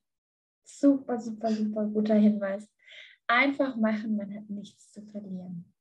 Super, 0.65 1.17
super, 1.19 1.51
super 1.51 1.85
guter 1.85 2.15
Hinweis. 2.15 2.69
Einfach 3.27 3.77
machen, 3.77 4.17
man 4.17 4.35
hat 4.35 4.49
nichts 4.49 4.91
zu 4.91 5.01
verlieren. 5.05 5.73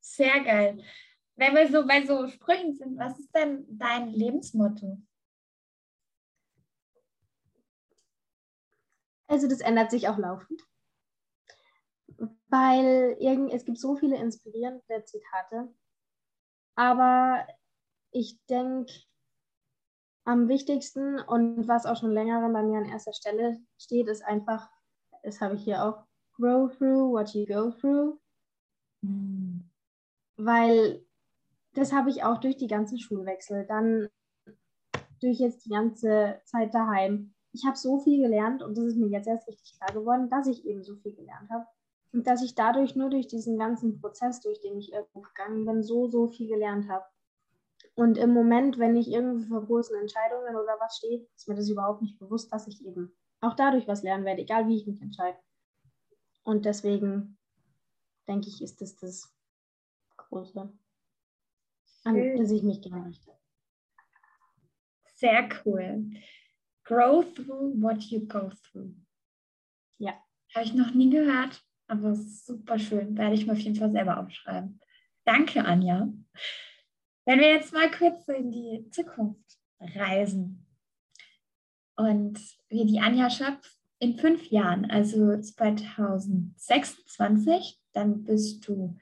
Sehr 0.00 0.42
geil. 0.42 0.82
Wenn 1.36 1.54
wir 1.54 1.70
so 1.70 1.86
bei 1.86 2.06
so 2.06 2.26
Sprüchen 2.26 2.74
sind, 2.74 2.98
was 2.98 3.18
ist 3.18 3.34
denn 3.34 3.66
dein 3.68 4.08
Lebensmotto? 4.08 5.02
Also 9.28 9.46
das 9.46 9.60
ändert 9.60 9.90
sich 9.90 10.08
auch 10.08 10.16
laufend. 10.16 10.62
Weil 12.48 13.18
irgend, 13.20 13.52
es 13.52 13.66
gibt 13.66 13.78
so 13.78 13.94
viele 13.96 14.16
inspirierende 14.16 15.04
Zitate. 15.04 15.74
Aber 16.76 17.46
ich 18.10 18.42
denke, 18.46 18.92
am 20.26 20.48
wichtigsten 20.48 21.20
und 21.20 21.68
was 21.68 21.86
auch 21.86 21.96
schon 21.96 22.10
länger 22.10 22.46
bei 22.50 22.62
mir 22.62 22.78
an 22.78 22.84
erster 22.84 23.12
Stelle 23.12 23.58
steht, 23.78 24.08
ist 24.08 24.24
einfach, 24.24 24.68
das 25.22 25.40
habe 25.40 25.54
ich 25.54 25.62
hier 25.62 25.84
auch, 25.84 26.04
grow 26.34 26.70
through 26.76 27.12
what 27.12 27.32
you 27.32 27.46
go 27.46 27.70
through. 27.70 28.18
Mhm. 29.02 29.70
Weil 30.36 31.02
das 31.74 31.92
habe 31.92 32.10
ich 32.10 32.24
auch 32.24 32.38
durch 32.38 32.56
die 32.56 32.66
ganzen 32.66 32.98
Schulwechsel, 32.98 33.66
dann 33.66 34.08
durch 35.20 35.38
jetzt 35.38 35.64
die 35.64 35.70
ganze 35.70 36.40
Zeit 36.44 36.74
daheim. 36.74 37.32
Ich 37.52 37.64
habe 37.64 37.76
so 37.76 38.00
viel 38.00 38.22
gelernt 38.22 38.62
und 38.62 38.76
das 38.76 38.84
ist 38.84 38.96
mir 38.96 39.08
jetzt 39.08 39.28
erst 39.28 39.48
richtig 39.48 39.78
klar 39.78 39.94
geworden, 39.94 40.28
dass 40.28 40.46
ich 40.46 40.66
eben 40.66 40.82
so 40.82 40.96
viel 40.96 41.14
gelernt 41.14 41.48
habe. 41.50 41.64
Und 42.12 42.26
dass 42.26 42.42
ich 42.42 42.54
dadurch 42.54 42.96
nur 42.96 43.10
durch 43.10 43.28
diesen 43.28 43.58
ganzen 43.58 44.00
Prozess, 44.00 44.40
durch 44.40 44.60
den 44.60 44.76
ich 44.78 44.92
irgendwo 44.92 45.20
gegangen 45.20 45.64
bin, 45.64 45.82
so, 45.82 46.08
so 46.08 46.26
viel 46.26 46.48
gelernt 46.48 46.88
habe. 46.88 47.04
Und 47.94 48.18
im 48.18 48.30
Moment, 48.30 48.78
wenn 48.78 48.96
ich 48.96 49.08
irgendwie 49.08 49.46
vor 49.46 49.64
großen 49.64 49.98
Entscheidungen 49.98 50.56
oder 50.56 50.76
was 50.80 50.98
stehe, 50.98 51.26
ist 51.34 51.48
mir 51.48 51.54
das 51.54 51.68
überhaupt 51.68 52.02
nicht 52.02 52.18
bewusst, 52.18 52.52
dass 52.52 52.68
ich 52.68 52.84
eben 52.84 53.16
auch 53.40 53.54
dadurch 53.54 53.86
was 53.86 54.02
lernen 54.02 54.24
werde, 54.24 54.42
egal 54.42 54.68
wie 54.68 54.76
ich 54.76 54.86
mich 54.86 55.00
entscheide. 55.00 55.38
Und 56.42 56.64
deswegen 56.64 57.38
denke 58.28 58.48
ich, 58.48 58.62
ist 58.62 58.80
das 58.80 58.96
das 58.96 59.34
Große, 60.16 60.72
an 62.04 62.36
das 62.36 62.50
ich 62.50 62.62
mich 62.62 62.80
gerne 62.82 63.06
richte. 63.06 63.32
Sehr 65.14 65.48
cool. 65.64 66.10
Grow 66.84 67.24
through 67.34 67.74
what 67.80 68.02
you 68.04 68.26
go 68.26 68.50
through. 68.50 68.94
Ja. 69.98 70.14
Habe 70.54 70.64
ich 70.64 70.74
noch 70.74 70.94
nie 70.94 71.10
gehört, 71.10 71.62
aber 71.88 72.14
super 72.14 72.78
schön. 72.78 73.16
Werde 73.16 73.34
ich 73.34 73.46
mir 73.46 73.52
auf 73.52 73.58
jeden 73.58 73.76
Fall 73.76 73.90
selber 73.90 74.18
aufschreiben. 74.18 74.80
Danke, 75.24 75.64
Anja. 75.64 76.08
Wenn 77.26 77.40
wir 77.40 77.48
jetzt 77.48 77.72
mal 77.72 77.90
kurz 77.90 78.28
in 78.28 78.52
die 78.52 78.88
Zukunft 78.90 79.58
reisen 79.80 80.64
und 81.96 82.38
wir 82.68 82.86
die 82.86 83.00
Anja 83.00 83.28
Schöpf 83.30 83.68
in 83.98 84.16
fünf 84.16 84.48
Jahren, 84.50 84.88
also 84.88 85.36
2026, 85.36 87.82
dann 87.92 88.22
bist 88.22 88.68
du 88.68 88.96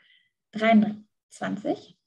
23. 0.52 1.98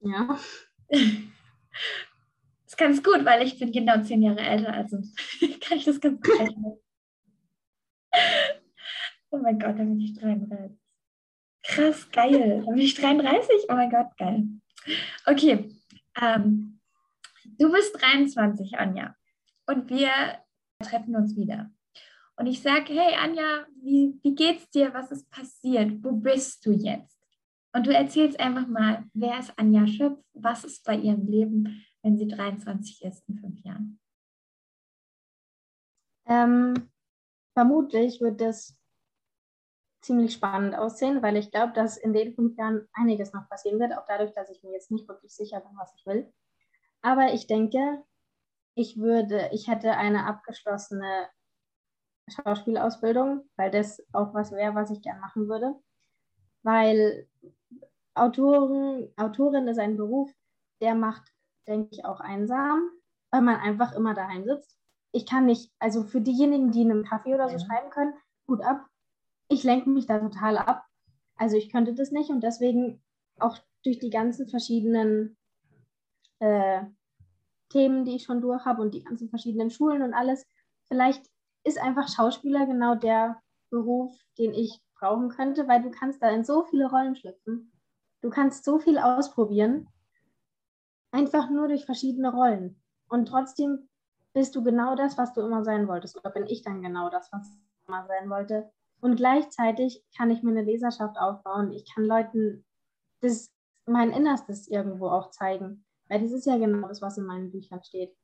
Ja. 0.00 0.40
Das 0.88 1.00
ist 2.66 2.78
ganz 2.78 3.02
gut, 3.02 3.26
weil 3.26 3.46
ich 3.46 3.58
bin 3.58 3.72
genau 3.72 4.02
zehn 4.02 4.22
Jahre 4.22 4.40
älter, 4.40 4.72
also 4.72 4.96
kann 5.60 5.76
ich 5.76 5.84
das 5.84 6.00
ganz 6.00 6.18
gut 6.20 6.40
rechnen. 6.40 6.78
Oh 9.30 9.38
mein 9.38 9.58
Gott, 9.58 9.76
dann 9.76 9.90
bin 9.90 10.00
ich 10.00 10.14
33. 10.14 10.78
Krass, 11.64 12.08
geil. 12.12 12.62
Dann 12.64 12.74
bin 12.74 12.84
ich 12.84 12.94
33. 12.94 13.64
Oh 13.68 13.74
mein 13.74 13.90
Gott, 13.90 14.16
geil. 14.16 14.46
Okay, 15.26 15.70
ähm, 16.20 16.80
du 17.44 17.70
bist 17.72 18.00
23, 18.00 18.78
Anja, 18.78 19.16
und 19.66 19.90
wir 19.90 20.10
treffen 20.82 21.16
uns 21.16 21.36
wieder. 21.36 21.70
Und 22.36 22.46
ich 22.46 22.60
sage, 22.60 22.92
hey 22.92 23.14
Anja, 23.14 23.66
wie, 23.82 24.18
wie 24.22 24.34
geht's 24.34 24.68
dir? 24.70 24.92
Was 24.92 25.10
ist 25.10 25.30
passiert? 25.30 26.04
Wo 26.04 26.12
bist 26.12 26.64
du 26.66 26.72
jetzt? 26.72 27.18
Und 27.72 27.86
du 27.86 27.94
erzählst 27.94 28.38
einfach 28.38 28.66
mal, 28.66 29.04
wer 29.14 29.38
ist 29.38 29.58
Anja 29.58 29.86
Schöpf? 29.86 30.22
Was 30.34 30.64
ist 30.64 30.84
bei 30.84 30.96
ihrem 30.96 31.26
Leben, 31.26 31.84
wenn 32.02 32.16
sie 32.16 32.28
23 32.28 33.02
ist 33.04 33.28
in 33.28 33.38
fünf 33.38 33.60
Jahren? 33.64 33.98
Ähm, 36.26 36.90
vermutlich 37.54 38.20
wird 38.20 38.40
das 38.40 38.76
ziemlich 40.06 40.32
spannend 40.32 40.76
aussehen, 40.76 41.22
weil 41.22 41.36
ich 41.36 41.50
glaube, 41.50 41.72
dass 41.72 41.96
in 41.96 42.12
den 42.12 42.34
fünf 42.34 42.56
Jahren 42.56 42.88
einiges 42.92 43.32
noch 43.32 43.48
passieren 43.48 43.78
wird, 43.78 43.96
auch 43.96 44.06
dadurch, 44.06 44.32
dass 44.32 44.50
ich 44.50 44.62
mir 44.62 44.72
jetzt 44.72 44.90
nicht 44.90 45.08
wirklich 45.08 45.34
sicher 45.34 45.60
bin, 45.60 45.76
was 45.76 45.92
ich 45.96 46.06
will. 46.06 46.32
Aber 47.02 47.32
ich 47.32 47.46
denke, 47.46 48.02
ich 48.74 48.98
würde, 48.98 49.50
ich 49.52 49.68
hätte 49.68 49.92
eine 49.92 50.26
abgeschlossene 50.26 51.28
Schauspielausbildung, 52.28 53.48
weil 53.56 53.70
das 53.70 54.02
auch 54.12 54.34
was 54.34 54.52
wäre, 54.52 54.74
was 54.74 54.90
ich 54.90 55.02
gern 55.02 55.20
machen 55.20 55.48
würde. 55.48 55.74
Weil 56.62 57.28
Autoren, 58.14 59.12
Autorin 59.16 59.68
ist 59.68 59.78
ein 59.78 59.96
Beruf, 59.96 60.30
der 60.80 60.94
macht, 60.94 61.32
denke 61.66 61.88
ich, 61.92 62.04
auch 62.04 62.20
einsam, 62.20 62.90
weil 63.30 63.42
man 63.42 63.60
einfach 63.60 63.92
immer 63.92 64.14
daheim 64.14 64.44
sitzt. 64.44 64.76
Ich 65.12 65.26
kann 65.26 65.46
nicht, 65.46 65.72
also 65.78 66.02
für 66.04 66.20
diejenigen, 66.20 66.70
die 66.70 66.82
in 66.82 66.90
einem 66.90 67.04
Kaffee 67.04 67.34
oder 67.34 67.48
so 67.48 67.58
schreiben 67.58 67.90
können, 67.90 68.14
gut 68.46 68.62
ab, 68.62 68.86
ich 69.48 69.64
lenke 69.64 69.90
mich 69.90 70.06
da 70.06 70.18
total 70.18 70.58
ab. 70.58 70.84
Also 71.36 71.56
ich 71.56 71.70
könnte 71.70 71.94
das 71.94 72.10
nicht 72.10 72.30
und 72.30 72.42
deswegen 72.42 73.02
auch 73.38 73.58
durch 73.84 73.98
die 73.98 74.10
ganzen 74.10 74.48
verschiedenen 74.48 75.36
äh, 76.38 76.82
Themen, 77.68 78.04
die 78.04 78.16
ich 78.16 78.24
schon 78.24 78.40
durch 78.40 78.64
habe 78.64 78.82
und 78.82 78.94
die 78.94 79.04
ganzen 79.04 79.28
verschiedenen 79.28 79.70
Schulen 79.70 80.02
und 80.02 80.14
alles, 80.14 80.46
vielleicht 80.88 81.24
ist 81.64 81.78
einfach 81.78 82.08
Schauspieler 82.08 82.66
genau 82.66 82.94
der 82.94 83.40
Beruf, 83.70 84.12
den 84.38 84.54
ich 84.54 84.80
brauchen 84.98 85.28
könnte, 85.28 85.68
weil 85.68 85.82
du 85.82 85.90
kannst 85.90 86.22
da 86.22 86.30
in 86.30 86.44
so 86.44 86.64
viele 86.64 86.88
Rollen 86.88 87.16
schlüpfen. 87.16 87.72
Du 88.22 88.30
kannst 88.30 88.64
so 88.64 88.78
viel 88.78 88.98
ausprobieren, 88.98 89.88
einfach 91.10 91.50
nur 91.50 91.68
durch 91.68 91.84
verschiedene 91.84 92.32
Rollen. 92.32 92.80
Und 93.08 93.26
trotzdem 93.28 93.88
bist 94.32 94.54
du 94.54 94.62
genau 94.62 94.94
das, 94.94 95.18
was 95.18 95.32
du 95.32 95.40
immer 95.42 95.64
sein 95.64 95.88
wolltest. 95.88 96.16
Oder 96.16 96.30
bin 96.30 96.46
ich 96.46 96.62
dann 96.62 96.82
genau 96.82 97.10
das, 97.10 97.30
was 97.32 97.48
ich 97.48 97.88
immer 97.88 98.06
sein 98.06 98.30
wollte. 98.30 98.70
Und 99.06 99.14
gleichzeitig 99.14 100.02
kann 100.16 100.32
ich 100.32 100.42
mir 100.42 100.50
eine 100.50 100.64
Leserschaft 100.64 101.16
aufbauen. 101.16 101.70
Ich 101.70 101.88
kann 101.94 102.04
Leuten 102.04 102.66
das, 103.20 103.54
mein 103.86 104.10
Innerstes 104.10 104.66
irgendwo 104.66 105.06
auch 105.06 105.30
zeigen. 105.30 105.84
Weil 106.08 106.22
das 106.22 106.32
ist 106.32 106.44
ja 106.44 106.58
genau 106.58 106.88
das, 106.88 107.00
was 107.02 107.16
in 107.16 107.24
meinen 107.24 107.52
Büchern 107.52 107.84
steht. 107.84 108.16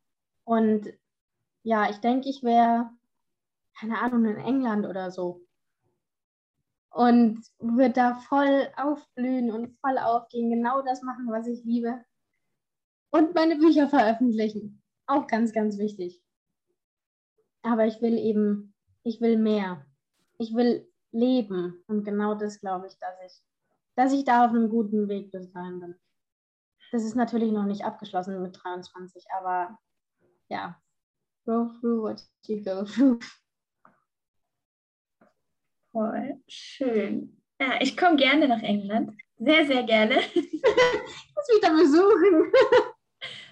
Und 0.43 0.93
ja, 1.63 1.89
ich 1.89 1.99
denke, 1.99 2.29
ich 2.29 2.43
wäre, 2.43 2.91
keine 3.79 4.01
Ahnung, 4.01 4.25
in 4.25 4.39
England 4.39 4.85
oder 4.85 5.13
so. 5.13 5.47
Und 6.91 7.47
würde 7.61 7.95
da 7.95 8.15
voll 8.17 8.69
aufblühen 8.77 9.53
und 9.53 9.79
voll 9.79 9.99
aufgehen, 9.99 10.51
genau 10.51 10.83
das 10.83 11.03
machen, 11.03 11.29
was 11.31 11.47
ich 11.47 11.63
liebe. 11.63 12.05
Und 13.13 13.37
meine 13.37 13.55
Bücher 13.55 13.89
veröffentlichen. 13.89 14.83
Auch 15.07 15.29
ganz, 15.29 15.53
ganz 15.53 15.79
wichtig. 15.79 16.21
Aber 17.63 17.87
ich 17.87 18.03
will 18.03 18.19
eben, 18.19 18.75
ich 19.05 19.21
will 19.21 19.39
mehr 19.39 19.87
ich 20.43 20.55
will 20.55 20.87
leben. 21.13 21.83
Und 21.87 22.05
genau 22.05 22.35
das 22.35 22.61
glaube 22.61 22.89
ich, 22.89 22.99
dass 22.99 23.15
ich, 23.25 23.43
dass 23.95 24.13
ich 24.13 24.25
da 24.25 24.45
auf 24.45 24.51
einem 24.51 24.69
guten 24.69 25.09
Weg 25.09 25.31
bis 25.31 25.53
dahin 25.53 25.81
bin. 25.81 25.95
Das 26.91 27.05
ist 27.05 27.15
natürlich 27.15 27.53
noch 27.53 27.65
nicht 27.65 27.85
abgeschlossen 27.85 28.43
mit 28.43 28.59
23, 28.63 29.25
aber 29.39 29.79
ja, 30.49 30.79
go 31.47 31.71
through 31.81 32.03
what 32.03 32.23
you 32.47 32.63
go 32.63 32.85
through. 32.85 33.19
Voll 35.93 36.43
schön. 36.49 37.41
Ja, 37.61 37.81
ich 37.81 37.97
komme 37.97 38.17
gerne 38.17 38.49
nach 38.49 38.63
England. 38.63 39.15
Sehr, 39.37 39.67
sehr 39.67 39.83
gerne. 39.85 40.17
Muss 40.35 41.49
mich 41.49 41.61
da 41.61 41.71
besuchen. 41.71 42.53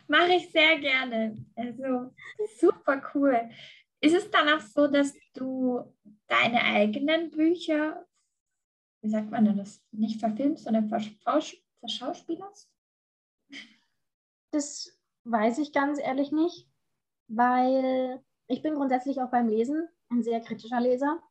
Mache 0.09 0.33
ich 0.35 0.51
sehr 0.51 0.79
gerne. 0.79 1.37
Also 1.55 2.13
super 2.59 3.03
cool. 3.15 3.51
Ist 4.01 4.15
es 4.15 4.31
dann 4.31 4.49
auch 4.49 4.61
so, 4.61 4.87
dass 4.87 5.15
du 5.35 5.95
deine 6.31 6.63
eigenen 6.63 7.31
Bücher, 7.31 8.07
wie 9.03 9.11
sagt 9.11 9.31
man 9.31 9.45
denn 9.45 9.57
das, 9.57 9.83
nicht 9.91 10.21
verfilmst, 10.21 10.65
sondern 10.65 10.89
verschauspielerst? 10.89 12.71
Das 14.53 14.99
weiß 15.25 15.59
ich 15.59 15.73
ganz 15.73 15.99
ehrlich 15.99 16.33
nicht, 16.33 16.69
weil 17.29 18.23
ich 18.47 18.63
bin 18.63 18.75
grundsätzlich 18.75 19.21
auch 19.21 19.31
beim 19.31 19.49
Lesen 19.49 19.89
ein 20.11 20.23
sehr 20.23 20.41
kritischer 20.41 20.81
Leser. 20.81 21.23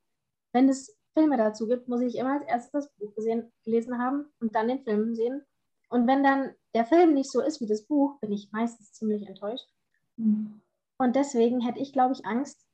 Wenn 0.53 0.69
es 0.69 0.97
Filme 1.13 1.37
dazu 1.37 1.67
gibt, 1.67 1.87
muss 1.87 2.01
ich 2.01 2.15
immer 2.15 2.33
als 2.33 2.45
erstes 2.45 2.71
das 2.71 2.95
Buch 2.95 3.13
gesehen, 3.15 3.51
gelesen 3.63 3.97
haben 3.99 4.25
und 4.39 4.55
dann 4.55 4.67
den 4.67 4.83
Film 4.83 5.15
sehen. 5.15 5.43
Und 5.89 6.07
wenn 6.07 6.23
dann 6.23 6.53
der 6.73 6.85
Film 6.85 7.13
nicht 7.13 7.31
so 7.31 7.41
ist 7.41 7.61
wie 7.61 7.67
das 7.67 7.85
Buch, 7.85 8.19
bin 8.19 8.31
ich 8.31 8.51
meistens 8.51 8.93
ziemlich 8.93 9.27
enttäuscht. 9.27 9.67
Mhm. 10.17 10.61
Und 10.97 11.15
deswegen 11.15 11.61
hätte 11.61 11.79
ich, 11.79 11.93
glaube 11.93 12.13
ich, 12.13 12.25
Angst, 12.25 12.67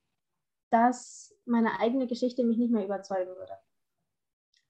dass 0.70 1.35
meine 1.46 1.80
eigene 1.80 2.08
Geschichte 2.08 2.44
mich 2.44 2.58
nicht 2.58 2.72
mehr 2.72 2.86
überzeugen 2.86 3.36
würde. 3.36 3.58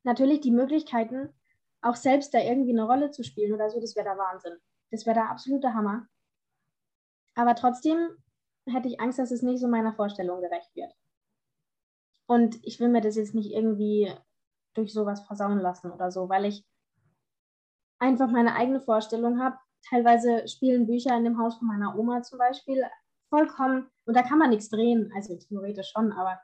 Natürlich 0.03 0.41
die 0.41 0.51
Möglichkeiten, 0.51 1.33
auch 1.81 1.95
selbst 1.95 2.33
da 2.33 2.39
irgendwie 2.39 2.71
eine 2.71 2.85
Rolle 2.85 3.11
zu 3.11 3.23
spielen 3.23 3.53
oder 3.53 3.69
so, 3.69 3.79
das 3.79 3.95
wäre 3.95 4.05
der 4.05 4.17
Wahnsinn. 4.17 4.57
Das 4.91 5.05
wäre 5.05 5.15
der 5.15 5.29
absolute 5.29 5.73
Hammer. 5.73 6.07
Aber 7.35 7.55
trotzdem 7.55 8.09
hätte 8.67 8.87
ich 8.87 8.99
Angst, 8.99 9.19
dass 9.19 9.31
es 9.31 9.41
nicht 9.41 9.59
so 9.59 9.67
meiner 9.67 9.93
Vorstellung 9.93 10.41
gerecht 10.41 10.75
wird. 10.75 10.93
Und 12.27 12.57
ich 12.63 12.79
will 12.79 12.89
mir 12.89 13.01
das 13.01 13.15
jetzt 13.15 13.35
nicht 13.35 13.51
irgendwie 13.51 14.11
durch 14.73 14.93
sowas 14.93 15.21
versauen 15.25 15.59
lassen 15.59 15.91
oder 15.91 16.11
so, 16.11 16.29
weil 16.29 16.45
ich 16.45 16.65
einfach 17.99 18.29
meine 18.29 18.55
eigene 18.55 18.81
Vorstellung 18.81 19.39
habe. 19.39 19.57
Teilweise 19.87 20.47
spielen 20.47 20.87
Bücher 20.87 21.15
in 21.15 21.23
dem 21.23 21.37
Haus 21.37 21.57
von 21.57 21.67
meiner 21.67 21.97
Oma 21.97 22.23
zum 22.23 22.39
Beispiel 22.39 22.83
vollkommen, 23.29 23.89
und 24.05 24.15
da 24.15 24.23
kann 24.23 24.39
man 24.39 24.49
nichts 24.49 24.69
drehen, 24.69 25.11
also 25.15 25.35
theoretisch 25.37 25.91
schon, 25.91 26.11
aber 26.11 26.39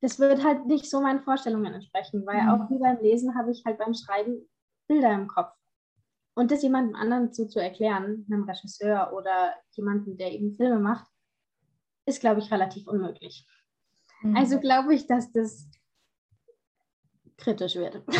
das 0.00 0.18
wird 0.18 0.44
halt 0.44 0.66
nicht 0.66 0.88
so 0.88 1.00
meinen 1.00 1.20
Vorstellungen 1.20 1.74
entsprechen, 1.74 2.24
weil 2.26 2.42
mhm. 2.42 2.48
auch 2.48 2.70
wie 2.70 2.78
beim 2.78 3.00
Lesen 3.00 3.36
habe 3.36 3.50
ich 3.50 3.64
halt 3.64 3.78
beim 3.78 3.94
Schreiben 3.94 4.48
Bilder 4.86 5.12
im 5.12 5.26
Kopf. 5.26 5.52
Und 6.34 6.50
das 6.52 6.62
jemandem 6.62 6.94
anderen 6.94 7.32
so 7.32 7.46
zu 7.46 7.58
erklären, 7.58 8.24
einem 8.30 8.44
Regisseur 8.44 9.12
oder 9.12 9.54
jemandem, 9.72 10.16
der 10.16 10.32
eben 10.32 10.54
Filme 10.54 10.78
macht, 10.78 11.10
ist, 12.06 12.20
glaube 12.20 12.40
ich, 12.40 12.50
relativ 12.52 12.86
unmöglich. 12.86 13.44
Mhm. 14.22 14.36
Also 14.36 14.60
glaube 14.60 14.94
ich, 14.94 15.06
dass 15.06 15.32
das 15.32 15.68
kritisch 17.36 17.76
wird. 17.76 18.02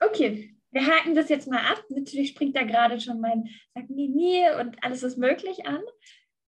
Okay, 0.00 0.56
wir 0.70 0.86
haken 0.86 1.16
das 1.16 1.28
jetzt 1.28 1.48
mal 1.50 1.58
ab. 1.58 1.82
Natürlich 1.88 2.30
springt 2.30 2.56
da 2.56 2.62
gerade 2.62 3.00
schon 3.00 3.20
mein 3.20 3.48
Sag 3.74 3.90
nie, 3.90 4.08
nie 4.08 4.44
und 4.60 4.82
alles 4.84 5.02
ist 5.02 5.18
möglich 5.18 5.66
an. 5.66 5.82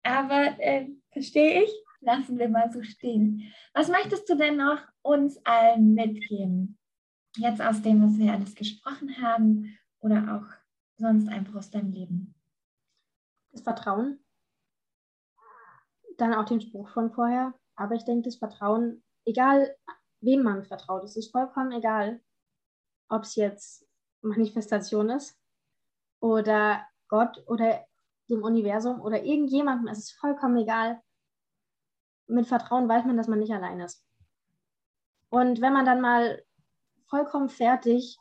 Aber 0.05 0.57
äh, 0.61 0.89
verstehe 1.13 1.65
ich, 1.65 1.71
lassen 2.03 2.39
wir 2.39 2.49
mal 2.49 2.71
so 2.71 2.83
stehen. 2.83 3.53
Was 3.75 3.89
möchtest 3.89 4.29
du 4.29 4.37
denn 4.37 4.57
noch 4.57 4.79
uns 5.03 5.39
allen 5.45 5.95
mitgeben? 5.95 6.79
Jetzt 7.37 7.63
aus 7.63 7.81
dem, 7.83 8.03
was 8.03 8.19
wir 8.19 8.33
alles 8.33 8.55
gesprochen 8.55 9.23
haben 9.23 9.79
oder 10.01 10.37
auch 10.37 10.47
sonst 10.99 11.29
einfach 11.29 11.55
aus 11.55 11.71
deinem 11.71 11.93
Leben? 11.93 12.35
Das 13.53 13.63
Vertrauen. 13.63 14.19
Dann 16.19 16.35
auch 16.35 16.45
den 16.45 16.61
Spruch 16.61 16.89
von 16.91 17.11
vorher. 17.11 17.55
Aber 17.75 17.95
ich 17.95 18.05
denke, 18.05 18.29
das 18.29 18.37
Vertrauen, 18.37 19.03
egal 19.25 19.75
wem 20.21 20.43
man 20.43 20.65
vertraut, 20.65 21.05
es 21.05 21.17
ist 21.17 21.33
vollkommen 21.33 21.73
egal, 21.73 22.21
ob 23.09 23.23
es 23.23 23.35
jetzt 23.37 23.89
Manifestation 24.21 25.11
ist 25.11 25.39
oder 26.21 26.87
Gott 27.09 27.43
oder 27.47 27.85
dem 28.31 28.43
Universum 28.43 29.01
oder 29.01 29.23
irgendjemandem, 29.25 29.89
es 29.89 29.99
ist 29.99 30.13
vollkommen 30.13 30.57
egal. 30.57 31.03
Mit 32.27 32.47
Vertrauen 32.47 32.89
weiß 32.89 33.05
man, 33.05 33.17
dass 33.17 33.29
man 33.29 33.39
nicht 33.39 33.53
allein 33.53 33.81
ist. 33.81 34.05
Und 35.29 35.61
wenn 35.61 35.73
man 35.73 35.87
dann 35.87 36.01
mal 36.01 36.43
vollkommen 37.09 37.49
fertig 37.49 38.19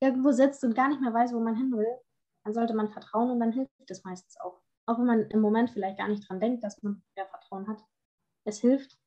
irgendwo 0.00 0.32
sitzt 0.32 0.64
und 0.64 0.74
gar 0.74 0.88
nicht 0.88 1.00
mehr 1.00 1.12
weiß, 1.12 1.32
wo 1.32 1.40
man 1.40 1.56
hin 1.56 1.72
will, 1.72 1.98
dann 2.44 2.54
sollte 2.54 2.74
man 2.74 2.90
vertrauen 2.90 3.30
und 3.30 3.40
dann 3.40 3.52
hilft 3.52 3.70
es 3.90 4.04
meistens 4.04 4.38
auch. 4.40 4.60
Auch 4.86 4.98
wenn 4.98 5.06
man 5.06 5.30
im 5.30 5.40
Moment 5.40 5.70
vielleicht 5.70 5.98
gar 5.98 6.08
nicht 6.08 6.28
dran 6.28 6.40
denkt, 6.40 6.64
dass 6.64 6.82
man 6.82 7.02
mehr 7.14 7.26
Vertrauen 7.26 7.68
hat. 7.68 7.82
Es 8.44 8.60
hilft. 8.60 8.98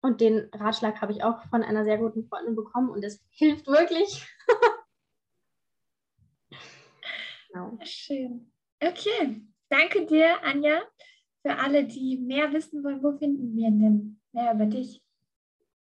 Und 0.00 0.20
den 0.20 0.50
Ratschlag 0.52 1.00
habe 1.00 1.12
ich 1.12 1.22
auch 1.22 1.42
von 1.48 1.62
einer 1.62 1.84
sehr 1.84 1.98
guten 1.98 2.24
Freundin 2.24 2.56
bekommen 2.56 2.90
und 2.90 3.04
es 3.04 3.24
hilft 3.30 3.68
wirklich. 3.68 4.26
genau. 7.52 7.78
Schön. 7.84 8.52
Okay. 8.80 9.46
Danke 9.68 10.04
dir, 10.06 10.42
Anja. 10.42 10.82
Für 11.42 11.58
alle, 11.58 11.84
die 11.84 12.18
mehr 12.18 12.52
wissen 12.52 12.84
wollen, 12.84 13.02
wo 13.02 13.16
finden 13.18 13.54
wir 13.56 13.70
denn 13.70 14.20
mehr 14.32 14.54
über 14.54 14.66
dich? 14.66 15.02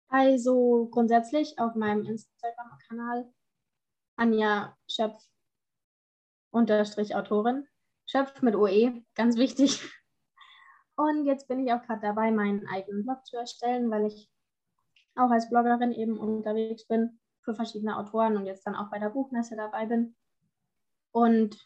Also 0.08 0.88
grundsätzlich 0.90 1.58
auf 1.58 1.74
meinem 1.74 2.04
Instagram-Kanal 2.04 3.32
Anja 4.16 4.76
Schöpf 4.88 5.22
unterstrich 6.50 7.14
Autorin. 7.14 7.66
Schöpf 8.06 8.42
mit 8.42 8.54
OE, 8.56 9.02
ganz 9.14 9.36
wichtig. 9.36 9.80
Und 10.96 11.24
jetzt 11.24 11.48
bin 11.48 11.66
ich 11.66 11.72
auch 11.72 11.82
gerade 11.82 12.02
dabei, 12.02 12.30
meinen 12.30 12.66
eigenen 12.66 13.04
Blog 13.04 13.24
zu 13.24 13.36
erstellen, 13.36 13.90
weil 13.90 14.06
ich 14.06 14.28
auch 15.14 15.30
als 15.30 15.48
Bloggerin 15.48 15.92
eben 15.92 16.18
unterwegs 16.18 16.86
bin 16.86 17.18
für 17.42 17.54
verschiedene 17.54 17.96
Autoren 17.96 18.36
und 18.36 18.46
jetzt 18.46 18.66
dann 18.66 18.74
auch 18.74 18.90
bei 18.90 18.98
der 18.98 19.10
Buchmesse 19.10 19.56
dabei 19.56 19.86
bin. 19.86 20.14
Und 21.12 21.56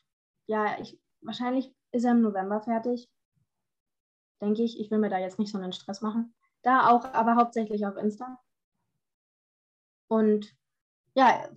ja, 0.46 0.78
ich, 0.80 1.00
wahrscheinlich 1.20 1.74
ist 1.90 2.04
er 2.04 2.12
im 2.12 2.22
November 2.22 2.60
fertig. 2.60 3.10
Denke 4.40 4.62
ich. 4.62 4.78
Ich 4.80 4.90
will 4.90 4.98
mir 4.98 5.10
da 5.10 5.18
jetzt 5.18 5.38
nicht 5.38 5.50
so 5.50 5.58
einen 5.58 5.72
Stress 5.72 6.00
machen. 6.00 6.34
Da 6.62 6.88
auch, 6.88 7.04
aber 7.12 7.36
hauptsächlich 7.36 7.86
auf 7.86 7.96
Insta. 7.96 8.40
Und 10.08 10.54
ja, 11.14 11.48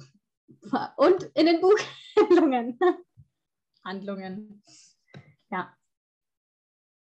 und 0.97 1.23
in 1.33 1.45
den 1.45 1.61
Buchhandlungen. 1.61 2.79
Handlungen. 3.83 4.63
Ja. 5.49 5.73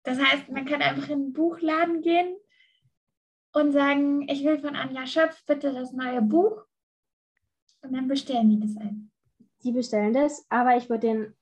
Das 0.03 0.19
heißt, 0.19 0.49
man 0.49 0.65
kann 0.65 0.81
einfach 0.81 1.09
in 1.09 1.27
den 1.27 1.33
Buchladen 1.33 2.01
gehen 2.01 2.35
und 3.53 3.71
sagen, 3.71 4.27
ich 4.27 4.43
will 4.43 4.59
von 4.59 4.75
Anja 4.75 5.05
Schöpf 5.05 5.45
bitte 5.45 5.73
das 5.73 5.93
neue 5.93 6.21
Buch. 6.21 6.65
Und 7.81 7.93
dann 7.93 8.07
bestellen 8.07 8.49
die 8.49 8.59
das 8.59 8.75
ein. 8.77 9.11
Die 9.63 9.71
bestellen 9.71 10.13
das, 10.13 10.45
aber 10.49 10.75
ich 10.75 10.89
würde 10.89 11.07
den 11.07 11.35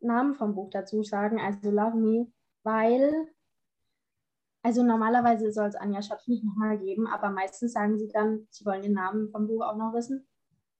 Namen 0.00 0.34
vom 0.34 0.54
Buch 0.54 0.70
dazu 0.70 1.02
sagen, 1.02 1.38
also 1.38 1.70
Love 1.70 1.96
Me, 1.96 2.32
weil, 2.62 3.28
also 4.62 4.82
normalerweise 4.82 5.52
soll 5.52 5.68
es 5.68 5.74
Anja 5.74 6.02
Schöpf 6.02 6.26
nicht 6.28 6.44
nochmal 6.44 6.78
geben, 6.78 7.06
aber 7.06 7.30
meistens 7.30 7.72
sagen 7.72 7.98
sie 7.98 8.08
dann, 8.08 8.46
sie 8.50 8.64
wollen 8.64 8.82
den 8.82 8.92
Namen 8.92 9.30
vom 9.30 9.46
Buch 9.46 9.62
auch 9.62 9.76
noch 9.76 9.92
wissen. 9.92 10.26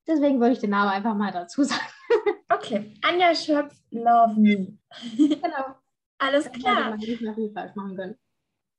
Deswegen 0.07 0.41
würde 0.41 0.53
ich 0.53 0.61
den 0.61 0.71
Namen 0.71 0.91
einfach 0.91 1.15
mal 1.15 1.33
dazu 1.33 1.63
sagen. 1.65 1.81
Okay, 2.49 2.95
Anja 3.03 3.35
Schöpf, 3.35 3.75
Love 3.91 4.39
Me. 4.39 4.79
Genau. 5.17 5.75
Alles 6.19 6.53
klar. 6.53 6.97
Ich 7.01 7.21
noch 7.21 7.35
viel 7.35 7.51
falsch 7.51 7.75
machen 7.75 7.97
können. 7.97 8.19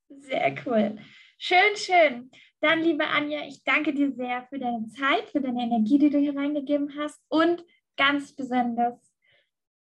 Sehr 0.09 0.55
cool. 0.65 0.97
Schön, 1.37 1.75
schön. 1.75 2.31
Dann, 2.61 2.81
liebe 2.81 3.05
Anja, 3.05 3.41
ich 3.45 3.63
danke 3.63 3.93
dir 3.93 4.13
sehr 4.13 4.43
für 4.43 4.59
deine 4.59 4.87
Zeit, 4.87 5.27
für 5.31 5.41
deine 5.41 5.63
Energie, 5.63 5.97
die 5.97 6.09
du 6.09 6.17
hier 6.19 6.35
reingegeben 6.35 6.95
hast 6.97 7.19
und 7.27 7.65
ganz 7.97 8.33
besonders, 8.33 8.97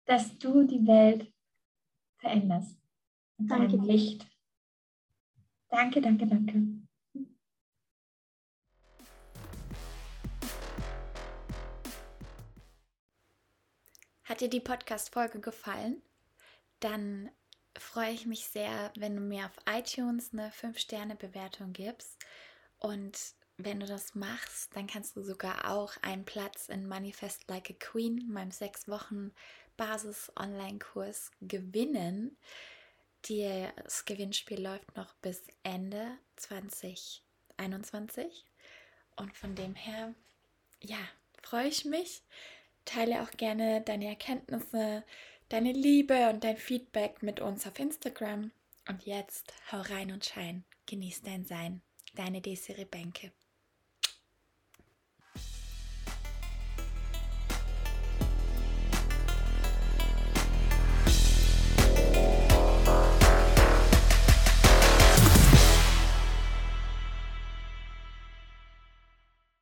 dass 0.05 0.37
du 0.37 0.63
die 0.63 0.87
Welt 0.87 1.33
veränderst. 2.19 2.79
Danke. 3.37 3.75
Licht. 3.77 4.25
Danke, 5.73 6.01
danke, 6.01 6.27
danke. 6.27 6.53
Hat 14.23 14.41
dir 14.41 14.49
die 14.49 14.59
Podcast-Folge 14.59 15.39
gefallen? 15.39 16.01
dann 16.83 17.31
freue 17.77 18.11
ich 18.11 18.25
mich 18.25 18.45
sehr, 18.45 18.91
wenn 18.97 19.15
du 19.15 19.21
mir 19.21 19.45
auf 19.45 19.57
iTunes 19.69 20.33
eine 20.33 20.49
5-Sterne-Bewertung 20.49 21.71
gibst. 21.73 22.19
Und 22.77 23.17
wenn 23.57 23.79
du 23.79 23.85
das 23.85 24.15
machst, 24.15 24.75
dann 24.75 24.87
kannst 24.87 25.15
du 25.15 25.23
sogar 25.23 25.71
auch 25.71 25.93
einen 26.01 26.25
Platz 26.25 26.67
in 26.67 26.87
Manifest 26.87 27.49
Like 27.49 27.69
a 27.69 27.73
Queen, 27.79 28.29
meinem 28.29 28.51
6 28.51 28.89
Wochen 28.89 29.31
Das 33.27 34.03
Gewinnspiel 34.03 34.61
läuft 34.61 34.97
noch 34.97 35.13
bis 35.15 35.41
Ende 35.63 36.17
2021. 36.35 38.45
Und 39.15 39.37
von 39.37 39.55
dem 39.55 39.75
her, 39.75 40.13
ja, 40.81 40.97
freue 41.41 41.67
ich 41.67 41.85
mich. 41.85 42.23
Teile 42.83 43.21
auch 43.21 43.31
gerne 43.31 43.81
deine 43.81 44.07
Erkenntnisse, 44.07 45.05
deine 45.47 45.71
Liebe 45.71 46.29
und 46.29 46.43
dein 46.43 46.57
Feedback 46.57 47.23
mit 47.23 47.39
uns 47.39 47.65
auf 47.65 47.79
Instagram. 47.79 48.51
Und 48.89 49.05
jetzt 49.05 49.53
hau 49.71 49.79
rein 49.79 50.11
und 50.11 50.25
schein. 50.25 50.65
Genieß 50.87 51.21
dein 51.21 51.45
Sein. 51.45 51.81
Deine 52.15 52.41
Desiree 52.41 52.85
Bänke. 52.85 53.31